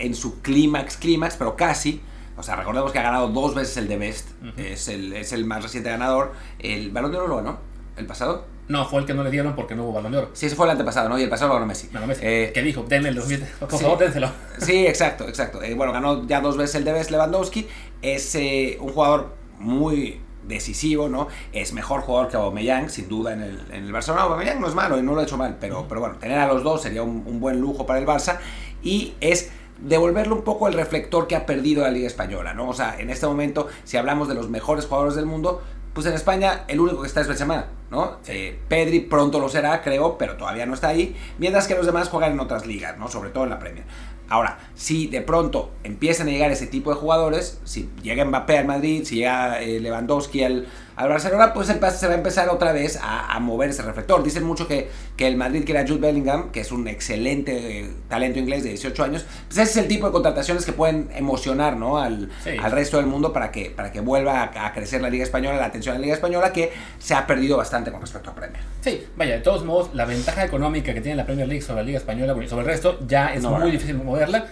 en 0.00 0.16
su 0.16 0.42
clímax, 0.42 0.96
clímax, 0.96 1.36
pero 1.36 1.54
casi, 1.54 2.02
o 2.36 2.42
sea, 2.42 2.56
recordemos 2.56 2.90
que 2.90 2.98
ha 2.98 3.02
ganado 3.02 3.28
dos 3.28 3.54
veces 3.54 3.76
el 3.76 3.86
de 3.86 3.98
Best. 3.98 4.30
es, 4.56 4.88
el, 4.88 5.12
es 5.12 5.32
el 5.32 5.44
más 5.44 5.62
reciente 5.62 5.88
ganador. 5.90 6.32
El 6.58 6.90
Balón 6.90 7.12
de 7.12 7.18
Oro 7.18 7.28
lo 7.28 7.36
ganó. 7.36 7.58
¿El 7.96 8.06
pasado? 8.06 8.44
No, 8.68 8.84
fue 8.84 9.00
el 9.00 9.06
que 9.06 9.14
no 9.14 9.22
le 9.22 9.30
dieron 9.30 9.54
porque 9.54 9.74
no 9.74 9.84
hubo 9.84 9.92
Balón 9.92 10.12
de 10.12 10.18
Oro. 10.18 10.30
Sí, 10.32 10.46
ese 10.46 10.56
fue 10.56 10.66
el 10.66 10.72
antepasado, 10.72 11.08
¿no? 11.08 11.18
Y 11.18 11.22
el 11.22 11.28
pasado 11.28 11.48
lo 11.48 11.54
ganó 11.54 11.66
Messi. 11.66 11.88
Ganó 11.92 12.06
Messi. 12.06 12.22
Eh, 12.24 12.50
¿Qué 12.52 12.62
dijo? 12.62 12.84
Denme 12.88 13.10
el 13.10 13.14
2000. 13.14 13.40
Por 13.60 13.78
favor, 13.78 13.98
dénselo. 13.98 14.30
Sí, 14.58 14.86
exacto, 14.86 15.28
exacto. 15.28 15.62
Eh, 15.62 15.74
bueno, 15.74 15.92
ganó 15.92 16.26
ya 16.26 16.40
dos 16.40 16.56
veces 16.56 16.76
el 16.76 16.84
de 16.84 16.92
Best 16.92 17.10
Lewandowski. 17.10 17.68
Es 18.02 18.34
eh, 18.34 18.76
un 18.80 18.92
jugador 18.92 19.34
muy 19.58 20.20
decisivo, 20.46 21.08
¿no? 21.08 21.28
Es 21.52 21.72
mejor 21.72 22.00
jugador 22.00 22.28
que 22.28 22.36
Aubameyang, 22.36 22.90
sin 22.90 23.08
duda, 23.08 23.32
en 23.32 23.42
el, 23.42 23.60
en 23.70 23.84
el 23.84 23.92
Barcelona. 23.92 24.24
Aubameyang 24.24 24.60
no 24.60 24.68
es 24.68 24.74
malo 24.74 24.98
y 24.98 25.02
no 25.02 25.14
lo 25.14 25.20
ha 25.20 25.24
hecho 25.24 25.36
mal, 25.36 25.56
pero, 25.60 25.86
pero 25.88 26.00
bueno, 26.00 26.16
tener 26.16 26.38
a 26.38 26.46
los 26.46 26.62
dos 26.62 26.82
sería 26.82 27.02
un, 27.02 27.22
un 27.26 27.40
buen 27.40 27.60
lujo 27.60 27.86
para 27.86 27.98
el 27.98 28.06
Barça 28.06 28.38
y 28.82 29.14
es 29.20 29.50
devolverle 29.78 30.32
un 30.32 30.42
poco 30.42 30.68
el 30.68 30.74
reflector 30.74 31.26
que 31.26 31.36
ha 31.36 31.46
perdido 31.46 31.82
la 31.82 31.90
Liga 31.90 32.06
Española, 32.06 32.54
¿no? 32.54 32.68
O 32.68 32.74
sea, 32.74 32.98
en 32.98 33.10
este 33.10 33.26
momento, 33.26 33.68
si 33.84 33.96
hablamos 33.96 34.28
de 34.28 34.34
los 34.34 34.48
mejores 34.48 34.86
jugadores 34.86 35.14
del 35.16 35.26
mundo, 35.26 35.62
pues 35.96 36.04
en 36.04 36.12
España 36.12 36.64
el 36.68 36.78
único 36.78 37.00
que 37.00 37.08
está 37.08 37.22
es 37.22 37.26
Benzema, 37.26 37.68
¿no? 37.90 38.18
Eh, 38.26 38.58
Pedri 38.68 39.00
pronto 39.00 39.40
lo 39.40 39.48
será, 39.48 39.80
creo, 39.80 40.18
pero 40.18 40.36
todavía 40.36 40.66
no 40.66 40.74
está 40.74 40.88
ahí, 40.88 41.16
mientras 41.38 41.66
que 41.66 41.74
los 41.74 41.86
demás 41.86 42.10
juegan 42.10 42.32
en 42.32 42.40
otras 42.40 42.66
ligas, 42.66 42.98
¿no? 42.98 43.08
Sobre 43.08 43.30
todo 43.30 43.44
en 43.44 43.50
la 43.50 43.58
Premier. 43.58 43.84
Ahora, 44.28 44.58
si 44.74 45.06
de 45.06 45.22
pronto 45.22 45.70
empiezan 45.84 46.28
a 46.28 46.32
llegar 46.32 46.50
ese 46.50 46.66
tipo 46.66 46.90
de 46.90 46.96
jugadores, 46.96 47.62
si 47.64 47.88
llega 48.02 48.26
Mbappé 48.26 48.58
al 48.58 48.66
Madrid, 48.66 49.04
si 49.04 49.16
llega 49.16 49.62
eh, 49.62 49.80
Lewandowski 49.80 50.44
al, 50.44 50.66
al 50.96 51.10
Barcelona, 51.10 51.52
pues 51.52 51.68
el 51.68 51.78
pase 51.78 51.98
se 51.98 52.06
va 52.06 52.14
a 52.14 52.16
empezar 52.16 52.48
otra 52.48 52.72
vez 52.72 52.98
a, 53.02 53.38
mover 53.38 53.68
ese 53.68 53.82
reflector. 53.82 54.22
Dicen 54.22 54.44
mucho 54.44 54.66
que, 54.66 54.88
que 55.14 55.26
el 55.26 55.36
Madrid 55.36 55.62
quiere 55.64 55.80
a 55.80 55.86
Jude 55.86 56.00
Bellingham, 56.00 56.50
que 56.50 56.60
es 56.60 56.72
un 56.72 56.88
excelente 56.88 57.80
eh, 57.80 57.90
talento 58.08 58.38
inglés 58.38 58.62
de 58.62 58.70
18 58.70 59.04
años. 59.04 59.26
Pues 59.46 59.58
ese 59.58 59.70
es 59.70 59.76
el 59.76 59.88
tipo 59.88 60.06
de 60.06 60.12
contrataciones 60.12 60.64
que 60.64 60.72
pueden 60.72 61.10
emocionar 61.14 61.76
¿no? 61.76 61.98
al, 61.98 62.30
al 62.62 62.72
resto 62.72 62.96
del 62.96 63.06
mundo 63.06 63.34
para 63.34 63.52
que, 63.52 63.70
para 63.70 63.92
que 63.92 64.00
vuelva 64.00 64.50
a, 64.54 64.72
crecer 64.72 65.02
la 65.02 65.10
Liga 65.10 65.22
Española, 65.22 65.58
la 65.58 65.66
atención 65.66 65.94
a 65.94 65.98
la 65.98 66.02
Liga 66.02 66.14
Española, 66.14 66.50
que 66.50 66.72
se 66.98 67.14
ha 67.14 67.26
perdido 67.26 67.58
bastante 67.58 67.92
con 67.92 68.00
respecto 68.00 68.30
a 68.30 68.34
Premier. 68.34 68.62
Sí, 68.80 69.06
vaya, 69.16 69.34
de 69.34 69.40
todos 69.42 69.66
modos, 69.66 69.90
la 69.92 70.06
ventaja 70.06 70.44
económica 70.44 70.94
que 70.94 71.02
tiene 71.02 71.16
la 71.16 71.26
Premier 71.26 71.46
League 71.46 71.62
sobre 71.62 71.82
la 71.82 71.86
Liga 71.86 71.98
Española 71.98 72.34
sobre 72.48 72.62
el 72.62 72.68
resto 72.68 72.98
ya 73.06 73.34
es 73.34 73.42
muy 73.42 73.70
difícil 73.70 73.96
moverla. 73.96 74.46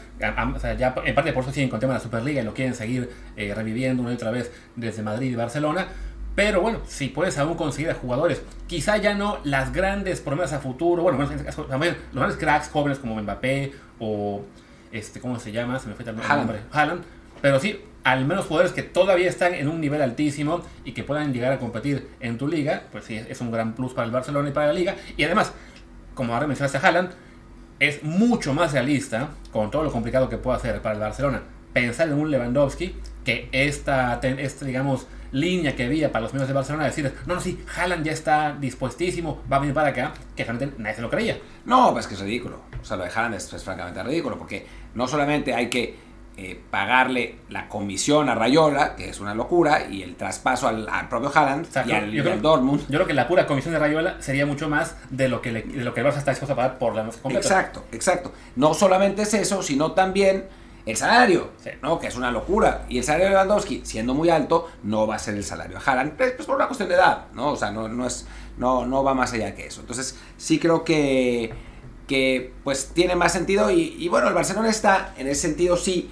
O 0.55 0.59
sea, 0.59 0.75
ya, 0.75 0.95
en 1.05 1.15
parte 1.15 1.33
por 1.33 1.43
eso 1.43 1.53
siguen 1.53 1.71
con 1.71 1.81
tema 1.81 1.95
de 1.95 1.99
la 2.01 2.03
Superliga 2.03 2.43
y 2.43 2.45
lo 2.45 2.53
quieren 2.53 2.75
seguir 2.75 3.11
eh, 3.37 3.53
reviviendo 3.55 4.03
una 4.03 4.13
y 4.13 4.15
otra 4.15 4.31
vez 4.31 4.53
desde 4.77 5.03
Madrid 5.03 5.33
y 5.33 5.35
Barcelona 5.35 5.87
pero 6.35 6.61
bueno, 6.61 6.81
si 6.87 7.09
puedes 7.09 7.39
aún 7.39 7.55
conseguir 7.55 7.91
a 7.91 7.95
jugadores, 7.95 8.43
quizá 8.67 8.97
ya 8.97 9.15
no 9.15 9.39
las 9.45 9.73
grandes 9.73 10.21
promesas 10.21 10.55
a 10.55 10.59
futuro, 10.61 11.03
bueno, 11.03 11.23
en 11.23 11.33
este 11.33 11.45
caso, 11.45 11.65
también 11.65 11.97
los 12.13 12.17
grandes 12.17 12.39
cracks 12.39 12.69
jóvenes 12.69 12.99
como 12.99 13.21
Mbappé 13.21 13.73
o 14.01 14.43
este, 14.91 15.21
¿cómo 15.21 15.39
se 15.39 15.53
llama? 15.53 15.79
Se 15.79 15.89
me 15.89 15.95
fue 15.95 16.05
el 16.05 16.17
nombre. 16.17 16.61
Haaland. 16.73 17.03
Pero 17.41 17.61
sí, 17.61 17.81
al 18.05 18.25
menos 18.25 18.47
jugadores 18.47 18.73
que 18.73 18.83
todavía 18.83 19.29
están 19.29 19.55
en 19.55 19.69
un 19.69 19.81
nivel 19.81 20.03
altísimo 20.03 20.63
y 20.85 20.93
que 20.93 21.05
puedan 21.05 21.33
llegar 21.33 21.53
a 21.53 21.59
competir 21.59 22.09
en 22.21 22.39
tu 22.39 22.49
liga, 22.49 22.85
pues 22.93 23.05
sí, 23.05 23.17
es 23.17 23.41
un 23.41 23.51
gran 23.51 23.75
plus 23.75 23.93
para 23.93 24.07
el 24.07 24.13
Barcelona 24.13 24.49
y 24.49 24.53
para 24.53 24.69
la 24.69 24.73
liga. 24.73 24.97
Y 25.17 25.25
además, 25.25 25.53
como 26.15 26.35
ahora 26.35 26.47
mencionaste 26.47 26.79
a 26.79 26.81
Haaland, 26.81 27.11
es 27.81 28.03
mucho 28.03 28.55
más 28.55 28.73
realista, 28.73 29.31
con 29.53 29.71
todo 29.71 29.83
lo 29.83 29.93
complicado 29.93 30.29
que 30.29 30.39
puede 30.39 30.59
hacer 30.59 30.81
para 30.81 30.95
el 30.95 31.01
Barcelona, 31.01 31.43
pensar 31.73 32.09
en 32.09 32.15
un 32.15 32.31
Lewandowski 32.31 32.95
que 33.25 33.49
esta, 33.53 34.21
esta 34.23 34.65
digamos, 34.65 35.07
línea 35.35 35.75
que 35.75 35.85
había 35.85 36.13
para 36.13 36.23
los 36.23 36.33
medios 36.33 36.49
de 36.49 36.55
Barcelona, 36.55 36.85
decir, 36.85 37.13
no, 37.27 37.35
no, 37.35 37.41
sí, 37.41 37.63
Haaland 37.77 38.07
ya 38.07 38.13
está 38.13 38.57
dispuestísimo, 38.59 39.43
va 39.53 39.57
a 39.57 39.61
venir 39.61 39.75
para 39.75 39.89
acá, 39.89 40.15
que 40.37 40.45
realmente 40.45 40.77
nadie 40.79 40.97
se 40.97 41.03
lo 41.03 41.11
creía. 41.11 41.39
No, 41.67 41.93
pues 41.93 42.07
que 42.07 42.15
es 42.15 42.21
ridículo. 42.21 42.61
O 42.81 42.85
sea, 42.85 42.97
lo 42.97 43.05
de 43.05 43.11
Haaland 43.11 43.35
es, 43.35 43.63
francamente 43.63 44.03
ridículo, 44.03 44.39
porque 44.39 44.67
no 44.95 45.09
solamente 45.09 45.53
hay 45.53 45.69
que 45.69 45.97
eh, 46.37 46.61
pagarle 46.71 47.37
la 47.49 47.69
comisión 47.69 48.29
a 48.29 48.37
Rayola, 48.37 48.95
que 48.95 49.09
es 49.11 49.19
una 49.19 49.35
locura, 49.35 49.89
y 49.91 50.03
el 50.03 50.15
traspaso 50.15 50.69
al, 50.69 50.87
propio 51.09 51.33
Haaland 51.35 51.67
y 51.87 51.93
al, 52.21 52.41
Dortmund. 52.41 52.83
Yo 52.83 52.99
creo 52.99 53.07
que 53.07 53.15
la 53.15 53.27
pura 53.27 53.47
comisión 53.47 53.75
de 53.75 53.81
Rayola 53.81 54.17
sería 54.21 54.47
mucho 54.47 54.69
más 54.69 54.97
de 55.11 55.29
lo 55.29 55.43
que, 55.43 55.51
de 55.51 55.85
lo 55.85 55.93
que 55.95 56.01
el 56.01 56.07
Barça 56.07 56.19
está 56.19 56.31
dispuesto 56.31 56.53
a 56.53 56.57
pagar 56.57 56.79
por 56.79 56.95
la 56.95 57.05
completa. 57.05 57.39
Exacto, 57.39 57.85
exacto. 57.91 58.33
No 58.55 58.73
solamente 58.73 59.23
es 59.23 59.35
eso, 59.35 59.63
sino 59.65 59.93
también 59.93 60.45
el 60.87 60.97
salario, 60.97 61.51
¿no? 61.83 61.99
que 61.99 62.09
es 62.09 62.17
una 62.17 62.31
locura. 62.31 62.85
Y 62.89 62.99
el 62.99 63.05
salario 63.05 63.27
de 63.27 63.33
Lewandowski, 63.33 63.83
siendo 63.85 64.15
muy 64.15 64.29
alto, 64.29 64.69
no 64.83 65.07
va 65.07 65.17
a 65.17 65.19
ser 65.19 65.35
el 65.35 65.45
salario 65.45 65.79
de 65.79 65.85
Haaland, 65.85 66.13
pues, 66.17 66.33
pues 66.33 66.47
por 66.47 66.57
una 66.57 66.67
cuestión 66.67 66.89
de 66.89 66.97
edad, 66.97 67.27
¿no? 67.33 67.53
O 67.53 67.57
sea, 67.57 67.71
no, 67.71 67.89
no, 67.89 68.07
es, 68.07 68.27
no, 68.59 68.85
no 68.85 69.03
va 69.03 69.15
más 69.15 69.33
allá 69.33 69.55
que 69.55 69.67
eso. 69.67 69.81
Entonces, 69.81 70.19
sí 70.37 70.59
creo 70.59 70.85
que, 70.85 71.55
que 72.07 72.53
pues 72.65 72.91
tiene 72.93 73.17
más 73.17 73.33
sentido. 73.33 73.71
Y, 73.71 74.07
bueno, 74.09 74.29
el 74.29 74.35
Barcelona 74.35 74.69
está, 74.69 75.15
en 75.17 75.27
ese 75.27 75.43
sentido, 75.43 75.77
sí, 75.77 76.11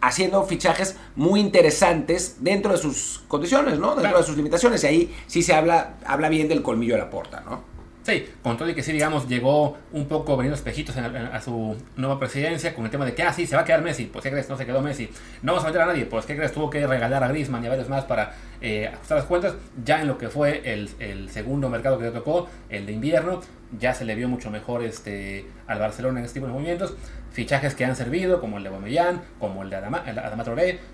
haciendo 0.00 0.42
fichajes 0.44 0.96
muy 1.14 1.38
interesantes 1.38 2.36
dentro 2.40 2.72
de 2.72 2.78
sus 2.78 3.22
condiciones, 3.28 3.78
¿no? 3.78 3.94
Dentro 3.94 4.18
de 4.18 4.24
sus 4.24 4.36
limitaciones. 4.36 4.82
Y 4.82 4.86
ahí 4.88 5.16
sí 5.28 5.42
se 5.42 5.54
habla, 5.54 5.98
habla 6.04 6.28
bien 6.28 6.48
del 6.48 6.62
colmillo 6.62 6.94
de 6.94 7.00
la 7.00 7.10
puerta, 7.10 7.42
¿no? 7.42 7.69
Sí, 8.02 8.26
con 8.42 8.56
todo 8.56 8.68
y 8.68 8.74
que 8.74 8.82
sí, 8.82 8.92
digamos, 8.92 9.28
llegó 9.28 9.76
un 9.92 10.06
poco 10.06 10.36
veniendo 10.36 10.56
espejitos 10.56 10.96
a 10.96 11.40
su 11.42 11.76
nueva 11.96 12.18
presidencia 12.18 12.74
con 12.74 12.86
el 12.86 12.90
tema 12.90 13.04
de 13.04 13.14
que, 13.14 13.22
ah, 13.22 13.32
sí, 13.32 13.46
se 13.46 13.56
va 13.56 13.62
a 13.62 13.64
quedar 13.64 13.82
Messi. 13.82 14.06
Pues, 14.06 14.22
¿qué 14.22 14.30
crees? 14.30 14.48
No 14.48 14.56
se 14.56 14.64
quedó 14.64 14.80
Messi. 14.80 15.10
No 15.42 15.52
vamos 15.52 15.64
a 15.64 15.68
meter 15.68 15.82
a 15.82 15.86
nadie. 15.86 16.06
Pues, 16.06 16.24
¿qué 16.24 16.34
crees? 16.34 16.52
Tuvo 16.52 16.70
que 16.70 16.86
regalar 16.86 17.22
a 17.22 17.28
Griezmann 17.28 17.62
y 17.62 17.66
a 17.66 17.70
varios 17.70 17.88
más 17.90 18.04
para 18.04 18.34
eh, 18.62 18.88
ajustar 18.88 19.18
las 19.18 19.26
cuentas. 19.26 19.54
Ya 19.84 20.00
en 20.00 20.08
lo 20.08 20.16
que 20.16 20.30
fue 20.30 20.62
el, 20.72 20.88
el, 20.98 21.30
segundo 21.30 21.68
mercado 21.68 21.98
que 21.98 22.04
le 22.04 22.10
tocó, 22.10 22.48
el 22.70 22.86
de 22.86 22.92
invierno, 22.92 23.42
ya 23.78 23.94
se 23.94 24.04
le 24.04 24.14
vio 24.14 24.28
mucho 24.28 24.50
mejor 24.50 24.82
este, 24.82 25.46
al 25.66 25.78
Barcelona 25.78 26.18
en 26.18 26.24
este 26.24 26.34
tipo 26.34 26.46
de 26.46 26.52
movimientos 26.52 26.94
fichajes 27.32 27.74
que 27.74 27.84
han 27.84 27.96
servido, 27.96 28.40
como 28.40 28.58
el 28.58 28.64
de 28.64 28.68
Aubameyang, 28.68 29.22
como 29.38 29.62
el 29.62 29.70
de 29.70 29.76
Adama, 29.76 29.98
Adama 29.98 30.44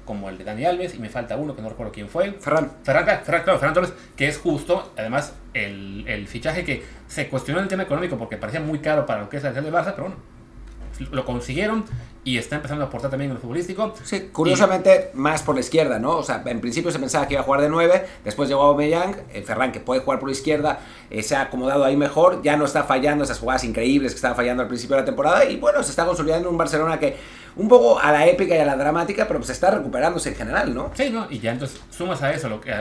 como 0.05 0.29
el 0.29 0.39
de 0.39 0.45
Dani 0.45 0.65
Alves, 0.65 0.95
y 0.95 0.99
me 0.99 1.09
falta 1.09 1.37
uno 1.37 1.57
que 1.57 1.63
no 1.63 1.69
recuerdo 1.69 1.93
quién 1.93 2.09
fue. 2.09 2.33
Ferran. 2.33 2.71
Ferran, 2.83 3.07
Ferran, 3.25 3.43
claro, 3.43 3.59
Ferran 3.59 3.75
Torres, 3.75 3.93
que 4.17 4.29
es 4.29 4.39
justo, 4.39 4.93
además, 4.97 5.35
el, 5.55 6.05
el, 6.07 6.29
fichaje 6.29 6.65
que 6.65 6.85
se 7.09 7.29
cuestionó 7.29 7.61
en 7.61 7.65
el 7.65 7.69
tema 7.69 7.85
económico 7.85 8.19
porque 8.19 8.37
parecía 8.37 8.61
muy 8.61 8.81
caro 8.81 9.07
para 9.07 9.23
lo 9.23 9.29
que 9.29 9.39
es 9.39 9.45
el 9.45 9.55
de 9.55 9.73
Barça, 9.73 9.93
pero 9.93 10.03
bueno, 10.05 10.17
lo 11.11 11.25
consiguieron 11.25 11.85
y 12.27 12.39
está 12.39 12.57
empezando 12.57 12.85
a 12.85 12.89
aportar 12.89 13.09
también 13.09 13.31
en 13.31 13.37
el 13.37 13.41
futbolístico. 13.41 13.95
Sí, 14.03 14.31
curiosamente 14.33 15.11
más 15.15 15.43
por 15.43 15.55
la 15.55 15.61
izquierda, 15.61 16.01
¿no? 16.01 16.17
O 16.17 16.23
sea, 16.25 16.43
en 16.45 16.61
principio 16.61 16.91
se 16.91 16.99
pensaba 16.99 17.29
que 17.29 17.35
iba 17.35 17.41
a 17.41 17.45
jugar 17.45 17.61
de 17.61 17.69
9, 17.69 18.05
después 18.25 18.49
llegó 18.49 18.63
Aubameyang, 18.63 19.17
eh, 19.33 19.43
Ferran 19.43 19.71
que 19.71 19.79
puede 19.79 20.01
jugar 20.01 20.19
por 20.19 20.29
la 20.29 20.33
izquierda, 20.33 20.81
eh, 21.09 21.23
se 21.23 21.37
ha 21.37 21.43
acomodado 21.43 21.85
ahí 21.85 21.97
mejor, 21.97 22.43
ya 22.43 22.57
no 22.57 22.65
está 22.65 22.83
fallando 22.83 23.23
esas 23.23 23.39
jugadas 23.39 23.63
increíbles 23.63 24.11
que 24.13 24.17
estaban 24.17 24.37
fallando 24.37 24.65
al 24.65 24.69
principio 24.69 24.97
de 24.97 25.03
la 25.03 25.07
temporada 25.07 25.45
y 25.45 25.57
bueno, 25.57 25.83
se 25.85 25.91
está 25.91 26.05
consolidando 26.05 26.51
un 26.51 26.59
Barcelona 26.59 26.99
que 26.99 27.17
un 27.55 27.69
poco 27.69 27.99
a 27.99 28.11
la 28.11 28.27
épica 28.27 28.57
y 28.57 28.59
a 28.59 28.67
la 28.67 28.77
dramática, 28.77 29.27
pero 29.29 29.43
se 29.45 29.53
está 29.53 29.71
recuperándose 29.71 30.31
en 30.31 30.35
general, 30.35 30.75
¿no? 30.75 30.91
Sí, 30.95 31.11
¿no? 31.11 31.29
Y 31.31 31.39
ya 31.39 31.53
entonces 31.53 31.81
sumas 31.91 32.23
a 32.23 32.33
eso 32.33 32.49
lo 32.49 32.61
que, 32.61 32.73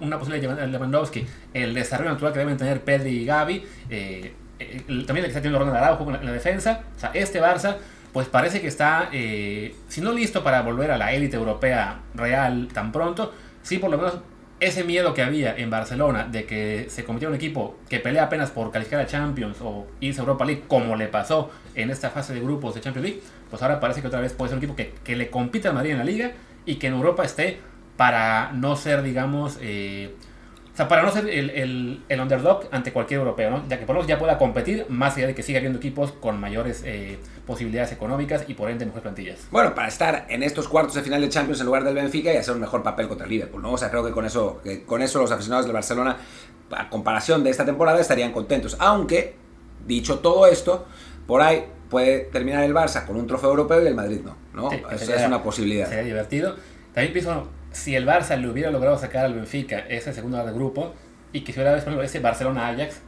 una 0.00 0.18
posibilidad 0.18 0.56
de 0.56 0.66
Lewandowski, 0.66 1.26
el 1.52 1.74
desarrollo 1.74 2.10
natural 2.10 2.32
que 2.32 2.38
deben 2.38 2.56
tener 2.56 2.82
Pedri 2.82 3.10
y 3.10 3.24
Gaby, 3.26 3.66
eh, 3.90 4.34
también 4.58 5.18
el 5.18 5.22
que 5.24 5.28
está 5.28 5.40
teniendo 5.40 5.58
Ronald 5.58 5.76
Araujo 5.76 6.14
en 6.14 6.24
la 6.24 6.32
defensa, 6.32 6.82
o 6.96 6.98
sea, 6.98 7.10
este 7.14 7.40
Barça 7.40 7.76
pues 8.12 8.28
parece 8.28 8.60
que 8.60 8.68
está, 8.68 9.08
eh, 9.12 9.74
si 9.88 10.00
no 10.00 10.12
listo 10.12 10.44
para 10.44 10.62
volver 10.62 10.92
a 10.92 10.96
la 10.96 11.12
élite 11.12 11.36
europea 11.36 12.02
real 12.14 12.68
tan 12.72 12.92
pronto, 12.92 13.32
sí 13.62 13.78
por 13.78 13.90
lo 13.90 13.96
menos 13.96 14.18
ese 14.60 14.84
miedo 14.84 15.14
que 15.14 15.22
había 15.22 15.56
en 15.56 15.68
Barcelona 15.68 16.28
de 16.30 16.44
que 16.44 16.86
se 16.88 17.04
convirtiera 17.04 17.30
un 17.30 17.34
equipo 17.34 17.76
que 17.88 17.98
pelea 17.98 18.24
apenas 18.24 18.52
por 18.52 18.70
calificar 18.70 19.00
a 19.00 19.06
Champions 19.06 19.58
o 19.60 19.88
irse 19.98 20.20
a 20.20 20.22
Europa 20.22 20.44
League, 20.44 20.62
como 20.68 20.94
le 20.94 21.08
pasó 21.08 21.50
en 21.74 21.90
esta 21.90 22.08
fase 22.10 22.34
de 22.34 22.40
grupos 22.40 22.76
de 22.76 22.80
Champions 22.80 23.04
League, 23.08 23.22
pues 23.50 23.60
ahora 23.62 23.80
parece 23.80 24.00
que 24.00 24.06
otra 24.06 24.20
vez 24.20 24.32
puede 24.32 24.50
ser 24.50 24.58
un 24.58 24.64
equipo 24.64 24.76
que, 24.76 24.94
que 25.02 25.16
le 25.16 25.28
compita 25.28 25.70
a 25.70 25.72
Madrid 25.72 25.90
en 25.90 25.98
la 25.98 26.04
liga 26.04 26.32
y 26.66 26.76
que 26.76 26.86
en 26.86 26.94
Europa 26.94 27.24
esté 27.24 27.58
para 27.96 28.52
no 28.52 28.76
ser, 28.76 29.02
digamos, 29.02 29.58
eh, 29.60 30.14
o 30.74 30.76
sea, 30.76 30.88
para 30.88 31.02
no 31.02 31.12
ser 31.12 31.28
el, 31.28 32.02
el, 32.08 32.20
underdog 32.20 32.66
ante 32.72 32.92
cualquier 32.92 33.20
europeo, 33.20 33.48
¿no? 33.48 33.62
Ya 33.68 33.78
que 33.78 33.86
por 33.86 33.94
lo 33.94 34.00
menos 34.00 34.08
ya 34.08 34.18
pueda 34.18 34.38
competir, 34.38 34.86
más 34.88 35.16
allá 35.16 35.28
de 35.28 35.34
que 35.36 35.44
siga 35.44 35.58
habiendo 35.58 35.78
equipos 35.78 36.10
con 36.10 36.40
mayores 36.40 36.82
eh, 36.84 37.16
posibilidades 37.46 37.92
económicas 37.92 38.44
y 38.48 38.54
por 38.54 38.68
ende 38.68 38.84
mejores 38.84 39.02
plantillas. 39.02 39.46
Bueno, 39.52 39.72
para 39.72 39.86
estar 39.86 40.26
en 40.28 40.42
estos 40.42 40.66
cuartos 40.66 40.96
de 40.96 41.02
final 41.02 41.20
de 41.20 41.28
Champions 41.28 41.60
en 41.60 41.66
lugar 41.66 41.84
del 41.84 41.94
Benfica 41.94 42.34
y 42.34 42.38
hacer 42.38 42.54
un 42.54 42.60
mejor 42.60 42.82
papel 42.82 43.06
contra 43.06 43.24
el 43.24 43.30
Liverpool, 43.30 43.62
¿no? 43.62 43.70
O 43.70 43.78
sea, 43.78 43.88
creo 43.88 44.04
que 44.04 44.10
con 44.10 44.24
eso, 44.24 44.60
que 44.64 44.82
con 44.82 45.00
eso 45.00 45.20
los 45.20 45.30
aficionados 45.30 45.64
del 45.64 45.74
Barcelona, 45.74 46.16
a 46.72 46.90
comparación 46.90 47.44
de 47.44 47.50
esta 47.50 47.64
temporada, 47.64 48.00
estarían 48.00 48.32
contentos. 48.32 48.76
Aunque, 48.80 49.36
dicho 49.86 50.18
todo 50.18 50.48
esto, 50.48 50.86
por 51.28 51.40
ahí 51.40 51.66
puede 51.88 52.18
terminar 52.32 52.64
el 52.64 52.74
Barça 52.74 53.06
con 53.06 53.14
un 53.14 53.28
trofeo 53.28 53.50
europeo 53.50 53.80
y 53.80 53.86
el 53.86 53.94
Madrid 53.94 54.22
no, 54.24 54.36
¿no? 54.52 54.72
Eso 54.90 55.14
es 55.14 55.24
una 55.24 55.40
posibilidad. 55.40 55.88
Sería 55.88 56.02
divertido. 56.02 56.56
También 56.92 57.12
pienso 57.12 57.48
si 57.74 57.96
el 57.96 58.06
Barça 58.06 58.36
le 58.36 58.48
hubiera 58.48 58.70
logrado 58.70 58.96
sacar 58.96 59.24
al 59.24 59.34
Benfica 59.34 59.80
ese 59.88 60.12
segundo 60.12 60.44
de 60.44 60.52
grupo 60.52 60.94
y 61.32 61.42
que 61.42 61.52
se 61.52 61.60
hubiera 61.60 61.74
visto 61.74 62.02
ese 62.02 62.20
Barcelona-Ajax, 62.20 63.00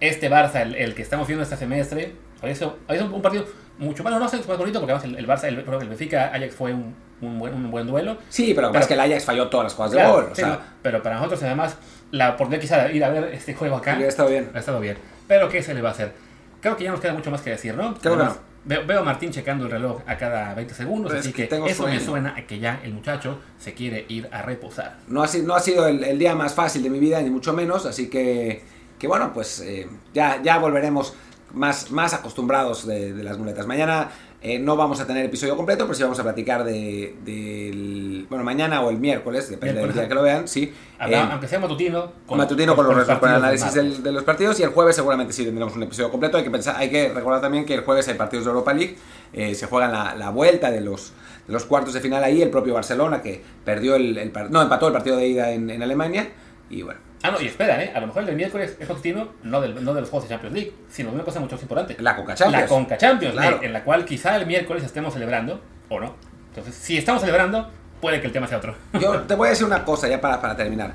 este 0.00 0.30
Barça, 0.30 0.62
el, 0.62 0.94
que 0.94 1.02
estamos 1.02 1.26
viendo 1.26 1.42
este 1.42 1.56
semestre, 1.56 2.14
había 2.40 3.04
un, 3.04 3.20
partido 3.20 3.44
mucho 3.78 4.04
más, 4.04 4.12
no 4.18 4.28
sé, 4.28 4.36
más 4.36 4.58
bonito 4.58 4.78
porque 4.78 4.92
además 4.92 5.18
el, 5.18 5.26
Barça, 5.26 5.48
el, 5.48 5.58
el 5.58 5.88
Benfica-Ajax 5.88 6.54
fue 6.54 6.72
un, 6.72 6.94
un, 7.20 7.38
buen, 7.40 7.52
un, 7.52 7.70
buen, 7.70 7.86
duelo. 7.86 8.18
Sí, 8.28 8.52
pero, 8.54 8.68
pero 8.68 8.80
es 8.80 8.86
que 8.86 8.94
el 8.94 9.00
Ajax 9.00 9.24
falló 9.24 9.48
todas 9.48 9.64
las 9.64 9.74
jugadas 9.74 9.92
de 9.92 10.04
gol. 10.04 10.58
pero 10.80 11.02
para 11.02 11.16
nosotros 11.16 11.42
además, 11.42 11.76
la 12.12 12.30
oportunidad 12.30 12.60
quizá 12.60 12.92
ir 12.92 13.02
a 13.02 13.10
ver 13.10 13.24
este 13.34 13.54
juego 13.54 13.76
acá. 13.76 13.96
ha 13.96 14.06
estado 14.06 14.28
bien. 14.28 14.50
Ha 14.54 14.60
estado 14.60 14.78
bien. 14.78 14.96
Pero 15.26 15.48
¿qué 15.48 15.62
se 15.62 15.74
le 15.74 15.82
va 15.82 15.88
a 15.88 15.92
hacer? 15.92 16.12
Creo 16.60 16.76
que 16.76 16.84
ya 16.84 16.92
nos 16.92 17.00
queda 17.00 17.12
mucho 17.12 17.32
más 17.32 17.40
que 17.42 17.50
decir, 17.50 17.74
¿no? 17.74 17.94
Creo 17.94 18.16
que 18.16 18.24
no. 18.24 18.47
Veo, 18.64 19.00
a 19.00 19.02
Martín 19.02 19.30
checando 19.30 19.64
el 19.64 19.70
reloj 19.70 20.02
a 20.06 20.16
cada 20.18 20.52
20 20.54 20.74
segundos, 20.74 21.12
así 21.14 21.32
que, 21.32 21.48
eso 21.66 21.86
me 21.86 22.00
suena 22.00 22.34
a 22.36 22.46
que 22.46 22.58
ya 22.58 22.80
el 22.84 22.92
muchacho 22.92 23.38
se 23.58 23.72
quiere 23.72 24.04
ir 24.08 24.28
a 24.30 24.42
reposar. 24.42 24.98
No 25.08 25.22
ha, 25.22 25.28
no 25.42 25.54
ha 25.54 25.60
sido 25.60 25.86
el, 25.86 26.18
día 26.18 26.34
más 26.34 26.54
fácil 26.54 26.82
de 26.82 26.90
mi 26.90 26.98
vida, 26.98 27.20
ni 27.22 27.30
mucho 27.30 27.54
menos, 27.54 27.86
así 27.86 28.10
que, 28.10 28.62
que 28.98 29.06
bueno, 29.06 29.32
pues 29.32 29.60
eh, 29.60 29.88
ya, 30.12 30.42
ya 30.42 30.58
volveremos 30.58 31.14
más, 31.54 31.90
más 31.90 32.14
acostumbrados 32.14 32.86
de, 32.86 33.12
las 33.22 33.38
muletas. 33.38 33.66
Mañana 33.66 34.10
eh, 34.40 34.60
no 34.60 34.76
vamos 34.76 35.00
a 35.00 35.06
tener 35.06 35.24
episodio 35.24 35.56
completo, 35.56 35.84
pero 35.84 35.94
sí 35.94 36.02
vamos 36.04 36.20
a 36.20 36.22
platicar 36.22 36.62
de, 36.62 37.16
del... 37.24 38.26
Bueno, 38.28 38.44
mañana 38.44 38.80
o 38.82 38.90
el 38.90 38.98
miércoles, 38.98 39.50
depende 39.50 39.80
del 39.80 39.92
día 39.92 40.06
que 40.06 40.14
lo 40.14 40.22
vean, 40.22 40.46
sí. 40.46 40.72
aunque 40.98 41.48
sea 41.48 41.58
matutino. 41.58 42.12
Con, 42.24 42.38
matutino 42.38 42.76
con, 42.76 42.86
los, 42.86 43.08
con 43.18 43.30
el 43.30 43.36
análisis 43.36 43.74
de 43.74 44.12
los 44.12 44.22
partidos 44.22 44.60
y 44.60 44.62
el 44.62 44.70
jueves 44.70 44.94
seguramente 44.94 45.32
sí 45.32 45.44
tendremos 45.44 45.74
un 45.74 45.82
episodio 45.82 46.10
completo. 46.10 46.36
Hay 46.36 46.44
que, 46.44 46.50
pensar, 46.50 46.76
hay 46.76 46.88
que 46.88 47.08
recordar 47.08 47.40
también 47.40 47.66
que 47.66 47.74
el 47.74 47.80
jueves 47.80 48.06
hay 48.06 48.14
partidos 48.14 48.44
de 48.44 48.50
Europa 48.52 48.72
League, 48.72 48.96
eh, 49.32 49.56
se 49.56 49.66
juegan 49.66 49.90
la, 49.90 50.14
la, 50.14 50.30
vuelta 50.30 50.70
de 50.70 50.82
los, 50.82 51.12
de 51.48 51.52
los 51.52 51.64
cuartos 51.64 51.94
de 51.94 52.00
final 52.00 52.22
ahí, 52.22 52.40
el 52.40 52.50
propio 52.50 52.74
Barcelona 52.74 53.20
que 53.20 53.42
perdió 53.64 53.96
el, 53.96 54.16
el 54.18 54.32
no, 54.50 54.62
empató 54.62 54.86
el 54.86 54.92
partido 54.92 55.16
de 55.16 55.26
ida 55.26 55.50
en, 55.50 55.68
en 55.68 55.82
Alemania 55.82 56.28
y 56.70 56.82
bueno, 56.82 57.00
Ah, 57.22 57.32
no, 57.32 57.40
y 57.40 57.46
espera, 57.46 57.82
¿eh? 57.82 57.92
A 57.94 58.00
lo 58.00 58.06
mejor 58.06 58.20
el 58.22 58.26
del 58.26 58.36
miércoles 58.36 58.76
es 58.78 58.86
continuo, 58.86 59.34
no, 59.42 59.60
del, 59.60 59.82
no 59.84 59.92
de 59.92 60.00
los 60.00 60.10
juegos 60.10 60.28
de 60.28 60.34
Champions 60.34 60.54
League, 60.54 60.72
sino 60.88 61.10
de 61.10 61.16
una 61.16 61.24
cosa 61.24 61.40
mucho 61.40 61.56
más 61.56 61.62
importante. 61.62 61.96
La 61.98 62.14
Conca 62.14 62.34
Champions. 62.34 62.62
La 62.62 62.68
Conca 62.68 62.96
Champions 62.96 63.34
League, 63.34 63.58
en 63.62 63.72
la 63.72 63.82
cual 63.82 64.04
quizá 64.04 64.36
el 64.36 64.46
miércoles 64.46 64.84
estemos 64.84 65.14
celebrando, 65.14 65.60
o 65.88 65.98
no. 65.98 66.14
Entonces, 66.50 66.74
si 66.76 66.96
estamos 66.96 67.20
celebrando, 67.20 67.70
puede 68.00 68.20
que 68.20 68.28
el 68.28 68.32
tema 68.32 68.46
sea 68.46 68.58
otro. 68.58 68.76
Yo 69.00 69.22
te 69.22 69.34
voy 69.34 69.48
a 69.48 69.50
decir 69.50 69.66
una 69.66 69.84
cosa 69.84 70.06
ya 70.06 70.20
para, 70.20 70.40
para 70.40 70.56
terminar. 70.56 70.94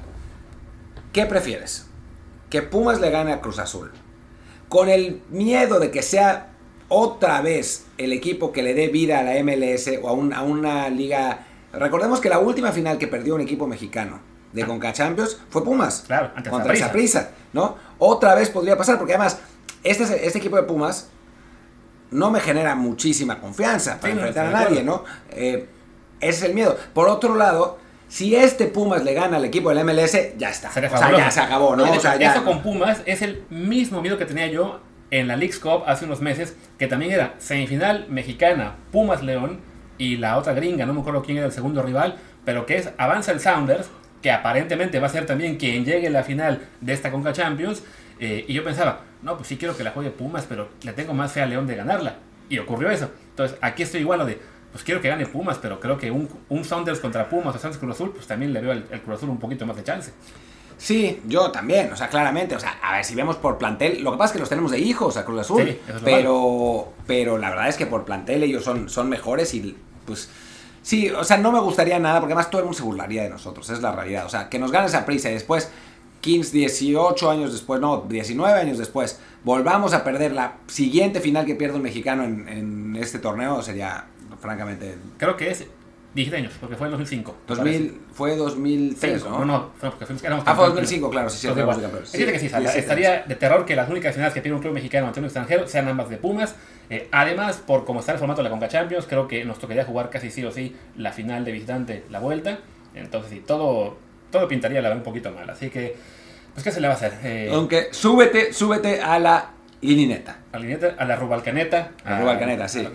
¿Qué 1.11 1.25
prefieres? 1.25 1.87
¿Que 2.49 2.61
Pumas 2.61 3.01
le 3.01 3.09
gane 3.09 3.33
a 3.33 3.41
Cruz 3.41 3.59
Azul? 3.59 3.91
Con 4.69 4.89
el 4.89 5.21
miedo 5.29 5.79
de 5.79 5.91
que 5.91 6.01
sea 6.01 6.51
otra 6.87 7.41
vez 7.41 7.87
el 7.97 8.13
equipo 8.13 8.51
que 8.51 8.63
le 8.63 8.73
dé 8.73 8.87
vida 8.87 9.19
a 9.19 9.23
la 9.23 9.43
MLS 9.43 9.89
o 10.01 10.07
a, 10.07 10.37
a 10.37 10.41
una 10.43 10.89
liga... 10.89 11.39
Recordemos 11.73 12.21
que 12.21 12.29
la 12.29 12.39
última 12.39 12.71
final 12.71 12.97
que 12.97 13.07
perdió 13.07 13.35
un 13.35 13.41
equipo 13.41 13.67
mexicano 13.67 14.32
de 14.53 14.65
Conca 14.65 14.93
Champions 14.93 15.37
fue 15.49 15.63
Pumas. 15.63 16.03
Claro, 16.07 16.31
contra 16.49 16.73
esa 16.73 16.91
prisa, 16.91 17.31
¿no? 17.51 17.75
Otra 17.97 18.35
vez 18.35 18.49
podría 18.49 18.77
pasar, 18.77 18.97
porque 18.97 19.13
además, 19.13 19.39
este, 19.83 20.25
este 20.25 20.37
equipo 20.37 20.55
de 20.55 20.63
Pumas 20.63 21.09
no 22.11 22.31
me 22.31 22.39
genera 22.39 22.75
muchísima 22.75 23.39
confianza 23.39 23.99
para 23.99 24.13
enfrentar 24.13 24.47
a 24.47 24.51
nadie, 24.51 24.83
¿no? 24.83 25.03
Eh, 25.31 25.67
ese 26.19 26.37
es 26.37 26.43
el 26.43 26.53
miedo. 26.53 26.77
Por 26.93 27.09
otro 27.09 27.35
lado, 27.35 27.79
si 28.07 28.35
este 28.35 28.67
Pumas 28.67 29.03
le 29.03 29.13
gana 29.13 29.37
al 29.37 29.45
equipo 29.45 29.69
del 29.69 29.83
MLS, 29.83 30.37
ya 30.37 30.49
está. 30.49 30.69
O 30.69 30.73
sea, 30.73 31.17
ya 31.17 31.31
se 31.31 31.39
acabó, 31.41 31.75
¿no? 31.75 31.91
o 31.91 31.99
sea, 31.99 32.17
ya... 32.17 32.31
Eso 32.31 32.45
con 32.45 32.61
Pumas 32.61 33.01
es 33.05 33.21
el 33.21 33.43
mismo 33.49 34.01
miedo 34.01 34.17
que 34.17 34.25
tenía 34.25 34.47
yo 34.47 34.79
en 35.09 35.27
la 35.27 35.35
League's 35.35 35.59
Cup 35.59 35.83
hace 35.87 36.05
unos 36.05 36.21
meses, 36.21 36.55
que 36.77 36.87
también 36.87 37.11
era 37.11 37.35
semifinal 37.39 38.07
mexicana, 38.09 38.75
Pumas 38.91 39.23
León, 39.23 39.59
y 39.97 40.17
la 40.17 40.37
otra 40.37 40.53
gringa, 40.53 40.85
no 40.85 40.93
me 40.93 41.01
acuerdo 41.01 41.21
quién 41.21 41.37
era 41.37 41.45
el 41.45 41.51
segundo 41.51 41.81
rival, 41.81 42.17
pero 42.45 42.65
que 42.65 42.77
es 42.77 42.89
avanza 42.97 43.31
el 43.31 43.39
Sounders 43.39 43.89
que 44.23 44.31
aparentemente 44.31 44.99
va 44.99 45.07
a 45.07 45.09
ser 45.09 45.25
también 45.25 45.57
quien 45.57 45.83
llegue 45.83 46.07
a 46.07 46.09
la 46.09 46.23
final 46.23 46.61
de 46.79 46.93
esta 46.93 47.11
Conca 47.11 47.33
Champions. 47.33 47.83
Eh, 48.19 48.45
y 48.47 48.53
yo 48.53 48.63
pensaba, 48.63 49.01
no, 49.21 49.35
pues 49.35 49.49
sí 49.49 49.57
quiero 49.57 49.75
que 49.75 49.83
la 49.83 49.91
juegue 49.91 50.11
Pumas, 50.11 50.45
pero 50.47 50.69
le 50.81 50.93
tengo 50.93 51.13
más 51.13 51.33
fe 51.33 51.41
a 51.41 51.45
León 51.45 51.67
de 51.67 51.75
ganarla. 51.75 52.15
Y 52.49 52.57
ocurrió 52.57 52.89
eso. 52.89 53.11
Entonces 53.29 53.57
aquí 53.61 53.83
estoy 53.83 53.99
igual 53.99 54.19
lo 54.19 54.25
de, 54.25 54.39
pues 54.71 54.83
quiero 54.85 55.01
que 55.01 55.09
gane 55.09 55.25
Pumas, 55.25 55.57
pero 55.57 55.79
creo 55.81 55.97
que 55.97 56.09
un, 56.09 56.29
un 56.47 56.63
Sounders 56.63 57.01
contra 57.01 57.27
Pumas 57.27 57.53
o 57.53 57.59
Sounders 57.59 57.77
Cruz 57.77 57.95
Azul, 57.95 58.11
pues 58.13 58.25
también 58.25 58.53
le 58.53 58.61
veo 58.61 58.71
el, 58.71 58.83
Cruz 58.83 59.17
Azul 59.17 59.29
un 59.29 59.39
poquito 59.39 59.65
más 59.65 59.75
de 59.75 59.83
chance. 59.83 60.13
Sí, 60.77 61.21
yo 61.27 61.51
también, 61.51 61.91
o 61.91 61.95
sea, 61.97 62.07
claramente, 62.07 62.55
o 62.55 62.59
sea, 62.59 62.77
a 62.81 62.95
ver 62.95 63.03
si 63.03 63.15
vemos 63.15 63.35
por 63.35 63.57
plantel, 63.57 64.03
lo 64.03 64.11
que 64.11 64.17
pasa 64.17 64.27
es 64.27 64.33
que 64.33 64.39
los 64.39 64.49
tenemos 64.49 64.71
de 64.71 64.79
hijos 64.79 65.17
a 65.17 65.25
Cruz 65.25 65.41
Azul, 65.41 65.77
pero, 66.03 66.93
pero 67.05 67.37
la 67.37 67.49
verdad 67.49 67.67
es 67.67 67.75
que 67.75 67.85
por 67.85 68.05
plantel 68.05 68.43
ellos 68.43 68.63
son, 68.63 68.89
son 68.89 69.09
mejores 69.09 69.53
y 69.53 69.75
pues 70.05 70.29
Sí, 70.83 71.09
o 71.09 71.23
sea, 71.23 71.37
no 71.37 71.51
me 71.53 71.59
gustaría 71.61 71.97
nada 71.97 72.19
porque 72.19 72.33
además 72.33 72.51
todo 72.51 72.59
el 72.59 72.65
mundo 72.65 72.77
se 72.77 72.83
burlaría 72.83 73.23
de 73.23 73.29
nosotros, 73.29 73.69
es 73.69 73.81
la 73.81 73.93
realidad. 73.93 74.25
O 74.25 74.29
sea, 74.29 74.49
que 74.49 74.59
nos 74.59 74.71
gane 74.71 74.87
esa 74.87 75.05
prisa 75.05 75.29
y 75.29 75.33
después, 75.33 75.71
15, 76.19 76.57
18 76.57 77.31
años 77.31 77.53
después, 77.53 77.79
no, 77.79 78.01
19 78.01 78.59
años 78.59 78.77
después, 78.77 79.19
volvamos 79.45 79.93
a 79.93 80.03
perder 80.03 80.33
la 80.33 80.57
siguiente 80.67 81.21
final 81.21 81.45
que 81.45 81.55
pierde 81.55 81.77
un 81.77 81.83
mexicano 81.83 82.25
en, 82.25 82.97
este 82.99 83.17
torneo, 83.17 83.61
sería 83.61 84.05
francamente... 84.41 84.97
Creo 85.17 85.37
que 85.37 85.51
es 85.51 85.65
10 86.13 86.33
años, 86.33 86.53
porque 86.59 86.75
fue 86.75 86.87
en 86.87 86.91
2005. 86.91 87.35
2000, 87.47 88.01
fue 88.13 88.35
2003, 88.35 89.23
¿no? 89.25 89.39
No, 89.39 89.45
no, 89.45 89.69
fue 89.79 89.89
porque 89.89 90.05
éramos 90.25 90.43
Ah, 90.47 90.53
fue 90.55 90.65
2005, 90.65 91.09
claro, 91.09 91.29
sí, 91.29 91.37
sí. 91.39 91.47
Es 91.47 91.55
decir, 92.11 92.31
que 92.31 92.39
sí, 92.39 92.77
estaría 92.77 93.23
de 93.23 93.35
terror 93.35 93.65
que 93.65 93.75
las 93.75 93.89
únicas 93.89 94.13
finales 94.13 94.33
que 94.33 94.41
pierde 94.41 94.55
un 94.55 94.61
club 94.61 94.73
mexicano 94.73 95.07
ante 95.07 95.19
un 95.19 95.25
extranjero 95.25 95.67
sean 95.67 95.87
ambas 95.87 96.09
de 96.09 96.17
Pumas. 96.17 96.55
Eh, 96.89 97.07
además, 97.11 97.57
por 97.65 97.83
cómo 97.85 98.01
está 98.01 98.11
el 98.11 98.19
formato 98.19 98.41
de 98.41 98.43
la 98.43 98.49
Conca 98.51 98.67
Champions, 98.67 99.05
creo 99.07 99.27
que 99.27 99.43
nos 99.43 99.57
tocaría 99.57 99.85
jugar 99.85 100.11
casi 100.11 100.29
sí 100.29 100.45
o 100.45 100.51
sí 100.51 100.75
la 100.97 101.11
final 101.11 101.45
de 101.45 101.51
visitante, 101.51 102.03
la 102.11 102.19
vuelta. 102.19 102.59
Entonces, 102.93 103.31
sí, 103.31 103.43
todo, 103.45 103.97
todo 104.31 104.47
pintaría 104.47 104.81
la 104.81 104.89
verdad 104.89 104.97
un 104.99 105.03
poquito 105.03 105.31
mal. 105.31 105.49
Así 105.49 105.71
que, 105.71 105.95
pues, 106.53 106.63
¿qué 106.63 106.71
se 106.71 106.79
le 106.79 106.87
va 106.87 106.93
a 106.93 106.97
hacer? 106.97 107.13
Eh, 107.23 107.49
Aunque 107.51 107.87
súbete, 107.91 108.53
súbete 108.53 109.01
a 109.01 109.17
la 109.17 109.49
Linineta. 109.83 110.37
A 110.51 110.59
la 110.59 110.93
a 110.97 111.05
la 111.05 111.15
Rubalcaneta. 111.15 111.91
A 112.03 112.11
la 112.11 112.19
Rubalcaneta, 112.19 112.67
sí. 112.67 112.87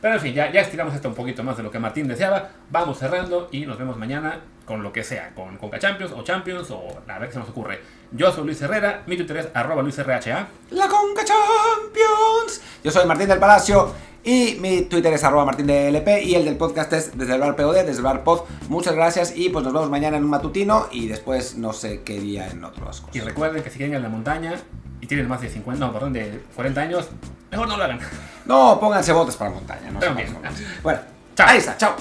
Pero 0.00 0.14
en 0.14 0.20
fin, 0.20 0.34
ya, 0.34 0.52
ya 0.52 0.60
estiramos 0.60 0.94
esto 0.94 1.08
un 1.08 1.14
poquito 1.14 1.42
más 1.42 1.56
de 1.56 1.62
lo 1.62 1.70
que 1.70 1.78
Martín 1.78 2.08
deseaba. 2.08 2.48
Vamos 2.70 2.98
cerrando 2.98 3.48
y 3.50 3.66
nos 3.66 3.78
vemos 3.78 3.96
mañana 3.96 4.40
con 4.64 4.82
lo 4.82 4.92
que 4.92 5.04
sea, 5.04 5.32
con 5.34 5.56
Conca 5.58 5.78
Champions 5.78 6.12
o 6.12 6.22
Champions 6.22 6.70
o 6.70 7.02
a 7.06 7.18
ver 7.18 7.28
qué 7.28 7.34
se 7.34 7.38
nos 7.38 7.48
ocurre. 7.48 7.80
Yo 8.12 8.32
soy 8.32 8.44
Luis 8.44 8.60
Herrera, 8.60 9.02
mi 9.06 9.16
Twitter 9.16 9.36
es 9.38 9.48
arroba 9.54 9.82
luisrha. 9.82 10.48
La 10.70 10.88
Conca 10.88 11.22
Champions. 11.24 12.60
Yo 12.82 12.90
soy 12.90 13.06
Martín 13.06 13.28
del 13.28 13.38
Palacio 13.38 13.94
y 14.26 14.58
mi 14.60 14.82
Twitter 14.82 15.12
es 15.12 15.22
arroba 15.22 15.44
martín 15.44 15.68
de 15.68 15.86
LP 15.86 16.24
y 16.24 16.34
el 16.34 16.44
del 16.44 16.56
podcast 16.56 16.92
es 16.92 17.16
desde 17.16 17.34
el 17.34 17.40
bar 17.40 17.54
POD, 17.54 17.76
desde 17.76 17.98
el 17.98 18.02
bar 18.02 18.24
pod. 18.24 18.40
Muchas 18.68 18.96
gracias 18.96 19.36
y 19.36 19.50
pues 19.50 19.64
nos 19.64 19.72
vemos 19.72 19.88
mañana 19.88 20.16
en 20.16 20.24
un 20.24 20.30
matutino 20.30 20.88
y 20.90 21.06
después 21.06 21.56
no 21.56 21.72
sé 21.72 22.02
qué 22.02 22.18
día 22.18 22.48
en 22.48 22.64
otros 22.64 23.04
Y 23.12 23.20
recuerden 23.20 23.62
que 23.62 23.70
si 23.70 23.78
quieren 23.78 23.92
ir 23.92 23.98
a 23.98 24.02
la 24.02 24.08
montaña 24.08 24.54
y 25.06 25.08
tienen 25.08 25.28
más 25.28 25.40
de 25.40 25.48
50, 25.48 25.86
no, 25.86 25.92
perdón, 25.92 26.12
de 26.12 26.42
40 26.56 26.80
años, 26.80 27.08
mejor 27.52 27.68
no 27.68 27.76
lo 27.76 27.84
hagan. 27.84 28.00
No, 28.44 28.78
pónganse 28.80 29.12
botas 29.12 29.36
para 29.36 29.50
montaña. 29.50 29.90
No 29.92 30.00
bueno, 30.82 31.00
chao. 31.36 31.48
ahí 31.48 31.58
está, 31.58 31.76
chao. 31.76 31.94